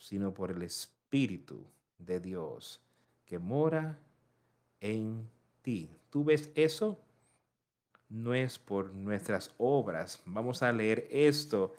sino 0.00 0.34
por 0.34 0.50
el 0.50 0.62
Espíritu 0.62 1.64
de 1.96 2.18
Dios 2.18 2.80
que 3.24 3.38
mora 3.38 3.96
en 4.80 5.30
ti. 5.62 5.88
¿Tú 6.10 6.24
ves 6.24 6.50
eso? 6.56 6.98
No 8.08 8.34
es 8.34 8.58
por 8.58 8.92
nuestras 8.92 9.54
obras. 9.58 10.20
Vamos 10.24 10.64
a 10.64 10.72
leer 10.72 11.06
esto. 11.12 11.76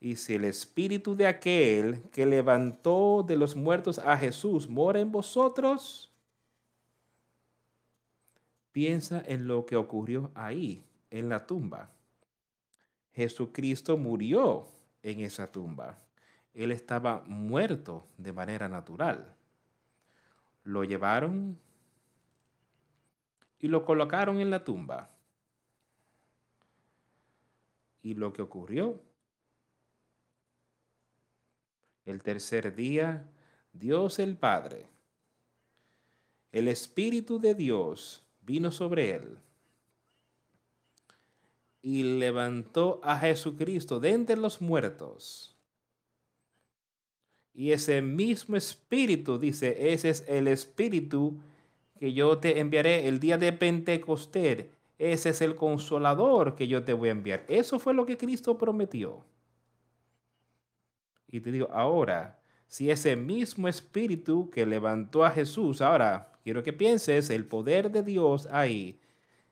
Y 0.00 0.16
si 0.16 0.34
el 0.34 0.44
espíritu 0.46 1.14
de 1.14 1.28
aquel 1.28 2.02
que 2.10 2.26
levantó 2.26 3.24
de 3.24 3.36
los 3.36 3.54
muertos 3.54 4.00
a 4.00 4.18
Jesús 4.18 4.68
mora 4.68 4.98
en 4.98 5.12
vosotros, 5.12 6.12
Piensa 8.72 9.22
en 9.26 9.46
lo 9.46 9.66
que 9.66 9.76
ocurrió 9.76 10.30
ahí, 10.34 10.82
en 11.10 11.28
la 11.28 11.46
tumba. 11.46 11.90
Jesucristo 13.12 13.98
murió 13.98 14.66
en 15.02 15.20
esa 15.20 15.52
tumba. 15.52 15.98
Él 16.54 16.72
estaba 16.72 17.22
muerto 17.26 18.06
de 18.18 18.32
manera 18.32 18.68
natural. 18.68 19.34
Lo 20.64 20.84
llevaron 20.84 21.58
y 23.58 23.68
lo 23.68 23.84
colocaron 23.84 24.40
en 24.40 24.50
la 24.50 24.64
tumba. 24.64 25.10
Y 28.02 28.14
lo 28.14 28.32
que 28.32 28.42
ocurrió, 28.42 29.00
el 32.04 32.22
tercer 32.22 32.74
día, 32.74 33.24
Dios 33.72 34.18
el 34.18 34.36
Padre, 34.36 34.88
el 36.50 36.68
Espíritu 36.68 37.38
de 37.38 37.54
Dios, 37.54 38.24
vino 38.42 38.72
sobre 38.72 39.14
él 39.14 39.38
y 41.82 42.04
levantó 42.04 43.00
a 43.02 43.18
Jesucristo 43.18 43.98
de 43.98 44.10
entre 44.10 44.36
los 44.36 44.60
muertos. 44.60 45.51
Y 47.54 47.72
ese 47.72 48.00
mismo 48.00 48.56
espíritu, 48.56 49.38
dice, 49.38 49.92
ese 49.92 50.10
es 50.10 50.24
el 50.26 50.48
espíritu 50.48 51.38
que 51.98 52.12
yo 52.12 52.38
te 52.38 52.58
enviaré 52.58 53.06
el 53.08 53.20
día 53.20 53.38
de 53.38 53.52
Pentecostés. 53.52 54.66
Ese 54.98 55.30
es 55.30 55.40
el 55.40 55.56
consolador 55.56 56.54
que 56.54 56.68
yo 56.68 56.84
te 56.84 56.92
voy 56.92 57.08
a 57.08 57.12
enviar. 57.12 57.44
Eso 57.48 57.78
fue 57.78 57.94
lo 57.94 58.06
que 58.06 58.16
Cristo 58.16 58.56
prometió. 58.56 59.24
Y 61.30 61.40
te 61.40 61.50
digo, 61.50 61.68
ahora, 61.72 62.38
si 62.68 62.90
ese 62.90 63.16
mismo 63.16 63.68
espíritu 63.68 64.48
que 64.50 64.64
levantó 64.64 65.24
a 65.24 65.30
Jesús, 65.30 65.80
ahora 65.82 66.32
quiero 66.42 66.62
que 66.62 66.72
pienses 66.72 67.30
el 67.30 67.46
poder 67.46 67.90
de 67.90 68.02
Dios 68.02 68.48
ahí. 68.50 69.00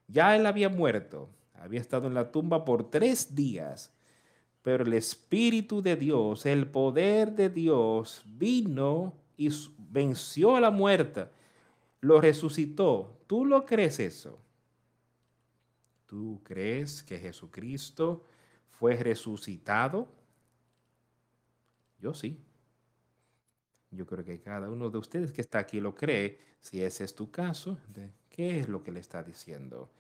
Ya 0.07 0.36
él 0.36 0.46
había 0.46 0.68
muerto, 0.68 1.28
había 1.55 1.80
estado 1.80 2.07
en 2.07 2.14
la 2.14 2.30
tumba 2.30 2.64
por 2.64 2.90
tres 2.90 3.34
días, 3.34 3.92
pero 4.63 4.85
el 4.85 4.93
Espíritu 4.93 5.83
de 5.83 5.97
Dios, 5.97 6.45
el 6.47 6.67
poder 6.67 7.33
de 7.33 7.49
Dios 7.49 8.23
vino 8.27 9.15
y 9.37 9.51
venció 9.79 10.57
a 10.57 10.61
la 10.61 10.71
muerte, 10.71 11.29
lo 12.01 12.21
resucitó. 12.21 13.19
¿Tú 13.27 13.47
lo 13.47 13.65
crees 13.65 13.99
eso? 14.01 14.39
¿Tú 16.07 16.41
crees 16.45 17.03
que 17.03 17.19
Jesucristo 17.19 18.27
fue 18.71 18.97
resucitado? 18.97 20.09
Yo 21.99 22.13
sí. 22.15 22.39
Yo 23.91 24.07
creo 24.07 24.25
que 24.25 24.41
cada 24.41 24.69
uno 24.69 24.91
de 24.91 24.99
ustedes 24.99 25.33
que 25.33 25.41
está 25.41 25.59
aquí 25.59 25.81
lo 25.81 25.95
cree. 25.95 26.39
Si 26.61 26.83
ese 26.83 27.05
es 27.05 27.15
tu 27.15 27.31
caso, 27.31 27.79
¿qué 28.29 28.61
es 28.61 28.69
lo 28.69 28.83
que 28.83 28.93
le 28.93 29.01
está 29.01 29.23
diciendo? 29.23 29.91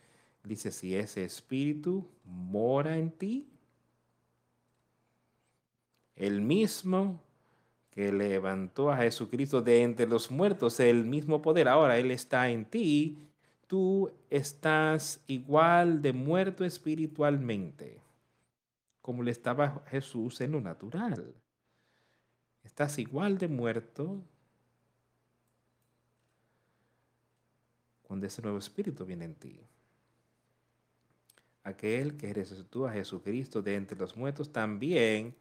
Dice, 0.44 0.70
si 0.70 0.94
ese 0.94 1.24
espíritu 1.24 2.08
mora 2.24 2.96
en 2.96 3.10
ti, 3.10 3.48
El 6.16 6.40
mismo 6.40 7.20
que 7.90 8.12
levantó 8.12 8.90
a 8.90 8.98
Jesucristo 8.98 9.60
de 9.60 9.82
entre 9.82 10.06
los 10.06 10.30
muertos, 10.30 10.80
el 10.80 11.04
mismo 11.04 11.42
poder. 11.42 11.68
Ahora 11.68 11.98
Él 11.98 12.10
está 12.10 12.48
en 12.48 12.64
ti. 12.64 13.18
Tú 13.66 14.12
estás 14.30 15.20
igual 15.26 16.00
de 16.02 16.12
muerto 16.12 16.64
espiritualmente, 16.64 18.00
como 19.02 19.22
le 19.22 19.30
estaba 19.30 19.82
Jesús 19.88 20.40
en 20.40 20.52
lo 20.52 20.60
natural. 20.60 21.34
Estás 22.64 22.98
igual 22.98 23.38
de 23.38 23.48
muerto 23.48 24.22
cuando 28.02 28.26
ese 28.26 28.42
nuevo 28.42 28.58
espíritu 28.58 29.04
viene 29.04 29.24
en 29.24 29.34
ti. 29.34 29.60
Aquel 31.62 32.16
que 32.16 32.32
resucitó 32.32 32.86
a 32.86 32.92
Jesucristo 32.92 33.62
de 33.62 33.76
entre 33.76 33.96
los 33.96 34.16
muertos 34.16 34.50
también 34.50 35.34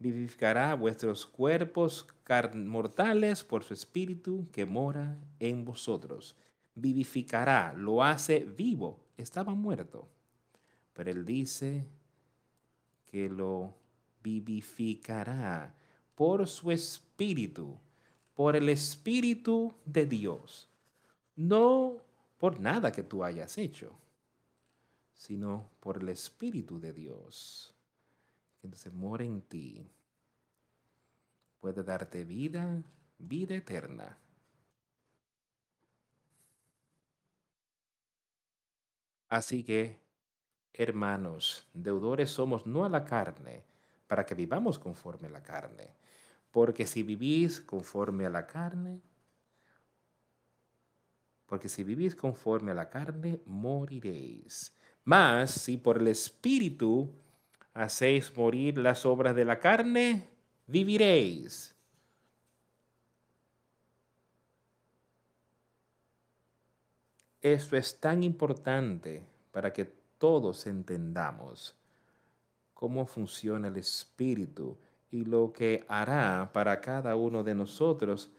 vivificará 0.00 0.74
vuestros 0.74 1.26
cuerpos 1.26 2.06
mortales 2.54 3.44
por 3.44 3.62
su 3.62 3.74
espíritu 3.74 4.48
que 4.50 4.64
mora 4.64 5.18
en 5.38 5.64
vosotros. 5.64 6.34
Vivificará, 6.74 7.74
lo 7.74 8.02
hace 8.02 8.40
vivo. 8.40 8.98
Estaba 9.16 9.54
muerto. 9.54 10.08
Pero 10.94 11.10
él 11.10 11.24
dice 11.26 11.86
que 13.06 13.28
lo 13.28 13.74
vivificará 14.22 15.74
por 16.14 16.48
su 16.48 16.70
espíritu, 16.70 17.78
por 18.34 18.56
el 18.56 18.70
espíritu 18.70 19.74
de 19.84 20.06
Dios. 20.06 20.68
No 21.36 21.96
por 22.38 22.58
nada 22.58 22.90
que 22.90 23.02
tú 23.02 23.22
hayas 23.22 23.58
hecho, 23.58 23.92
sino 25.12 25.68
por 25.80 25.98
el 25.98 26.08
espíritu 26.08 26.80
de 26.80 26.94
Dios 26.94 27.74
entonces 28.62 28.92
mora 28.92 29.24
en 29.24 29.42
ti, 29.42 29.90
puede 31.60 31.82
darte 31.82 32.24
vida, 32.24 32.82
vida 33.18 33.54
eterna. 33.54 34.18
Así 39.28 39.62
que, 39.62 40.00
hermanos, 40.72 41.68
deudores 41.72 42.30
somos 42.30 42.66
no 42.66 42.84
a 42.84 42.88
la 42.88 43.04
carne, 43.04 43.64
para 44.08 44.26
que 44.26 44.34
vivamos 44.34 44.78
conforme 44.78 45.28
a 45.28 45.30
la 45.30 45.42
carne. 45.42 45.94
Porque 46.50 46.84
si 46.84 47.04
vivís 47.04 47.60
conforme 47.60 48.26
a 48.26 48.30
la 48.30 48.46
carne, 48.46 49.00
porque 51.46 51.68
si 51.68 51.84
vivís 51.84 52.16
conforme 52.16 52.72
a 52.72 52.74
la 52.74 52.90
carne, 52.90 53.40
moriréis. 53.46 54.76
Mas 55.04 55.52
si 55.52 55.76
por 55.76 55.98
el 55.98 56.08
Espíritu 56.08 57.12
hacéis 57.82 58.36
morir 58.36 58.76
las 58.76 59.06
obras 59.06 59.34
de 59.34 59.44
la 59.44 59.58
carne, 59.58 60.28
viviréis. 60.66 61.74
Esto 67.40 67.76
es 67.78 67.98
tan 67.98 68.22
importante 68.22 69.22
para 69.50 69.72
que 69.72 69.86
todos 70.18 70.66
entendamos 70.66 71.74
cómo 72.74 73.06
funciona 73.06 73.68
el 73.68 73.78
Espíritu 73.78 74.76
y 75.10 75.24
lo 75.24 75.50
que 75.50 75.84
hará 75.88 76.50
para 76.52 76.80
cada 76.80 77.16
uno 77.16 77.42
de 77.42 77.54
nosotros. 77.54 78.30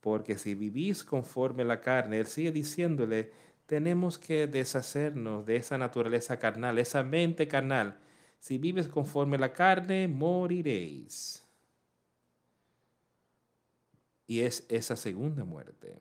porque 0.00 0.36
si 0.36 0.54
vivís 0.56 1.04
conforme 1.04 1.64
la 1.64 1.80
carne, 1.80 2.18
Él 2.18 2.26
sigue 2.26 2.50
diciéndole, 2.50 3.30
tenemos 3.66 4.18
que 4.18 4.46
deshacernos 4.46 5.46
de 5.46 5.56
esa 5.56 5.78
naturaleza 5.78 6.38
carnal, 6.38 6.78
esa 6.78 7.02
mente 7.02 7.48
carnal. 7.48 7.98
Si 8.38 8.58
vives 8.58 8.88
conforme 8.88 9.38
la 9.38 9.52
carne, 9.52 10.08
moriréis. 10.08 11.44
Y 14.26 14.40
es 14.40 14.64
esa 14.68 14.96
segunda 14.96 15.44
muerte. 15.44 15.98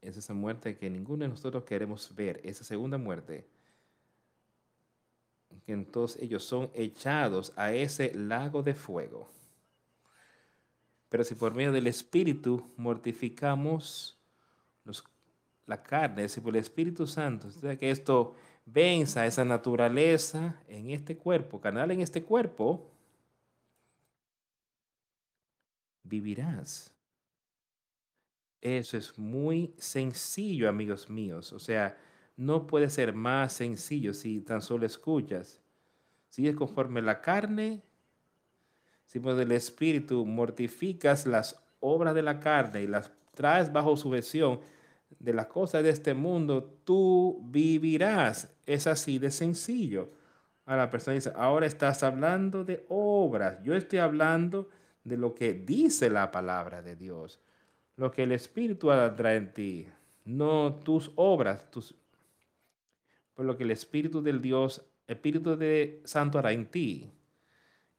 Es 0.00 0.16
esa 0.16 0.34
muerte 0.34 0.76
que 0.76 0.90
ninguno 0.90 1.24
de 1.24 1.28
nosotros 1.28 1.64
queremos 1.64 2.14
ver, 2.14 2.40
esa 2.44 2.64
segunda 2.64 2.98
muerte. 2.98 3.48
Que 5.64 5.72
entonces 5.72 6.20
ellos 6.20 6.44
son 6.44 6.70
echados 6.74 7.52
a 7.56 7.72
ese 7.72 8.12
lago 8.14 8.62
de 8.62 8.74
fuego. 8.74 9.30
Pero 11.08 11.24
si 11.24 11.34
por 11.36 11.54
medio 11.54 11.72
del 11.72 11.86
Espíritu 11.86 12.72
mortificamos 12.76 14.18
los 14.84 15.02
la 15.66 15.82
carne, 15.82 16.24
es 16.24 16.38
por 16.40 16.54
el 16.54 16.62
Espíritu 16.62 17.06
Santo. 17.06 17.48
que 17.78 17.90
esto 17.90 18.34
venza 18.66 19.26
esa 19.26 19.44
naturaleza 19.44 20.60
en 20.68 20.90
este 20.90 21.16
cuerpo, 21.16 21.60
canal 21.60 21.90
en 21.90 22.00
este 22.00 22.22
cuerpo, 22.22 22.90
vivirás. 26.02 26.92
Eso 28.60 28.96
es 28.96 29.18
muy 29.18 29.74
sencillo, 29.78 30.68
amigos 30.68 31.10
míos. 31.10 31.52
O 31.52 31.58
sea, 31.58 31.98
no 32.36 32.66
puede 32.66 32.88
ser 32.88 33.12
más 33.12 33.52
sencillo 33.52 34.14
si 34.14 34.40
tan 34.40 34.62
solo 34.62 34.86
escuchas. 34.86 35.60
Si 36.30 36.48
es 36.48 36.56
conforme 36.56 37.02
la 37.02 37.20
carne, 37.20 37.82
si 39.06 39.20
por 39.20 39.38
el 39.38 39.52
Espíritu 39.52 40.24
mortificas 40.24 41.26
las 41.26 41.62
obras 41.80 42.14
de 42.14 42.22
la 42.22 42.40
carne 42.40 42.82
y 42.82 42.86
las 42.86 43.12
traes 43.34 43.70
bajo 43.70 43.96
su 43.96 44.08
versión, 44.10 44.60
de 45.18 45.32
las 45.32 45.46
cosas 45.46 45.82
de 45.82 45.90
este 45.90 46.14
mundo, 46.14 46.64
tú 46.84 47.40
vivirás. 47.44 48.48
Es 48.66 48.86
así 48.86 49.18
de 49.18 49.30
sencillo. 49.30 50.10
A 50.66 50.76
la 50.76 50.90
persona 50.90 51.14
dice, 51.14 51.32
ahora 51.36 51.66
estás 51.66 52.02
hablando 52.02 52.64
de 52.64 52.84
obras. 52.88 53.62
Yo 53.62 53.74
estoy 53.74 53.98
hablando 53.98 54.68
de 55.04 55.16
lo 55.16 55.34
que 55.34 55.52
dice 55.52 56.08
la 56.10 56.30
palabra 56.30 56.82
de 56.82 56.96
Dios. 56.96 57.40
Lo 57.96 58.10
que 58.10 58.22
el 58.22 58.32
Espíritu 58.32 58.90
hará 58.90 59.34
en 59.34 59.52
ti. 59.52 59.86
No 60.24 60.74
tus 60.82 61.12
obras, 61.16 61.70
tus, 61.70 61.94
por 63.34 63.44
lo 63.44 63.56
que 63.56 63.64
el 63.64 63.70
Espíritu 63.70 64.22
del 64.22 64.40
Dios, 64.40 64.82
Espíritu 65.06 65.56
de 65.56 66.00
Santo 66.04 66.38
hará 66.38 66.52
en 66.52 66.66
ti. 66.66 67.10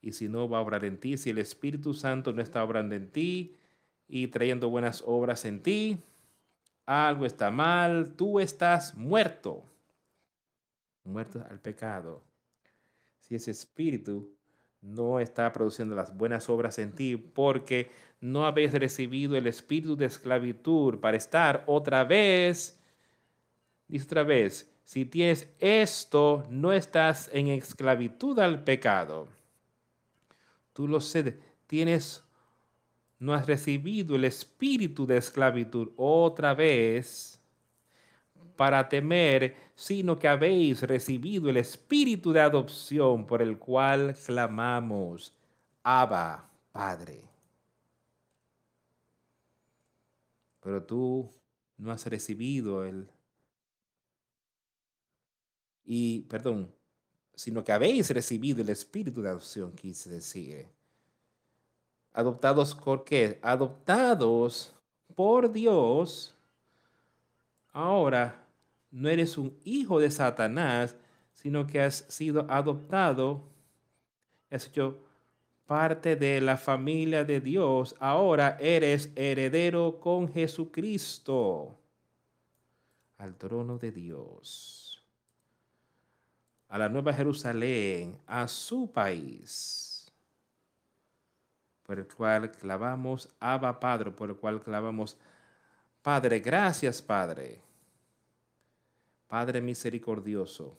Y 0.02 0.14
si 0.14 0.28
no 0.28 0.50
va 0.50 0.58
a 0.58 0.62
obrar 0.62 0.86
en 0.86 1.00
ti, 1.00 1.18
si 1.18 1.30
el 1.30 1.38
Espíritu 1.38 1.94
Santo 1.94 2.34
no 2.34 2.42
está 2.42 2.64
obrando 2.64 2.96
en 2.96 3.10
ti 3.10 3.58
y 4.08 4.28
trayendo 4.28 4.70
buenas 4.70 5.04
obras 5.06 5.46
en 5.46 5.62
ti, 5.62 6.00
algo 6.86 7.26
está 7.26 7.52
mal, 7.52 8.14
tú 8.16 8.40
estás 8.40 8.96
muerto, 8.96 9.64
muerto 11.04 11.44
al 11.50 11.60
pecado. 11.60 12.24
Si 13.20 13.36
ese 13.36 13.52
espíritu 13.52 14.36
no 14.82 15.20
está 15.20 15.52
produciendo 15.52 15.96
las 15.96 16.16
buenas 16.16 16.50
obras 16.50 16.78
en 16.78 16.92
ti 16.94 17.18
porque 17.18 17.90
no 18.22 18.46
habéis 18.46 18.72
recibido 18.74 19.36
el 19.36 19.48
espíritu 19.48 19.96
de 19.96 20.06
esclavitud 20.06 21.00
para 21.00 21.18
estar 21.18 21.64
otra 21.66 22.04
vez, 22.04 22.80
dice 23.88 24.06
otra 24.06 24.24
vez, 24.24 24.72
si 24.84 25.06
tienes 25.06 25.48
esto, 25.60 26.46
no 26.50 26.72
estás 26.72 27.30
en 27.34 27.48
esclavitud 27.48 28.38
al 28.40 28.64
pecado. 28.64 29.28
Tú 30.74 30.88
lo 30.88 31.02
sé, 31.02 31.40
tienes 31.66 32.25
no 33.20 33.34
has 33.34 33.46
recibido 33.46 34.16
el 34.16 34.26
espíritu 34.26 35.06
de 35.06 35.18
esclavitud 35.18 35.92
otra 35.96 36.54
vez 36.54 37.40
para 38.56 38.88
temer, 38.88 39.56
sino 39.76 40.18
que 40.18 40.28
habéis 40.28 40.82
recibido 40.82 41.50
el 41.50 41.58
espíritu 41.58 42.32
de 42.32 42.42
adopción 42.42 43.26
por 43.26 43.42
el 43.42 43.58
cual 43.58 44.16
clamamos, 44.26 45.34
Abba, 45.84 46.50
Padre. 46.72 47.22
Pero 50.62 50.84
tú 50.84 51.34
no 51.78 51.92
has 51.92 52.06
recibido 52.08 52.84
el... 52.86 53.10
Y, 55.86 56.22
perdón, 56.22 56.74
sino 57.36 57.64
que 57.64 57.72
habéis 57.72 58.10
recibido 58.10 58.62
el 58.62 58.70
espíritu 58.70 59.22
de 59.22 59.30
adopción, 59.30 59.74
quise 59.74 60.10
decir 60.10 60.75
¿Adoptados 62.16 62.74
por 62.74 63.04
qué? 63.04 63.38
Adoptados 63.42 64.74
por 65.16 65.52
Dios. 65.52 66.34
Ahora 67.74 68.42
no 68.90 69.10
eres 69.10 69.38
un 69.38 69.54
hijo 69.66 70.00
de 70.00 70.10
Satanás, 70.10 70.96
sino 71.34 71.68
que 71.68 71.82
has 71.82 72.06
sido 72.08 72.50
adoptado, 72.50 73.42
has 74.50 74.66
hecho 74.66 74.98
parte 75.66 76.16
de 76.16 76.40
la 76.40 76.56
familia 76.56 77.26
de 77.26 77.42
Dios. 77.42 77.94
Ahora 78.00 78.56
eres 78.62 79.12
heredero 79.18 80.00
con 80.00 80.32
Jesucristo 80.32 81.76
al 83.18 83.36
trono 83.36 83.78
de 83.78 83.92
Dios, 83.92 85.04
a 86.70 86.78
la 86.78 86.88
nueva 86.88 87.12
Jerusalén, 87.12 88.18
a 88.26 88.48
su 88.48 88.90
país 88.90 89.85
por 91.86 92.00
el 92.00 92.08
cual 92.08 92.52
clavamos, 92.52 93.30
Abba 93.40 93.80
Padre, 93.80 94.12
por 94.12 94.30
el 94.30 94.36
cual 94.36 94.62
clavamos, 94.62 95.18
Padre, 96.02 96.40
gracias 96.40 97.02
Padre, 97.02 97.60
Padre 99.28 99.62
misericordioso, 99.62 100.78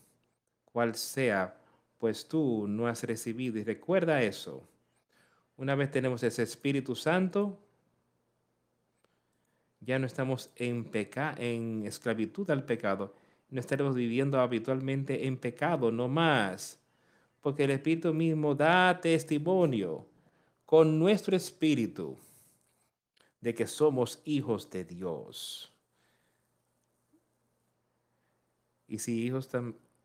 cual 0.64 0.94
sea 0.94 1.56
pues 1.98 2.26
tú 2.26 2.66
no 2.68 2.86
has 2.86 3.02
recibido. 3.02 3.58
Y 3.58 3.64
recuerda 3.64 4.22
eso. 4.22 4.62
Una 5.56 5.74
vez 5.74 5.90
tenemos 5.90 6.22
ese 6.22 6.42
Espíritu 6.42 6.94
Santo, 6.94 7.58
ya 9.80 9.98
no 9.98 10.06
estamos 10.06 10.50
en, 10.56 10.84
peca 10.84 11.34
en 11.38 11.86
esclavitud 11.86 12.50
al 12.50 12.64
pecado. 12.64 13.14
No 13.48 13.60
estaremos 13.60 13.94
viviendo 13.94 14.40
habitualmente 14.40 15.26
en 15.26 15.38
pecado, 15.38 15.90
no 15.90 16.08
más. 16.08 16.80
Porque 17.40 17.64
el 17.64 17.70
Espíritu 17.70 18.12
mismo 18.12 18.54
da 18.54 19.00
testimonio 19.00 20.06
con 20.66 20.98
nuestro 20.98 21.36
espíritu 21.36 22.18
de 23.40 23.54
que 23.54 23.66
somos 23.66 24.20
hijos 24.24 24.68
de 24.68 24.84
Dios. 24.84 25.72
Y 28.88 28.98
si 28.98 29.24
hijos, 29.24 29.48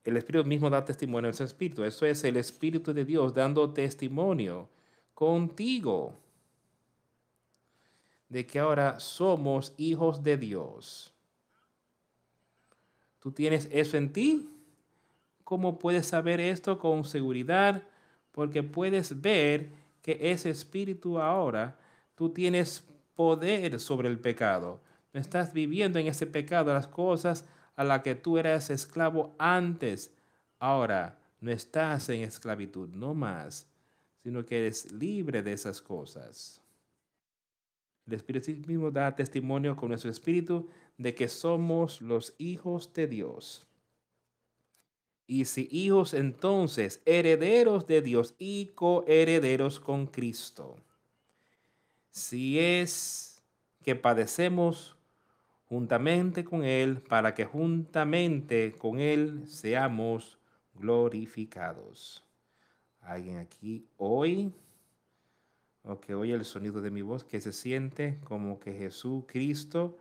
el 0.04 0.18
Espíritu 0.18 0.48
mismo 0.48 0.70
da 0.70 0.86
testimonio 0.86 1.30
en 1.30 1.36
su 1.36 1.44
espíritu. 1.44 1.84
Eso 1.84 2.06
es 2.06 2.24
el 2.24 2.38
Espíritu 2.38 2.94
de 2.94 3.06
Dios 3.06 3.34
dando 3.34 3.72
testimonio 3.72 4.70
contigo 5.14 6.20
de 8.30 8.46
que 8.46 8.60
ahora 8.60 9.00
somos 9.00 9.74
hijos 9.78 10.24
de 10.24 10.38
Dios. 10.38 11.14
¿Tú 13.20 13.32
tienes 13.32 13.68
eso 13.72 13.98
en 13.98 14.14
ti? 14.14 14.50
¿Cómo 15.44 15.78
puedes 15.78 16.08
saber 16.08 16.40
esto 16.40 16.80
con 16.80 17.04
seguridad? 17.04 17.84
Porque 18.32 18.64
puedes 18.64 19.22
ver 19.22 19.81
que 20.02 20.18
ese 20.20 20.50
espíritu 20.50 21.20
ahora, 21.20 21.78
tú 22.16 22.30
tienes 22.30 22.84
poder 23.16 23.80
sobre 23.80 24.10
el 24.10 24.20
pecado. 24.20 24.82
No 25.14 25.20
estás 25.20 25.54
viviendo 25.54 26.00
en 26.00 26.08
ese 26.08 26.26
pecado 26.26 26.74
las 26.74 26.88
cosas 26.88 27.46
a 27.76 27.84
las 27.84 28.02
que 28.02 28.16
tú 28.16 28.38
eras 28.38 28.70
esclavo 28.70 29.36
antes. 29.38 30.12
Ahora 30.60 31.18
no 31.40 31.52
estás 31.52 32.10
en 32.10 32.22
esclavitud, 32.22 32.90
no 32.90 33.14
más, 33.14 33.68
sino 34.24 34.46
que 34.46 34.60
eres 34.60 34.92
libre 34.92 35.42
de 35.42 35.54
esas 35.54 35.82
cosas. 35.82 36.62
El 38.08 38.14
Espíritu 38.14 38.52
mismo 38.68 38.92
da 38.92 39.16
testimonio 39.16 39.76
con 39.76 39.90
nuestro 39.90 40.12
espíritu 40.12 40.68
de 40.98 41.14
que 41.16 41.28
somos 41.28 42.02
los 42.02 42.34
hijos 42.38 42.92
de 42.94 43.08
Dios. 43.08 43.66
Y 45.32 45.46
si 45.46 45.70
hijos, 45.72 46.14
entonces 46.14 47.02
herederos 47.06 47.88
de 47.88 48.02
Dios 48.02 48.36
y 48.38 48.74
coherederos 48.76 49.80
con 49.80 50.08
Cristo. 50.08 50.76
Si 52.10 52.60
es 52.60 53.42
que 53.82 53.96
padecemos 53.96 54.98
juntamente 55.70 56.44
con 56.44 56.66
Él, 56.66 57.02
para 57.02 57.34
que 57.34 57.46
juntamente 57.46 58.74
con 58.78 59.00
Él 59.00 59.48
seamos 59.48 60.38
glorificados. 60.74 62.26
¿Alguien 63.00 63.38
aquí 63.38 63.88
hoy? 63.96 64.54
o 65.84 65.98
que 66.02 66.14
oye 66.14 66.34
el 66.34 66.44
sonido 66.44 66.82
de 66.82 66.92
mi 66.92 67.04
voz, 67.04 67.24
que 67.24 67.40
se 67.40 67.54
siente 67.54 68.20
como 68.26 68.60
que 68.60 68.74
Jesús 68.74 69.24
Cristo 69.28 69.98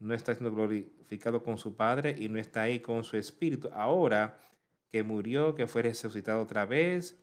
no 0.00 0.14
está 0.14 0.34
siendo 0.34 0.56
glorificado 0.56 1.42
con 1.42 1.58
su 1.58 1.76
Padre 1.76 2.16
y 2.18 2.30
no 2.30 2.38
está 2.38 2.62
ahí 2.62 2.80
con 2.80 3.04
su 3.04 3.18
Espíritu. 3.18 3.68
Ahora 3.74 4.40
que 4.94 5.02
murió, 5.02 5.56
que 5.56 5.66
fue 5.66 5.82
resucitado 5.82 6.40
otra 6.40 6.66
vez, 6.66 7.16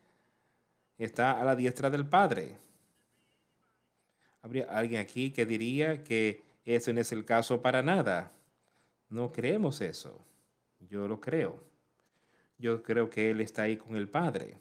está 0.98 1.40
a 1.40 1.46
la 1.46 1.56
diestra 1.56 1.90
del 1.90 2.06
Padre. 2.06 2.58
Habría 4.42 4.66
alguien 4.66 5.00
aquí 5.00 5.32
que 5.32 5.46
diría 5.46 6.04
que 6.04 6.44
ese 6.66 6.92
no 6.92 7.00
es 7.00 7.14
el 7.14 7.24
caso 7.24 7.62
para 7.62 7.82
nada. 7.82 8.34
No 9.08 9.32
creemos 9.32 9.80
eso. 9.80 10.20
Yo 10.82 11.08
lo 11.08 11.22
creo. 11.22 11.64
Yo 12.58 12.84
creo 12.84 13.10
que 13.10 13.32
Él 13.32 13.40
está 13.40 13.62
ahí 13.62 13.78
con 13.78 13.96
el 13.96 14.10
Padre. 14.10 14.58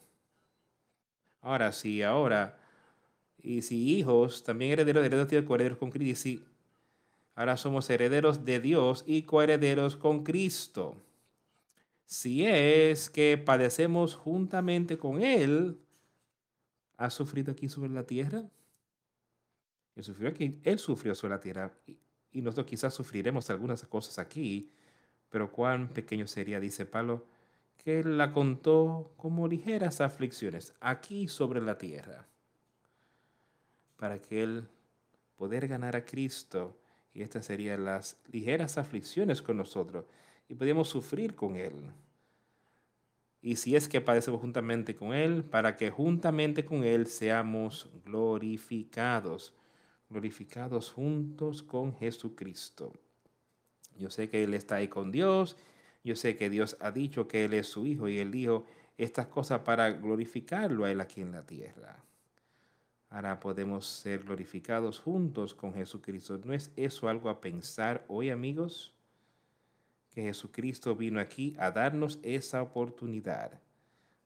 Ahora, 1.41 1.73
sí, 1.73 2.01
ahora 2.01 2.57
y 3.43 3.61
si 3.61 3.97
hijos, 3.97 4.41
también 4.45 4.71
herederos 4.71 5.03
de 5.03 5.25
Dios 5.25 5.43
coherederos 5.43 5.77
con 5.77 5.91
Cristo. 5.91 6.45
ahora 7.35 7.57
somos 7.57 7.89
herederos 7.89 8.45
de 8.45 8.61
Dios 8.61 9.03
y 9.05 9.23
coherederos 9.23 9.97
con 9.97 10.23
Cristo. 10.23 11.03
Si 12.11 12.45
es 12.45 13.09
que 13.09 13.37
padecemos 13.37 14.15
juntamente 14.15 14.97
con 14.97 15.21
Él, 15.21 15.79
¿ha 16.97 17.09
sufrido 17.09 17.53
aquí 17.53 17.69
sobre 17.69 17.89
la 17.89 18.03
tierra? 18.03 18.43
Él 19.95 20.03
sufrió 20.03 20.27
aquí, 20.27 20.59
Él 20.65 20.77
sufrió 20.77 21.15
sobre 21.15 21.35
la 21.35 21.39
tierra 21.39 21.71
y 22.33 22.41
nosotros 22.41 22.67
quizás 22.67 22.93
sufriremos 22.93 23.49
algunas 23.49 23.85
cosas 23.85 24.19
aquí, 24.19 24.73
pero 25.29 25.53
cuán 25.53 25.87
pequeño 25.87 26.27
sería, 26.27 26.59
dice 26.59 26.85
Pablo, 26.85 27.27
que 27.77 28.01
Él 28.01 28.17
la 28.17 28.33
contó 28.33 29.13
como 29.15 29.47
ligeras 29.47 30.01
aflicciones 30.01 30.73
aquí 30.81 31.29
sobre 31.29 31.61
la 31.61 31.77
tierra 31.77 32.27
para 33.95 34.21
que 34.21 34.43
Él 34.43 34.67
poder 35.37 35.69
ganar 35.69 35.95
a 35.95 36.03
Cristo. 36.03 36.77
Y 37.13 37.21
estas 37.21 37.45
serían 37.45 37.85
las 37.85 38.17
ligeras 38.29 38.77
aflicciones 38.77 39.41
con 39.41 39.55
nosotros. 39.55 40.03
Y 40.51 40.53
podemos 40.53 40.89
sufrir 40.89 41.33
con 41.33 41.55
Él. 41.55 41.71
Y 43.41 43.55
si 43.55 43.77
es 43.77 43.87
que 43.87 44.01
padecemos 44.01 44.41
juntamente 44.41 44.97
con 44.97 45.13
Él, 45.13 45.45
para 45.45 45.77
que 45.77 45.91
juntamente 45.91 46.65
con 46.65 46.83
Él 46.83 47.07
seamos 47.07 47.89
glorificados. 48.03 49.53
Glorificados 50.09 50.91
juntos 50.91 51.63
con 51.63 51.95
Jesucristo. 51.95 52.91
Yo 53.97 54.09
sé 54.09 54.29
que 54.29 54.43
Él 54.43 54.53
está 54.53 54.75
ahí 54.75 54.89
con 54.89 55.09
Dios. 55.09 55.55
Yo 56.03 56.17
sé 56.17 56.35
que 56.35 56.49
Dios 56.49 56.75
ha 56.81 56.91
dicho 56.91 57.29
que 57.29 57.45
Él 57.45 57.53
es 57.53 57.67
su 57.67 57.85
Hijo 57.85 58.09
y 58.09 58.19
Él 58.19 58.31
dijo 58.31 58.65
estas 58.97 59.27
cosas 59.27 59.61
para 59.61 59.89
glorificarlo 59.91 60.83
a 60.83 60.91
Él 60.91 60.99
aquí 60.99 61.21
en 61.21 61.31
la 61.31 61.45
tierra. 61.45 62.03
Ahora 63.09 63.39
podemos 63.39 63.85
ser 63.87 64.25
glorificados 64.25 64.99
juntos 64.99 65.53
con 65.53 65.73
Jesucristo. 65.73 66.41
¿No 66.43 66.51
es 66.51 66.73
eso 66.75 67.07
algo 67.07 67.29
a 67.29 67.39
pensar 67.39 68.03
hoy, 68.09 68.31
amigos? 68.31 68.93
Que 70.11 70.23
Jesucristo 70.23 70.95
vino 70.95 71.19
aquí 71.19 71.55
a 71.57 71.71
darnos 71.71 72.19
esa 72.21 72.61
oportunidad 72.61 73.51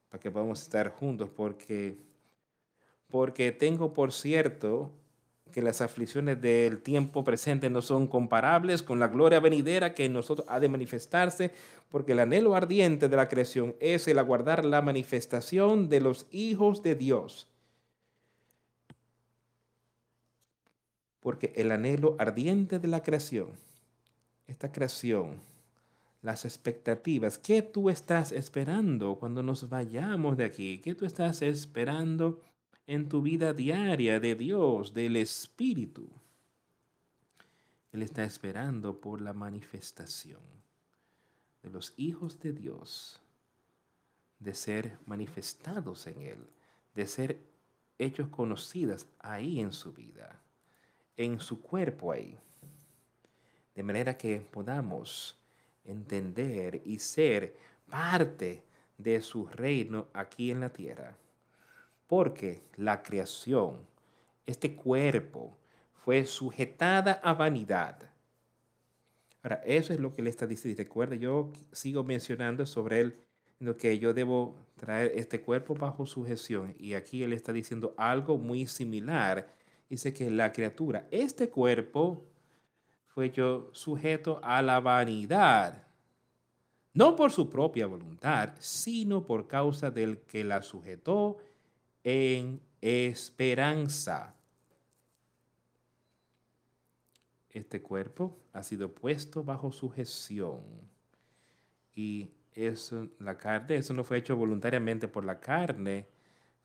para 0.08 0.20
que 0.20 0.30
podamos 0.30 0.62
estar 0.62 0.90
juntos, 0.90 1.30
porque, 1.30 1.96
porque 3.08 3.52
tengo 3.52 3.92
por 3.92 4.12
cierto 4.12 4.92
que 5.52 5.62
las 5.62 5.80
aflicciones 5.80 6.40
del 6.40 6.82
tiempo 6.82 7.24
presente 7.24 7.70
no 7.70 7.80
son 7.80 8.08
comparables 8.08 8.82
con 8.82 9.00
la 9.00 9.08
gloria 9.08 9.40
venidera 9.40 9.94
que 9.94 10.04
en 10.04 10.12
nosotros 10.12 10.46
ha 10.50 10.60
de 10.60 10.68
manifestarse, 10.68 11.52
porque 11.90 12.12
el 12.12 12.20
anhelo 12.20 12.54
ardiente 12.54 13.08
de 13.08 13.16
la 13.16 13.28
creación 13.28 13.74
es 13.80 14.06
el 14.08 14.18
aguardar 14.18 14.64
la 14.64 14.82
manifestación 14.82 15.88
de 15.88 16.00
los 16.00 16.26
hijos 16.30 16.82
de 16.82 16.94
Dios. 16.94 17.48
Porque 21.20 21.52
el 21.56 21.72
anhelo 21.72 22.16
ardiente 22.18 22.78
de 22.78 22.88
la 22.88 23.02
creación, 23.02 23.48
esta 24.46 24.70
creación, 24.70 25.40
las 26.26 26.44
expectativas, 26.44 27.38
¿qué 27.38 27.62
tú 27.62 27.88
estás 27.88 28.32
esperando 28.32 29.16
cuando 29.16 29.42
nos 29.42 29.68
vayamos 29.68 30.36
de 30.36 30.44
aquí? 30.44 30.78
¿Qué 30.78 30.94
tú 30.94 31.06
estás 31.06 31.40
esperando 31.40 32.42
en 32.86 33.08
tu 33.08 33.22
vida 33.22 33.54
diaria 33.54 34.20
de 34.20 34.34
Dios, 34.34 34.92
del 34.92 35.16
Espíritu? 35.16 36.08
Él 37.92 38.02
está 38.02 38.24
esperando 38.24 39.00
por 39.00 39.22
la 39.22 39.32
manifestación 39.32 40.42
de 41.62 41.70
los 41.70 41.94
hijos 41.96 42.38
de 42.40 42.52
Dios, 42.52 43.20
de 44.38 44.52
ser 44.52 44.98
manifestados 45.06 46.06
en 46.06 46.20
Él, 46.20 46.46
de 46.94 47.06
ser 47.06 47.40
hechos 47.98 48.28
conocidas 48.28 49.06
ahí 49.20 49.60
en 49.60 49.72
su 49.72 49.92
vida 49.92 50.42
en 51.16 51.40
su 51.40 51.60
cuerpo 51.60 52.12
ahí. 52.12 52.38
De 53.74 53.82
manera 53.82 54.16
que 54.16 54.40
podamos 54.40 55.36
entender 55.86 56.82
y 56.84 56.98
ser 56.98 57.56
parte 57.88 58.62
de 58.98 59.20
su 59.20 59.46
reino 59.46 60.08
aquí 60.12 60.50
en 60.50 60.60
la 60.60 60.70
tierra. 60.70 61.16
Porque 62.06 62.62
la 62.76 63.02
creación, 63.02 63.78
este 64.46 64.74
cuerpo, 64.74 65.56
fue 66.04 66.24
sujetada 66.26 67.20
a 67.22 67.34
vanidad. 67.34 67.98
Ahora, 69.42 69.60
eso 69.64 69.92
es 69.92 70.00
lo 70.00 70.14
que 70.14 70.22
le 70.22 70.30
está 70.30 70.46
diciendo. 70.46 70.78
Recuerda, 70.78 71.16
yo 71.16 71.52
sigo 71.72 72.04
mencionando 72.04 72.64
sobre 72.66 73.00
él, 73.00 73.16
lo 73.58 73.76
que 73.76 73.98
yo 73.98 74.12
debo 74.12 74.54
traer 74.76 75.12
este 75.14 75.40
cuerpo 75.40 75.74
bajo 75.74 76.06
sujeción. 76.06 76.74
Y 76.78 76.94
aquí 76.94 77.22
él 77.22 77.32
está 77.32 77.52
diciendo 77.52 77.94
algo 77.96 78.38
muy 78.38 78.66
similar 78.66 79.56
dice 79.88 80.12
que 80.12 80.30
la 80.30 80.52
criatura, 80.52 81.06
este 81.10 81.48
cuerpo, 81.48 82.24
fue 83.16 83.30
yo 83.30 83.70
sujeto 83.72 84.40
a 84.42 84.60
la 84.60 84.78
vanidad, 84.78 85.82
no 86.92 87.16
por 87.16 87.32
su 87.32 87.48
propia 87.48 87.86
voluntad, 87.86 88.50
sino 88.58 89.24
por 89.24 89.46
causa 89.46 89.90
del 89.90 90.18
que 90.18 90.44
la 90.44 90.62
sujetó 90.62 91.38
en 92.04 92.60
esperanza. 92.82 94.34
Este 97.48 97.80
cuerpo 97.80 98.36
ha 98.52 98.62
sido 98.62 98.92
puesto 98.92 99.42
bajo 99.42 99.72
sujeción 99.72 100.60
y 101.94 102.28
eso, 102.52 103.08
la 103.18 103.38
carne, 103.38 103.76
eso 103.76 103.94
no 103.94 104.04
fue 104.04 104.18
hecho 104.18 104.36
voluntariamente 104.36 105.08
por 105.08 105.24
la 105.24 105.40
carne, 105.40 106.06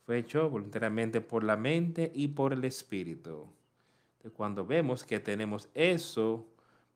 fue 0.06 0.18
hecho 0.18 0.50
voluntariamente 0.50 1.22
por 1.22 1.46
la 1.46 1.56
mente 1.56 2.12
y 2.14 2.28
por 2.28 2.52
el 2.52 2.66
espíritu. 2.66 3.48
Cuando 4.30 4.66
vemos 4.66 5.04
que 5.04 5.20
tenemos 5.20 5.68
eso, 5.74 6.46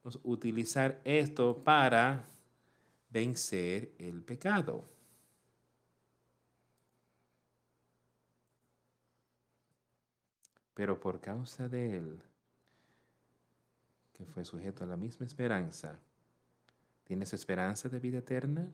vamos 0.03 0.17
a 0.17 0.27
utilizar 0.27 1.01
esto 1.03 1.57
para 1.63 2.23
vencer 3.09 3.93
el 3.97 4.21
pecado. 4.21 4.85
Pero 10.75 10.99
por 10.99 11.19
causa 11.19 11.69
de 11.69 11.97
él, 11.97 12.21
que 14.13 14.25
fue 14.25 14.45
sujeto 14.45 14.83
a 14.83 14.87
la 14.87 14.97
misma 14.97 15.25
esperanza, 15.25 15.97
¿tienes 17.05 17.33
esperanza 17.33 17.89
de 17.89 17.99
vida 17.99 18.19
eterna? 18.19 18.69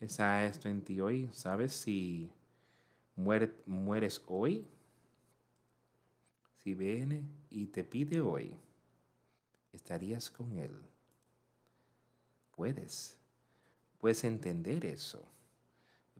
¿Está 0.00 0.44
esto 0.44 0.68
en 0.68 0.82
ti 0.82 1.00
hoy? 1.00 1.30
¿Sabes 1.32 1.72
si 1.72 2.30
mueres 3.16 4.20
hoy? 4.26 4.66
Si 6.64 6.74
viene 6.74 7.22
y 7.50 7.66
te 7.66 7.84
pide 7.84 8.22
hoy, 8.22 8.56
¿estarías 9.70 10.30
con 10.30 10.56
él? 10.56 10.74
Puedes. 12.56 13.18
Puedes 14.00 14.24
entender 14.24 14.86
eso. 14.86 15.22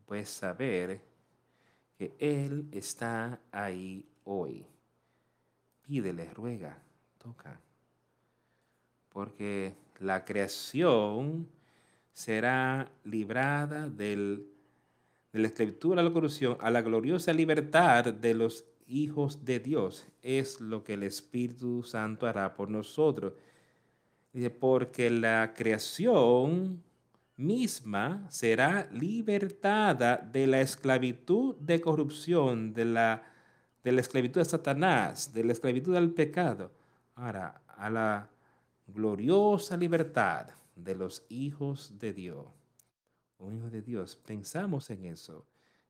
Puedes 0.04 0.28
saber 0.28 1.00
que 1.96 2.14
Él 2.18 2.68
está 2.72 3.40
ahí 3.50 4.04
hoy. 4.24 4.66
Pídele, 5.80 6.28
ruega, 6.34 6.76
toca. 7.16 7.58
Porque 9.08 9.74
la 10.00 10.26
creación 10.26 11.48
será 12.12 12.90
librada 13.04 13.88
del, 13.88 14.46
de 15.32 15.38
la 15.38 15.46
escritura 15.46 16.02
a 16.02 16.04
la 16.04 16.12
corrupción, 16.12 16.58
a 16.60 16.70
la 16.70 16.82
gloriosa 16.82 17.32
libertad 17.32 18.12
de 18.12 18.34
los 18.34 18.66
hijos 18.86 19.44
de 19.44 19.60
Dios. 19.60 20.06
Es 20.22 20.60
lo 20.60 20.84
que 20.84 20.94
el 20.94 21.02
Espíritu 21.02 21.82
Santo 21.82 22.26
hará 22.26 22.54
por 22.54 22.70
nosotros. 22.70 23.34
porque 24.60 25.10
la 25.10 25.54
creación 25.54 26.82
misma 27.36 28.26
será 28.30 28.88
libertada 28.92 30.16
de 30.16 30.46
la 30.46 30.60
esclavitud 30.60 31.56
de 31.56 31.80
corrupción, 31.80 32.72
de 32.74 32.84
la, 32.84 33.22
de 33.82 33.92
la 33.92 34.00
esclavitud 34.00 34.40
de 34.40 34.44
Satanás, 34.44 35.32
de 35.32 35.44
la 35.44 35.52
esclavitud 35.52 35.94
del 35.94 36.12
pecado, 36.12 36.70
ahora 37.14 37.62
a 37.66 37.90
la 37.90 38.28
gloriosa 38.86 39.76
libertad 39.76 40.48
de 40.76 40.94
los 40.94 41.24
hijos 41.28 41.92
de 41.98 42.12
Dios. 42.12 42.46
Un 43.38 43.58
hijo 43.58 43.70
de 43.70 43.82
Dios, 43.82 44.16
pensamos 44.16 44.90
en 44.90 45.04
eso. 45.04 45.44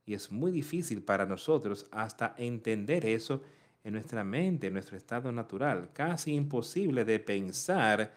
Y 0.06 0.14
es 0.14 0.30
muy 0.30 0.52
difícil 0.52 1.02
para 1.02 1.26
nosotros 1.26 1.86
hasta 1.90 2.34
entender 2.36 3.06
eso 3.06 3.42
en 3.82 3.94
nuestra 3.94 4.24
mente, 4.24 4.66
en 4.66 4.74
nuestro 4.74 4.96
estado 4.96 5.32
natural. 5.32 5.90
Casi 5.92 6.34
imposible 6.34 7.04
de 7.04 7.20
pensar 7.20 8.12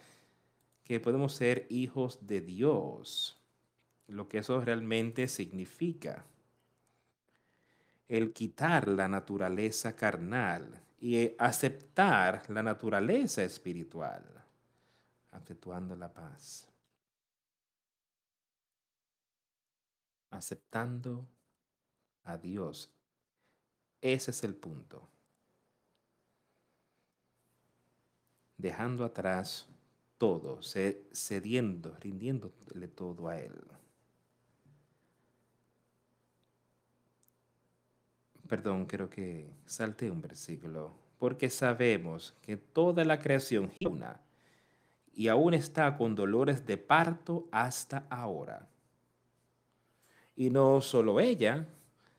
que 0.84 1.00
podemos 1.00 1.34
ser 1.34 1.66
hijos 1.70 2.26
de 2.26 2.42
Dios, 2.42 3.38
lo 4.08 4.28
que 4.28 4.40
eso 4.40 4.62
realmente 4.62 5.28
significa. 5.28 6.26
El 8.08 8.32
quitar 8.32 8.88
la 8.88 9.10
naturaleza 9.10 9.96
carnal 9.96 10.82
y 11.00 11.34
aceptar 11.38 12.50
la 12.50 12.64
naturaleza 12.64 13.44
espiritual, 13.44 14.24
aceptando 15.32 15.96
la 15.96 16.12
paz, 16.12 16.68
aceptando 20.30 21.28
a 22.28 22.38
Dios. 22.38 22.92
Ese 24.02 24.32
es 24.32 24.44
el 24.44 24.56
punto. 24.56 25.08
Dejando 28.58 29.06
atrás 29.06 29.68
todo, 30.18 30.60
cediendo, 30.62 31.96
rindiéndole 32.00 32.88
todo 32.88 33.28
a 33.28 33.40
Él. 33.40 33.54
Perdón, 38.48 38.86
creo 38.86 39.10
que 39.10 39.52
salté 39.66 40.10
un 40.10 40.22
versículo, 40.22 40.94
porque 41.20 41.50
sabemos 41.50 42.34
que 42.42 42.56
toda 42.56 43.04
la 43.04 43.20
creación 43.20 43.74
una 43.82 44.22
y 45.14 45.28
aún 45.28 45.54
está 45.54 45.98
con 45.98 46.16
dolores 46.16 46.66
de 46.66 46.78
parto 46.78 47.48
hasta 47.52 48.06
ahora. 48.10 48.70
Y 50.36 50.52
no 50.52 50.80
solo 50.80 51.20
ella, 51.20 51.68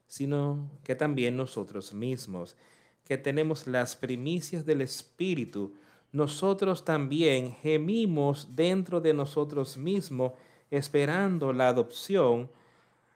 sino 0.09 0.71
que 0.83 0.95
también 0.95 1.37
nosotros 1.37 1.93
mismos, 1.93 2.57
que 3.05 3.19
tenemos 3.19 3.67
las 3.67 3.95
primicias 3.95 4.67
del 4.67 4.81
Espíritu, 4.81 5.75
nosotros 6.11 6.85
también 6.85 7.53
gemimos 7.53 8.57
dentro 8.57 9.01
de 9.01 9.13
nosotros 9.13 9.77
mismos, 9.77 10.33
esperando 10.71 11.53
la 11.53 11.69
adopción, 11.69 12.51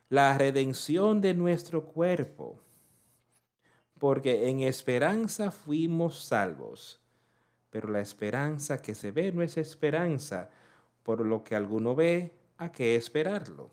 la 0.09 0.36
redención 0.36 1.20
de 1.20 1.34
nuestro 1.34 1.84
cuerpo. 1.84 2.59
Porque 3.99 4.49
en 4.49 4.61
esperanza 4.61 5.51
fuimos 5.51 6.22
salvos. 6.24 7.01
Pero 7.70 7.88
la 7.88 8.01
esperanza 8.01 8.82
que 8.82 8.95
se 8.95 9.11
ve 9.11 9.32
no 9.32 9.43
es 9.43 9.57
esperanza, 9.57 10.51
por 11.03 11.24
lo 11.24 11.43
que 11.43 11.57
alguno 11.57 11.95
ve, 11.95 12.34
¿a 12.59 12.70
qué 12.70 12.97
esperarlo? 12.97 13.70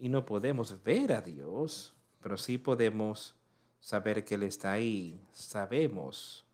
Y 0.00 0.08
no 0.08 0.24
podemos 0.24 0.82
ver 0.82 1.12
a 1.12 1.20
Dios, 1.20 1.94
pero 2.22 2.38
sí 2.38 2.56
podemos 2.56 3.34
saber 3.80 4.24
que 4.24 4.36
Él 4.36 4.44
está 4.44 4.72
ahí. 4.72 5.20
Sabemos 5.34 6.46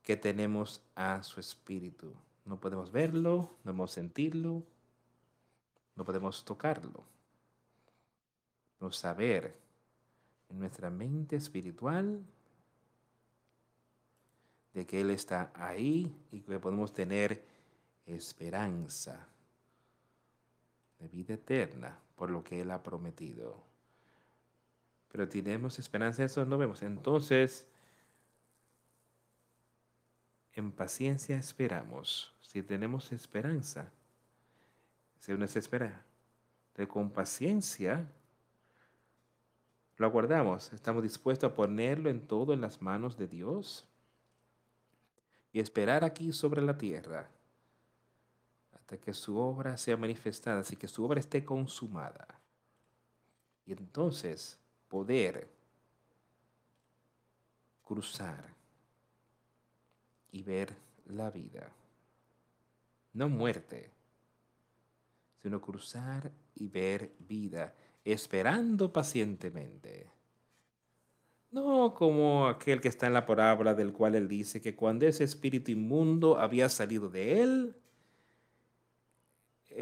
que 0.00 0.16
tenemos 0.16 0.80
a 0.94 1.24
su 1.24 1.40
espíritu. 1.40 2.14
No 2.44 2.60
podemos 2.60 2.92
verlo, 2.92 3.56
no 3.64 3.72
podemos 3.72 3.90
sentirlo, 3.90 4.62
no 5.96 6.04
podemos 6.04 6.44
tocarlo. 6.44 7.02
Pero 8.78 8.92
saber 8.92 9.56
en 10.50 10.60
nuestra 10.60 10.88
mente 10.88 11.34
espiritual 11.34 12.24
de 14.72 14.86
que 14.86 15.00
Él 15.00 15.10
está 15.10 15.50
ahí 15.56 16.16
y 16.30 16.42
que 16.42 16.60
podemos 16.60 16.92
tener 16.94 17.44
esperanza 18.06 19.26
de 21.00 21.08
vida 21.08 21.34
eterna 21.34 21.98
por 22.14 22.30
lo 22.30 22.44
que 22.44 22.60
Él 22.60 22.70
ha 22.70 22.82
prometido. 22.82 23.62
Pero 25.10 25.28
tenemos 25.28 25.78
esperanza, 25.78 26.22
eso 26.22 26.44
no 26.44 26.56
vemos. 26.58 26.82
Entonces, 26.82 27.66
en 30.52 30.70
paciencia 30.70 31.36
esperamos. 31.36 32.32
Si 32.42 32.62
tenemos 32.62 33.10
esperanza, 33.12 33.90
se 35.18 35.58
espera, 35.58 36.04
de 36.74 36.86
con 36.86 37.10
paciencia 37.10 38.06
lo 39.96 40.06
aguardamos. 40.06 40.72
Estamos 40.72 41.02
dispuestos 41.02 41.50
a 41.50 41.54
ponerlo 41.54 42.08
en 42.08 42.26
todo 42.26 42.54
en 42.54 42.60
las 42.60 42.80
manos 42.80 43.16
de 43.16 43.28
Dios 43.28 43.86
y 45.52 45.60
esperar 45.60 46.04
aquí 46.04 46.32
sobre 46.32 46.62
la 46.62 46.78
tierra 46.78 47.28
hasta 48.90 49.04
que 49.04 49.14
su 49.14 49.38
obra 49.38 49.76
sea 49.76 49.96
manifestada, 49.96 50.60
así 50.60 50.74
que 50.74 50.88
su 50.88 51.04
obra 51.04 51.20
esté 51.20 51.44
consumada. 51.44 52.26
Y 53.64 53.72
entonces 53.72 54.58
poder 54.88 55.48
cruzar 57.84 58.44
y 60.32 60.42
ver 60.42 60.74
la 61.06 61.30
vida. 61.30 61.70
No 63.12 63.28
muerte, 63.28 63.92
sino 65.40 65.60
cruzar 65.60 66.32
y 66.56 66.66
ver 66.66 67.12
vida, 67.20 67.72
esperando 68.04 68.92
pacientemente. 68.92 70.08
No 71.52 71.94
como 71.94 72.48
aquel 72.48 72.80
que 72.80 72.88
está 72.88 73.06
en 73.06 73.14
la 73.14 73.24
parábola 73.24 73.74
del 73.74 73.92
cual 73.92 74.16
él 74.16 74.26
dice 74.26 74.60
que 74.60 74.74
cuando 74.74 75.06
ese 75.06 75.22
espíritu 75.22 75.70
inmundo 75.70 76.40
había 76.40 76.68
salido 76.68 77.08
de 77.08 77.40
él, 77.40 77.76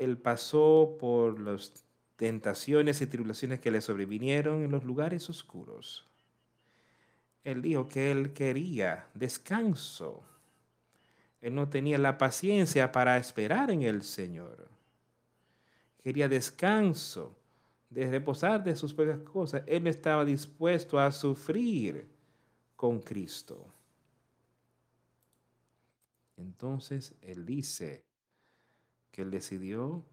él 0.03 0.19
pasó 0.19 0.97
por 0.99 1.41
las 1.41 1.73
tentaciones 2.17 3.01
y 3.01 3.07
tribulaciones 3.07 3.61
que 3.61 3.71
le 3.71 3.81
sobrevinieron 3.81 4.63
en 4.65 4.71
los 4.71 4.85
lugares 4.85 5.29
oscuros. 5.31 6.07
Él 7.45 7.63
dijo 7.63 7.89
que 7.89 8.11
él 8.11 8.33
quería 8.33 9.07
descanso 9.15 10.23
él 11.41 11.55
no 11.55 11.69
tenía 11.69 11.99
la 11.99 12.19
paciencia 12.19 12.91
para 12.91 13.17
esperar 13.17 13.71
en 13.71 13.83
el 13.83 14.03
Señor. 14.03 14.69
Quería 16.03 16.29
descanso, 16.29 17.35
de 17.91 18.11
reposar 18.11 18.63
de 18.63 18.77
sus 18.77 18.93
propias 18.93 19.21
cosas. 19.21 19.63
Él 19.67 19.87
estaba 19.87 20.25
dispuesto 20.25 20.99
a 20.99 21.11
sufrir 21.11 22.07
con 22.77 23.01
Cristo. 23.01 23.67
Entonces 26.37 27.15
Él 27.23 27.47
dice, 27.47 28.05
que 29.19 29.23
él 29.23 29.33
decidió, 29.33 30.05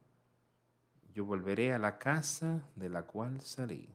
yo 1.13 1.25
volveré 1.25 1.73
a 1.73 1.77
la 1.77 1.99
casa 1.99 2.67
de 2.75 2.89
la 2.89 3.03
cual 3.03 3.39
salí. 3.41 3.87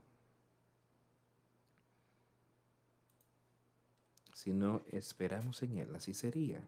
Si 4.32 4.52
no 4.52 4.84
esperamos 4.92 5.64
en 5.64 5.78
él, 5.78 5.96
así 5.96 6.14
sería. 6.14 6.62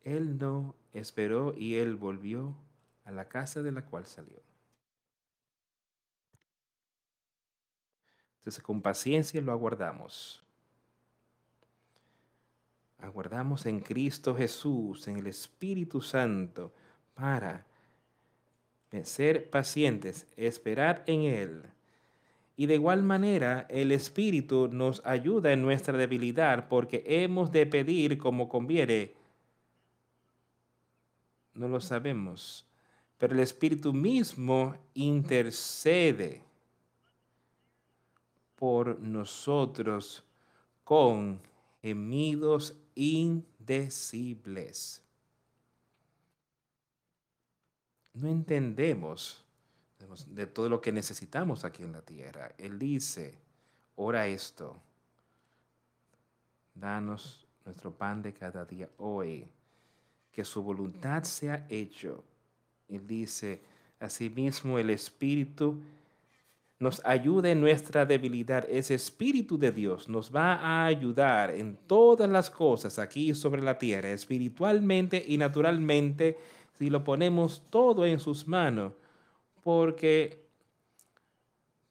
Él 0.00 0.38
no 0.38 0.74
esperó 0.94 1.52
y 1.54 1.74
él 1.74 1.96
volvió 1.96 2.56
a 3.04 3.10
la 3.10 3.28
casa 3.28 3.62
de 3.62 3.72
la 3.72 3.84
cual 3.84 4.06
salió. 4.06 4.42
Entonces, 8.38 8.62
con 8.62 8.80
paciencia 8.80 9.42
lo 9.42 9.52
aguardamos. 9.52 10.42
Aguardamos 13.02 13.66
en 13.66 13.80
Cristo 13.80 14.34
Jesús, 14.34 15.08
en 15.08 15.16
el 15.16 15.26
Espíritu 15.26 16.00
Santo, 16.02 16.72
para 17.14 17.66
ser 19.04 19.48
pacientes, 19.50 20.26
esperar 20.36 21.02
en 21.06 21.22
Él. 21.22 21.62
Y 22.56 22.66
de 22.66 22.74
igual 22.74 23.02
manera, 23.02 23.66
el 23.70 23.92
Espíritu 23.92 24.68
nos 24.68 25.00
ayuda 25.06 25.52
en 25.52 25.62
nuestra 25.62 25.96
debilidad 25.96 26.68
porque 26.68 27.02
hemos 27.06 27.50
de 27.50 27.64
pedir 27.66 28.18
como 28.18 28.48
conviene. 28.48 29.14
No 31.54 31.68
lo 31.68 31.80
sabemos, 31.80 32.66
pero 33.16 33.34
el 33.34 33.40
Espíritu 33.40 33.92
mismo 33.94 34.76
intercede 34.94 36.42
por 38.56 39.00
nosotros 39.00 40.22
con 40.84 41.40
gemidos 41.80 42.74
indecibles. 43.00 45.02
No 48.12 48.28
entendemos 48.28 49.42
de 50.26 50.46
todo 50.46 50.68
lo 50.68 50.82
que 50.82 50.92
necesitamos 50.92 51.64
aquí 51.64 51.82
en 51.82 51.92
la 51.92 52.02
tierra. 52.02 52.52
Él 52.58 52.78
dice, 52.78 53.38
ora 53.96 54.26
esto, 54.26 54.76
danos 56.74 57.46
nuestro 57.64 57.90
pan 57.90 58.20
de 58.20 58.34
cada 58.34 58.66
día 58.66 58.90
hoy, 58.98 59.48
que 60.30 60.44
su 60.44 60.62
voluntad 60.62 61.22
sea 61.22 61.66
hecho. 61.70 62.22
Él 62.86 63.06
dice, 63.06 63.62
asimismo 63.98 64.78
el 64.78 64.90
Espíritu 64.90 65.80
nos 66.80 67.04
ayuda 67.04 67.50
en 67.50 67.60
nuestra 67.60 68.06
debilidad. 68.06 68.66
Ese 68.68 68.94
Espíritu 68.94 69.58
de 69.58 69.70
Dios 69.70 70.08
nos 70.08 70.34
va 70.34 70.54
a 70.54 70.86
ayudar 70.86 71.50
en 71.50 71.76
todas 71.86 72.28
las 72.28 72.50
cosas 72.50 72.98
aquí 72.98 73.34
sobre 73.34 73.60
la 73.60 73.78
tierra, 73.78 74.10
espiritualmente 74.10 75.22
y 75.24 75.36
naturalmente, 75.36 76.38
si 76.78 76.88
lo 76.88 77.04
ponemos 77.04 77.62
todo 77.68 78.06
en 78.06 78.18
sus 78.18 78.48
manos. 78.48 78.94
Porque, 79.62 80.42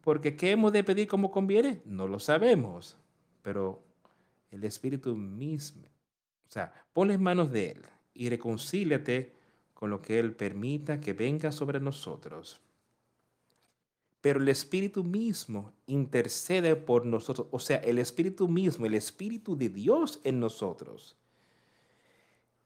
porque 0.02 0.36
¿qué 0.36 0.52
hemos 0.52 0.74
de 0.74 0.84
pedir 0.84 1.08
como 1.08 1.30
conviene? 1.30 1.84
No 1.86 2.08
lo 2.08 2.20
sabemos, 2.20 2.98
pero 3.44 3.84
el 4.50 4.64
Espíritu 4.64 5.16
mismo, 5.16 5.84
o 5.84 6.52
sea, 6.52 6.74
ponle 6.94 7.14
en 7.14 7.22
manos 7.22 7.52
de 7.52 7.72
Él 7.72 7.86
y 8.16 8.28
reconcíliate 8.28 9.36
con 9.76 9.92
lo 9.92 10.02
que 10.02 10.18
Él 10.18 10.36
permita 10.36 11.00
que 11.00 11.14
venga 11.14 11.52
sobre 11.52 11.80
nosotros 11.80 12.60
pero 14.22 14.41
el 14.41 14.49
Espíritu 14.49 15.03
mismo 15.03 15.72
intercede 15.88 16.76
por 16.76 17.05
nosotros, 17.05 17.47
o 17.51 17.59
sea, 17.59 17.78
el 17.78 17.99
Espíritu 17.99 18.47
mismo, 18.47 18.86
el 18.86 18.95
Espíritu 18.95 19.55
de 19.55 19.70
Dios 19.70 20.20
en 20.24 20.39
nosotros. 20.39 21.15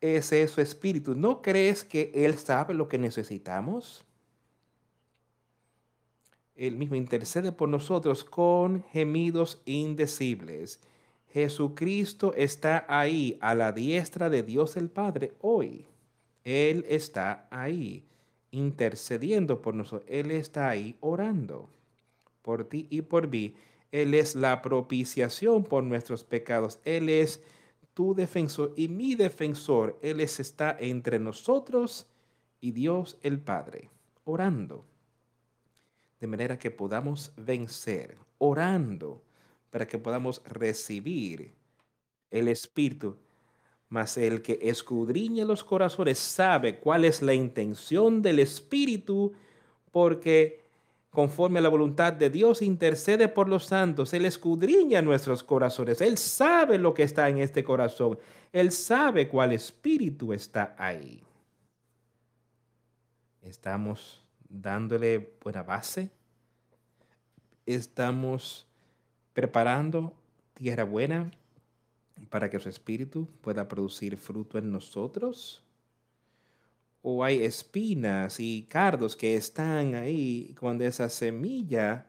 Ese 0.01 0.43
es 0.43 0.51
su 0.51 0.61
Espíritu. 0.61 1.15
¿No 1.15 1.41
crees 1.41 1.83
que 1.83 2.11
Él 2.13 2.37
sabe 2.37 2.73
lo 2.73 2.87
que 2.87 2.97
necesitamos? 2.97 4.03
Él 6.55 6.75
mismo 6.75 6.95
intercede 6.95 7.51
por 7.51 7.69
nosotros 7.69 8.23
con 8.23 8.83
gemidos 8.91 9.61
indecibles. 9.65 10.79
Jesucristo 11.29 12.33
está 12.35 12.85
ahí 12.87 13.37
a 13.41 13.55
la 13.55 13.71
diestra 13.71 14.29
de 14.29 14.43
Dios 14.43 14.75
el 14.75 14.89
Padre 14.89 15.33
hoy. 15.39 15.85
Él 16.43 16.85
está 16.89 17.47
ahí 17.49 18.05
intercediendo 18.53 19.61
por 19.61 19.73
nosotros. 19.73 20.07
Él 20.07 20.31
está 20.31 20.69
ahí 20.69 20.95
orando 21.01 21.69
por 22.41 22.65
ti 22.69 22.87
y 22.89 23.01
por 23.01 23.27
mí. 23.27 23.55
Él 23.91 24.13
es 24.13 24.35
la 24.35 24.61
propiciación 24.61 25.63
por 25.63 25.83
nuestros 25.83 26.23
pecados. 26.23 26.79
Él 26.85 27.09
es 27.09 27.41
tu 27.93 28.15
defensor 28.15 28.73
y 28.77 28.87
mi 28.87 29.15
defensor. 29.15 29.99
Él 30.01 30.19
está 30.21 30.77
entre 30.79 31.19
nosotros 31.19 32.07
y 32.61 32.71
Dios 32.71 33.17
el 33.23 33.39
Padre, 33.39 33.89
orando. 34.23 34.85
De 36.19 36.27
manera 36.27 36.57
que 36.57 36.71
podamos 36.71 37.33
vencer, 37.35 38.17
orando, 38.37 39.21
para 39.69 39.87
que 39.87 39.97
podamos 39.97 40.41
recibir 40.45 41.53
el 42.31 42.47
Espíritu 42.47 43.17
mas 43.93 44.17
el 44.17 44.41
que 44.41 44.57
escudriña 44.59 45.45
los 45.45 45.63
corazones 45.63 46.17
sabe 46.17 46.79
cuál 46.79 47.05
es 47.05 47.21
la 47.21 47.35
intención 47.35 48.23
del 48.23 48.39
Espíritu, 48.39 49.33
porque 49.91 50.65
conforme 51.11 51.59
a 51.59 51.61
la 51.61 51.69
voluntad 51.69 52.11
de 52.11 52.31
Dios 52.31 52.63
intercede 52.63 53.27
por 53.27 53.47
los 53.47 53.65
santos. 53.65 54.11
Él 54.15 54.25
escudriña 54.25 55.03
nuestros 55.03 55.43
corazones. 55.43 56.01
Él 56.01 56.17
sabe 56.17 56.79
lo 56.79 56.95
que 56.95 57.03
está 57.03 57.29
en 57.29 57.37
este 57.37 57.63
corazón. 57.63 58.17
Él 58.51 58.71
sabe 58.71 59.27
cuál 59.27 59.53
espíritu 59.53 60.33
está 60.33 60.75
ahí. 60.79 61.21
Estamos 63.43 64.23
dándole 64.49 65.35
buena 65.43 65.61
base. 65.61 66.09
Estamos 67.67 68.65
preparando 69.33 70.13
tierra 70.55 70.83
buena 70.83 71.29
para 72.29 72.49
que 72.49 72.59
su 72.59 72.69
espíritu 72.69 73.27
pueda 73.41 73.67
producir 73.67 74.17
fruto 74.17 74.57
en 74.57 74.71
nosotros? 74.71 75.61
¿O 77.01 77.23
hay 77.23 77.43
espinas 77.43 78.39
y 78.39 78.63
cardos 78.63 79.15
que 79.15 79.35
están 79.35 79.95
ahí 79.95 80.55
cuando 80.59 80.85
esa 80.85 81.09
semilla, 81.09 82.07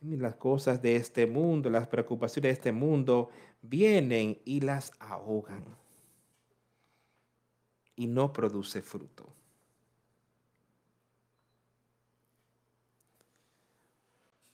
las 0.00 0.34
cosas 0.34 0.82
de 0.82 0.96
este 0.96 1.26
mundo, 1.26 1.70
las 1.70 1.86
preocupaciones 1.86 2.42
de 2.42 2.52
este 2.52 2.72
mundo 2.72 3.30
vienen 3.62 4.38
y 4.44 4.60
las 4.60 4.92
ahogan 4.98 5.64
y 7.96 8.06
no 8.06 8.32
produce 8.32 8.82
fruto? 8.82 9.32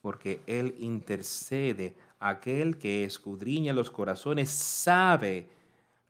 Porque 0.02 0.40
Él 0.46 0.74
intercede 0.78 1.94
aquel 2.20 2.76
que 2.76 3.04
escudriña 3.04 3.72
los 3.72 3.90
corazones 3.90 4.50
sabe 4.50 5.48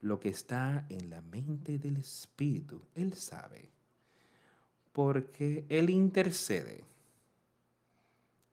lo 0.01 0.19
que 0.19 0.28
está 0.28 0.85
en 0.89 1.09
la 1.09 1.20
mente 1.23 1.78
del 1.78 1.97
Espíritu. 1.97 2.82
Él 2.95 3.15
sabe. 3.15 3.70
Porque 4.93 5.65
Él 5.69 5.89
intercede 5.89 6.85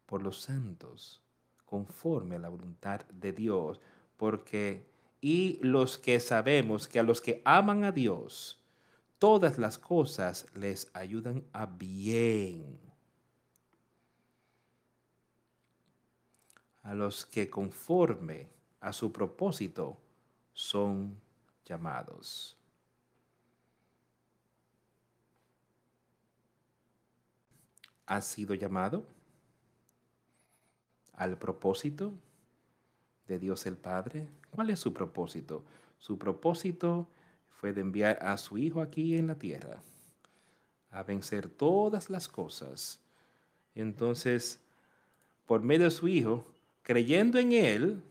por 0.06 0.22
los 0.22 0.42
santos 0.42 1.22
conforme 1.66 2.36
a 2.36 2.40
la 2.40 2.50
voluntad 2.50 3.02
de 3.10 3.34
Dios. 3.34 3.82
Porque, 4.18 4.86
y 5.20 5.58
los 5.62 5.98
que 5.98 6.20
sabemos 6.20 6.88
que 6.88 7.00
a 7.00 7.04
los 7.04 7.22
que 7.22 7.42
aman 7.44 7.84
a 7.84 7.92
Dios, 7.92 8.60
todas 9.18 9.58
las 9.58 9.80
cosas 9.80 10.46
les 10.54 10.92
ayudan 10.94 11.44
a 11.54 11.66
bien 11.66 12.87
a 16.88 16.96
los 16.96 17.26
que 17.26 17.50
conforme 17.50 18.48
a 18.80 18.94
su 18.94 19.12
propósito 19.12 19.98
son 20.54 21.20
llamados. 21.66 22.56
¿Has 28.06 28.26
sido 28.26 28.56
llamado 28.56 29.06
al 31.12 31.38
propósito 31.38 32.14
de 33.28 33.38
Dios 33.38 33.66
el 33.66 33.76
Padre? 33.76 34.30
¿Cuál 34.50 34.70
es 34.70 34.80
su 34.80 34.94
propósito? 34.94 35.66
Su 36.00 36.18
propósito 36.18 37.10
fue 37.50 37.74
de 37.74 37.82
enviar 37.82 38.18
a 38.22 38.38
su 38.38 38.58
Hijo 38.58 38.80
aquí 38.82 39.18
en 39.18 39.28
la 39.28 39.36
tierra 39.36 39.84
a 40.92 41.04
vencer 41.04 41.50
todas 41.50 42.10
las 42.10 42.30
cosas. 42.30 43.02
Entonces, 43.76 44.62
por 45.46 45.62
medio 45.62 45.84
de 45.84 45.92
su 45.92 46.08
Hijo, 46.08 46.54
creyendo 46.88 47.38
en 47.38 47.52
Él, 47.52 48.02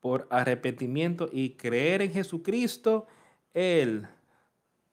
por 0.00 0.26
arrepentimiento 0.30 1.28
y 1.30 1.50
creer 1.50 2.00
en 2.00 2.10
Jesucristo, 2.10 3.06
Él 3.52 4.08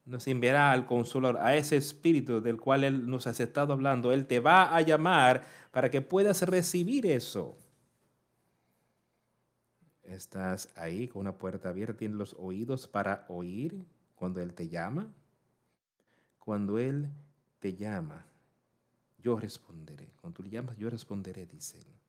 nos 0.03 0.27
enviará 0.27 0.73
al 0.73 0.85
consolador, 0.85 1.37
a 1.41 1.55
ese 1.55 1.77
espíritu 1.77 2.41
del 2.41 2.59
cual 2.59 2.83
Él 2.83 3.09
nos 3.09 3.25
ha 3.25 3.29
estado 3.29 3.71
hablando. 3.71 4.11
Él 4.11 4.25
te 4.25 4.41
va 4.41 4.75
a 4.75 4.81
llamar 4.81 5.47
para 5.71 5.89
que 5.89 6.01
puedas 6.01 6.41
recibir 6.41 7.05
eso. 7.05 7.55
Estás 10.03 10.67
ahí 10.75 11.07
con 11.07 11.21
una 11.21 11.37
puerta 11.37 11.69
abierta, 11.69 11.95
tienes 11.95 12.17
los 12.17 12.35
oídos 12.37 12.85
para 12.85 13.23
oír 13.29 13.85
Cuando 14.15 14.41
Él 14.41 14.53
te 14.53 14.67
llama, 14.67 15.07
cuando 16.37 16.77
Él 16.79 17.07
te 17.61 17.75
llama, 17.75 18.25
yo 19.21 19.37
responderé. 19.37 20.09
Cuando 20.19 20.37
tú 20.37 20.43
le 20.43 20.49
llamas, 20.49 20.77
yo 20.77 20.89
responderé, 20.89 21.45
dice 21.45 21.77
Él. 21.79 22.01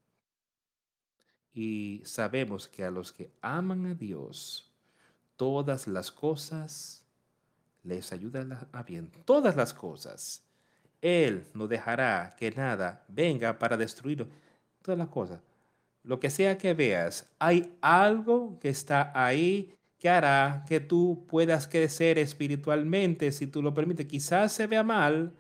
Y 1.55 2.03
sabemos 2.05 2.69
que 2.69 2.85
a 2.85 2.91
los 2.91 3.13
que 3.13 3.31
aman 3.41 3.87
a 3.87 3.95
Dios, 3.95 4.71
todas 5.37 5.87
las 5.87 6.11
cosas 6.11 7.05
les 7.83 8.13
ayudan 8.13 8.59
a 8.73 8.83
bien. 8.83 9.11
Todas 9.25 9.57
las 9.57 9.75
cosas. 9.75 10.43
Él 11.01 11.47
no 11.53 11.67
dejará 11.67 12.35
que 12.39 12.51
nada 12.53 13.05
venga 13.09 13.59
para 13.59 13.77
destruirlo. 13.77 14.29
Todas 14.83 14.99
las 14.99 15.09
cosas. 15.09 15.41
Lo 16.05 16.19
que 16.19 16.31
sea 16.31 16.59
que 16.59 16.75
veas, 16.75 17.29
hay 17.39 17.77
algo 17.81 18.59
que 18.61 18.69
está 18.69 19.13
ahí 19.15 19.77
que 19.99 20.09
hará 20.09 20.65
que 20.67 20.81
tú 20.81 21.25
puedas 21.29 21.69
crecer 21.69 22.19
espiritualmente 22.19 23.31
si 23.31 23.47
tú 23.47 23.63
lo 23.63 23.73
permites. 23.73 24.07
Quizás 24.07 24.53
se 24.53 24.67
vea 24.67 24.83
mal, 24.83 25.33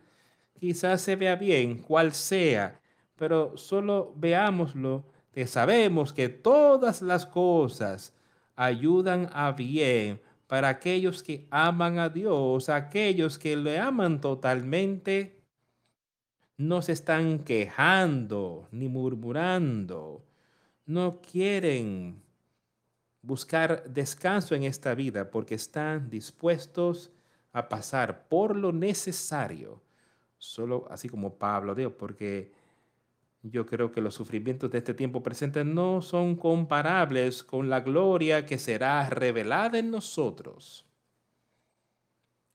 quizás 0.62 1.00
se 1.00 1.16
vea 1.16 1.34
bien, 1.34 1.78
cual 1.78 2.12
sea, 2.12 2.80
pero 3.16 3.56
solo 3.56 4.12
veámoslo 4.14 5.04
que 5.32 5.48
sabemos 5.48 6.12
que 6.12 6.28
todas 6.28 7.02
las 7.02 7.26
cosas 7.26 8.14
ayudan 8.54 9.28
a 9.32 9.50
bien 9.50 10.20
para 10.46 10.68
aquellos 10.68 11.24
que 11.24 11.48
aman 11.50 11.98
a 11.98 12.08
Dios, 12.08 12.68
aquellos 12.68 13.40
que 13.40 13.56
le 13.56 13.80
aman 13.80 14.20
totalmente, 14.20 15.36
no 16.58 16.80
se 16.80 16.92
están 16.92 17.40
quejando 17.40 18.68
ni 18.70 18.86
murmurando, 18.88 20.24
no 20.86 21.20
quieren 21.22 22.22
buscar 23.20 23.82
descanso 23.90 24.54
en 24.54 24.62
esta 24.62 24.94
vida 24.94 25.28
porque 25.28 25.56
están 25.56 26.08
dispuestos 26.08 27.10
a 27.52 27.68
pasar 27.68 28.28
por 28.28 28.54
lo 28.54 28.70
necesario, 28.70 29.82
solo 30.42 30.86
así 30.90 31.08
como 31.08 31.38
Pablo 31.38 31.72
dijo, 31.72 31.92
porque 31.92 32.50
yo 33.42 33.64
creo 33.64 33.92
que 33.92 34.00
los 34.00 34.16
sufrimientos 34.16 34.70
de 34.72 34.78
este 34.78 34.92
tiempo 34.92 35.22
presente 35.22 35.64
no 35.64 36.02
son 36.02 36.34
comparables 36.34 37.44
con 37.44 37.70
la 37.70 37.80
gloria 37.80 38.44
que 38.44 38.58
será 38.58 39.08
revelada 39.08 39.78
en 39.78 39.92
nosotros. 39.92 40.84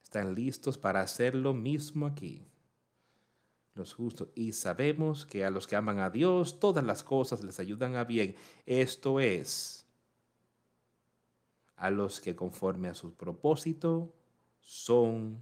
Están 0.03 0.35
listos 0.35 0.77
para 0.77 0.99
hacer 0.99 1.33
lo 1.33 1.53
mismo 1.53 2.05
aquí. 2.05 2.45
Los 3.73 3.93
justos. 3.93 4.29
Y 4.35 4.51
sabemos 4.51 5.25
que 5.25 5.45
a 5.45 5.49
los 5.49 5.65
que 5.65 5.77
aman 5.77 5.99
a 5.99 6.09
Dios, 6.09 6.59
todas 6.59 6.83
las 6.83 7.03
cosas 7.03 7.41
les 7.43 7.57
ayudan 7.59 7.95
a 7.95 8.03
bien. 8.03 8.35
Esto 8.65 9.21
es, 9.21 9.85
a 11.77 11.89
los 11.89 12.19
que 12.19 12.35
conforme 12.35 12.89
a 12.89 12.95
su 12.95 13.13
propósito 13.13 14.13
son 14.59 15.41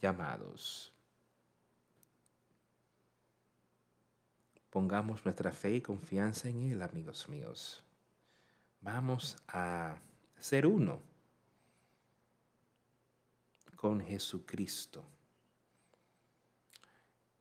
llamados. 0.00 0.89
Pongamos 4.70 5.24
nuestra 5.24 5.52
fe 5.52 5.74
y 5.76 5.80
confianza 5.80 6.48
en 6.48 6.62
Él, 6.70 6.82
amigos 6.82 7.28
míos. 7.28 7.82
Vamos 8.80 9.36
a 9.48 9.96
ser 10.38 10.66
uno 10.66 11.02
con 13.74 14.00
Jesucristo. 14.00 15.04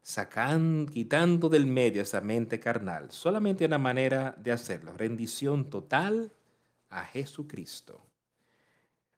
Sacando, 0.01 0.91
quitando 0.91 1.49
del 1.49 1.67
medio 1.67 2.01
esa 2.01 2.19
mente 2.19 2.59
carnal. 2.59 3.11
Solamente 3.11 3.65
una 3.65 3.77
manera 3.77 4.33
de 4.37 4.51
hacerlo. 4.51 4.93
Rendición 4.93 5.69
total 5.69 6.33
a 6.89 7.03
Jesucristo. 7.05 8.01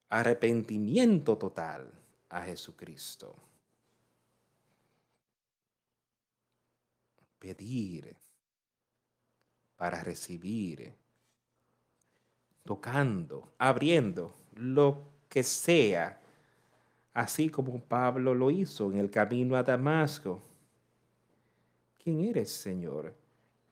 Arrepentimiento 0.10 1.38
total 1.38 1.94
a 2.28 2.42
Jesucristo. 2.42 3.36
Pedir, 7.41 8.15
para 9.76 10.03
recibir, 10.03 10.93
tocando, 12.63 13.51
abriendo, 13.57 14.35
lo 14.53 15.07
que 15.27 15.41
sea, 15.41 16.22
así 17.13 17.49
como 17.49 17.81
Pablo 17.81 18.35
lo 18.35 18.51
hizo 18.51 18.91
en 18.91 18.99
el 18.99 19.09
camino 19.09 19.55
a 19.55 19.63
Damasco. 19.63 20.39
¿Quién 21.97 22.22
eres, 22.22 22.51
Señor? 22.51 23.15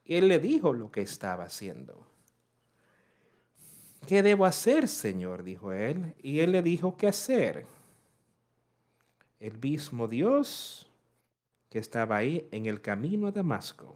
él 0.05 0.27
le 0.27 0.39
dijo 0.39 0.73
lo 0.73 0.89
que 0.91 1.01
estaba 1.01 1.43
haciendo. 1.43 2.03
¿Qué 4.07 4.23
debo 4.23 4.45
hacer, 4.45 4.87
Señor? 4.87 5.43
dijo 5.43 5.71
él. 5.71 6.15
Y 6.23 6.39
él 6.39 6.53
le 6.53 6.63
dijo 6.63 6.97
qué 6.97 7.07
hacer. 7.07 7.67
El 9.39 9.55
mismo 9.59 10.07
Dios 10.07 10.89
que 11.69 11.79
estaba 11.79 12.17
ahí 12.17 12.47
en 12.51 12.65
el 12.65 12.81
camino 12.81 13.27
a 13.27 13.31
Damasco, 13.31 13.95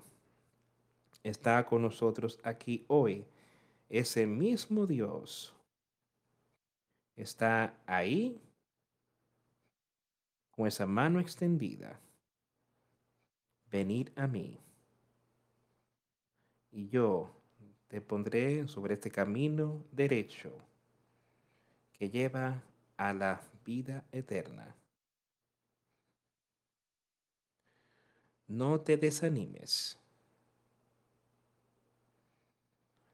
está 1.24 1.66
con 1.66 1.82
nosotros 1.82 2.40
aquí 2.44 2.86
hoy. 2.88 3.26
Ese 3.90 4.26
mismo 4.26 4.86
Dios 4.86 5.54
está 7.16 7.74
ahí 7.86 8.40
con 10.52 10.68
esa 10.68 10.86
mano 10.86 11.20
extendida. 11.20 12.00
Venid 13.72 14.10
a 14.16 14.28
mí. 14.28 14.60
Y 16.72 16.88
yo 16.90 17.32
te 17.88 18.02
pondré 18.02 18.68
sobre 18.68 18.96
este 18.96 19.12
camino 19.12 19.84
derecho 19.92 20.52
que 21.94 22.10
lleva 22.10 22.62
a 22.98 23.14
la 23.14 23.42
vida 23.64 24.04
eterna. 24.12 24.76
No 28.54 28.80
te 28.82 28.98
desanimes. 28.98 29.98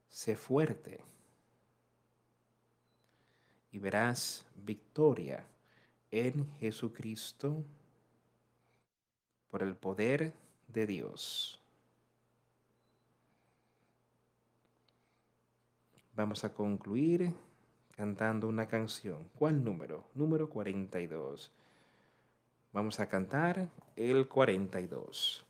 Sé 0.10 0.36
fuerte 0.36 1.00
y 3.72 3.80
verás 3.80 4.46
victoria 4.54 5.46
en 6.12 6.46
Jesucristo 6.58 7.64
por 9.50 9.64
el 9.64 9.78
poder 9.78 10.34
de 10.68 10.86
Dios. 10.86 11.58
Vamos 16.16 16.44
a 16.44 16.54
concluir 16.54 17.34
cantando 17.96 18.50
una 18.50 18.68
canción. 18.68 19.30
¿Cuál 19.36 19.64
número? 19.64 20.04
Número 20.16 20.50
42. 20.50 21.50
Vamos 22.72 23.00
a 23.00 23.08
cantar 23.08 23.68
el 23.96 24.28
42. 24.28 25.46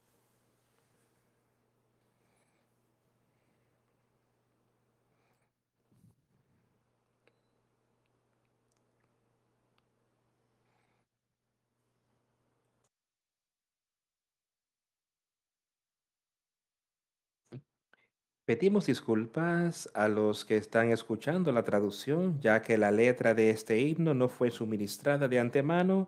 Pedimos 18.50 18.88
disculpas 18.88 19.92
a 19.94 20.08
los 20.08 20.44
que 20.44 20.58
están 20.58 20.90
escuchando 20.90 21.52
la 21.52 21.62
traducción, 21.62 22.40
ya 22.42 22.64
que 22.64 22.80
la 22.80 22.90
letra 22.90 23.36
de 23.36 23.52
este 23.52 23.80
himno 23.80 24.16
no 24.16 24.28
fue 24.28 24.50
suministrada 24.50 25.28
de 25.28 25.40
antemano 25.40 26.08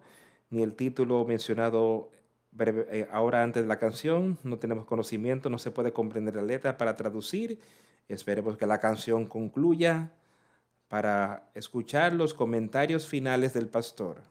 ni 0.51 0.61
el 0.61 0.75
título 0.75 1.25
mencionado 1.25 2.11
eh, 2.59 3.07
ahora 3.11 3.41
antes 3.41 3.63
de 3.63 3.67
la 3.67 3.79
canción. 3.79 4.37
No 4.43 4.59
tenemos 4.59 4.85
conocimiento, 4.85 5.49
no 5.49 5.57
se 5.57 5.71
puede 5.71 5.91
comprender 5.91 6.35
la 6.35 6.43
letra 6.43 6.77
para 6.77 6.95
traducir. 6.95 7.59
Esperemos 8.07 8.57
que 8.57 8.67
la 8.67 8.79
canción 8.79 9.25
concluya 9.25 10.11
para 10.87 11.49
escuchar 11.55 12.13
los 12.13 12.33
comentarios 12.33 13.07
finales 13.07 13.53
del 13.53 13.67
pastor. 13.67 14.30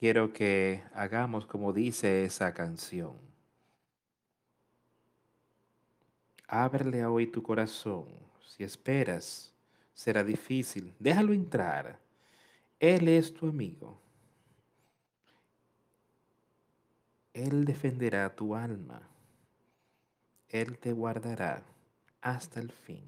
Quiero 0.00 0.32
que 0.32 0.82
hagamos 0.94 1.44
como 1.44 1.74
dice 1.74 2.24
esa 2.24 2.54
canción. 2.54 3.18
Ábrele 6.48 7.04
hoy 7.04 7.26
tu 7.26 7.42
corazón. 7.42 8.06
Si 8.42 8.64
esperas, 8.64 9.52
será 9.92 10.24
difícil. 10.24 10.94
Déjalo 10.98 11.34
entrar. 11.34 12.00
Él 12.80 13.08
es 13.08 13.32
tu 13.32 13.46
amigo. 13.46 14.00
Él 17.34 17.66
defenderá 17.66 18.34
tu 18.34 18.54
alma. 18.54 19.02
Él 20.48 20.78
te 20.78 20.92
guardará 20.92 21.62
hasta 22.22 22.58
el 22.58 22.72
fin. 22.72 23.04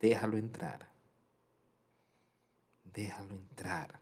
Déjalo 0.00 0.38
entrar. 0.38 0.88
Déjalo 2.84 3.34
entrar. 3.34 4.01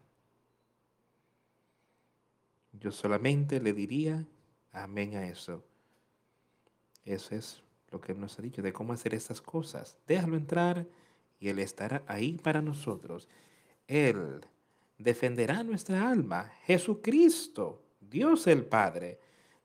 Yo 2.73 2.91
solamente 2.91 3.59
le 3.59 3.73
diría 3.73 4.25
amén 4.71 5.15
a 5.15 5.27
eso. 5.27 5.63
Eso 7.03 7.35
es 7.35 7.63
lo 7.89 7.99
que 7.99 8.13
nos 8.13 8.37
ha 8.39 8.41
dicho 8.41 8.61
de 8.61 8.73
cómo 8.73 8.93
hacer 8.93 9.13
estas 9.13 9.41
cosas. 9.41 9.97
Déjalo 10.07 10.37
entrar 10.37 10.87
y 11.39 11.49
Él 11.49 11.59
estará 11.59 12.03
ahí 12.07 12.37
para 12.37 12.61
nosotros. 12.61 13.27
Él 13.87 14.45
defenderá 14.97 15.63
nuestra 15.63 16.09
alma. 16.09 16.53
Jesucristo, 16.65 17.83
Dios 17.99 18.47
el 18.47 18.65
Padre, 18.65 19.19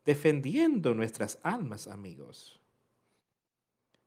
defendiendo 0.04 0.94
nuestras 0.94 1.38
almas, 1.42 1.86
amigos. 1.86 2.60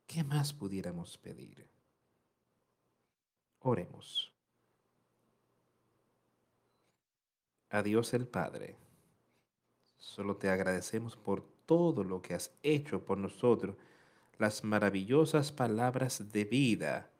¿Qué 0.07 0.23
más 0.23 0.53
pudiéramos 0.53 1.17
pedir? 1.17 1.67
Oremos. 3.59 4.33
A 7.69 7.83
Dios 7.83 8.13
el 8.15 8.27
Padre, 8.27 8.75
solo 9.99 10.37
te 10.37 10.49
agradecemos 10.49 11.15
por 11.15 11.43
todo 11.65 12.03
lo 12.03 12.21
que 12.21 12.33
has 12.33 12.51
hecho 12.63 13.05
por 13.05 13.17
nosotros, 13.17 13.75
las 14.37 14.63
maravillosas 14.63 15.51
palabras 15.51 16.31
de 16.31 16.45
vida 16.45 17.11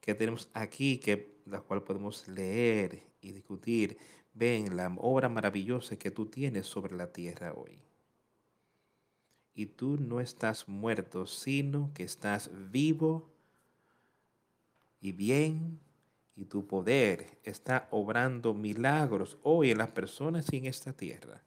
que 0.00 0.14
tenemos 0.14 0.48
aquí, 0.54 0.98
que 0.98 1.42
la 1.46 1.60
cual 1.60 1.82
podemos 1.82 2.26
leer 2.28 3.02
y 3.20 3.32
discutir. 3.32 3.98
Ven 4.32 4.76
la 4.76 4.92
obra 4.98 5.28
maravillosa 5.28 5.96
que 5.96 6.10
tú 6.10 6.26
tienes 6.26 6.66
sobre 6.66 6.96
la 6.96 7.12
tierra 7.12 7.52
hoy. 7.54 7.78
Y 9.54 9.66
tú 9.66 9.96
no 9.98 10.20
estás 10.20 10.68
muerto, 10.68 11.26
sino 11.26 11.92
que 11.94 12.02
estás 12.02 12.50
vivo 12.70 13.30
y 15.00 15.12
bien, 15.12 15.80
y 16.36 16.46
tu 16.46 16.66
poder 16.66 17.38
está 17.44 17.88
obrando 17.90 18.54
milagros 18.54 19.38
hoy 19.42 19.70
en 19.70 19.78
las 19.78 19.90
personas 19.90 20.52
y 20.52 20.56
en 20.56 20.66
esta 20.66 20.92
tierra. 20.92 21.42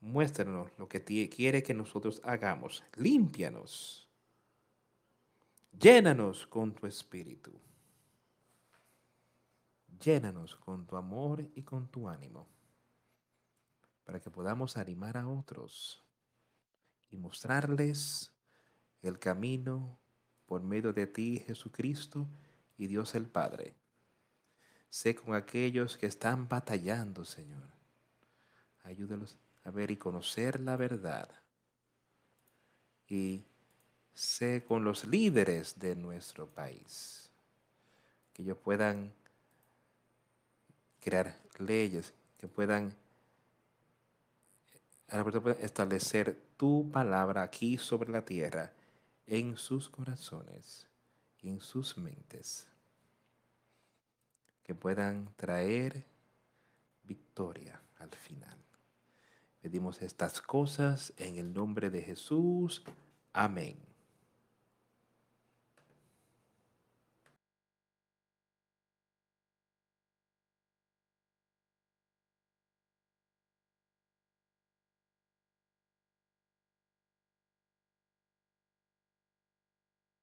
Muéstranos 0.00 0.70
lo 0.78 0.88
que 0.88 1.04
quiere 1.28 1.62
que 1.62 1.74
nosotros 1.74 2.20
hagamos. 2.24 2.82
Límpianos. 2.96 4.08
Llénanos 5.78 6.46
con 6.46 6.74
tu 6.74 6.86
espíritu. 6.86 7.52
Llénanos 10.02 10.56
con 10.56 10.86
tu 10.86 10.96
amor 10.96 11.46
y 11.54 11.62
con 11.62 11.88
tu 11.88 12.08
ánimo. 12.08 12.48
Para 14.04 14.20
que 14.20 14.30
podamos 14.30 14.78
animar 14.78 15.18
a 15.18 15.28
otros 15.28 16.02
y 17.10 17.18
mostrarles 17.18 18.32
el 19.02 19.18
camino 19.18 19.98
por 20.46 20.62
medio 20.62 20.92
de 20.92 21.06
ti, 21.06 21.44
Jesucristo 21.46 22.26
y 22.78 22.86
Dios 22.86 23.14
el 23.14 23.26
Padre. 23.26 23.74
Sé 24.88 25.14
con 25.14 25.34
aquellos 25.34 25.96
que 25.96 26.06
están 26.06 26.48
batallando, 26.48 27.24
Señor. 27.24 27.68
Ayúdalos 28.82 29.36
a 29.64 29.70
ver 29.70 29.90
y 29.90 29.96
conocer 29.96 30.60
la 30.60 30.76
verdad. 30.76 31.28
Y 33.08 33.44
sé 34.14 34.64
con 34.66 34.84
los 34.84 35.04
líderes 35.04 35.78
de 35.78 35.96
nuestro 35.96 36.46
país. 36.46 37.30
Que 38.32 38.42
ellos 38.42 38.58
puedan 38.58 39.12
crear 41.00 41.38
leyes, 41.58 42.12
que 42.38 42.48
puedan 42.48 42.94
establecer 45.60 46.40
tu 46.56 46.90
palabra 46.90 47.42
aquí 47.42 47.78
sobre 47.78 48.10
la 48.10 48.24
tierra, 48.24 48.72
en 49.26 49.56
sus 49.56 49.88
corazones 49.88 50.90
en 51.42 51.60
sus 51.60 51.96
mentes, 51.96 52.66
que 54.62 54.74
puedan 54.74 55.32
traer 55.36 56.04
victoria 57.04 57.80
al 57.98 58.10
final. 58.10 58.59
Pedimos 59.60 60.00
estas 60.00 60.40
cosas 60.40 61.12
en 61.18 61.36
el 61.36 61.52
nombre 61.52 61.90
de 61.90 62.02
Jesús. 62.02 62.82
Amén. 63.32 63.89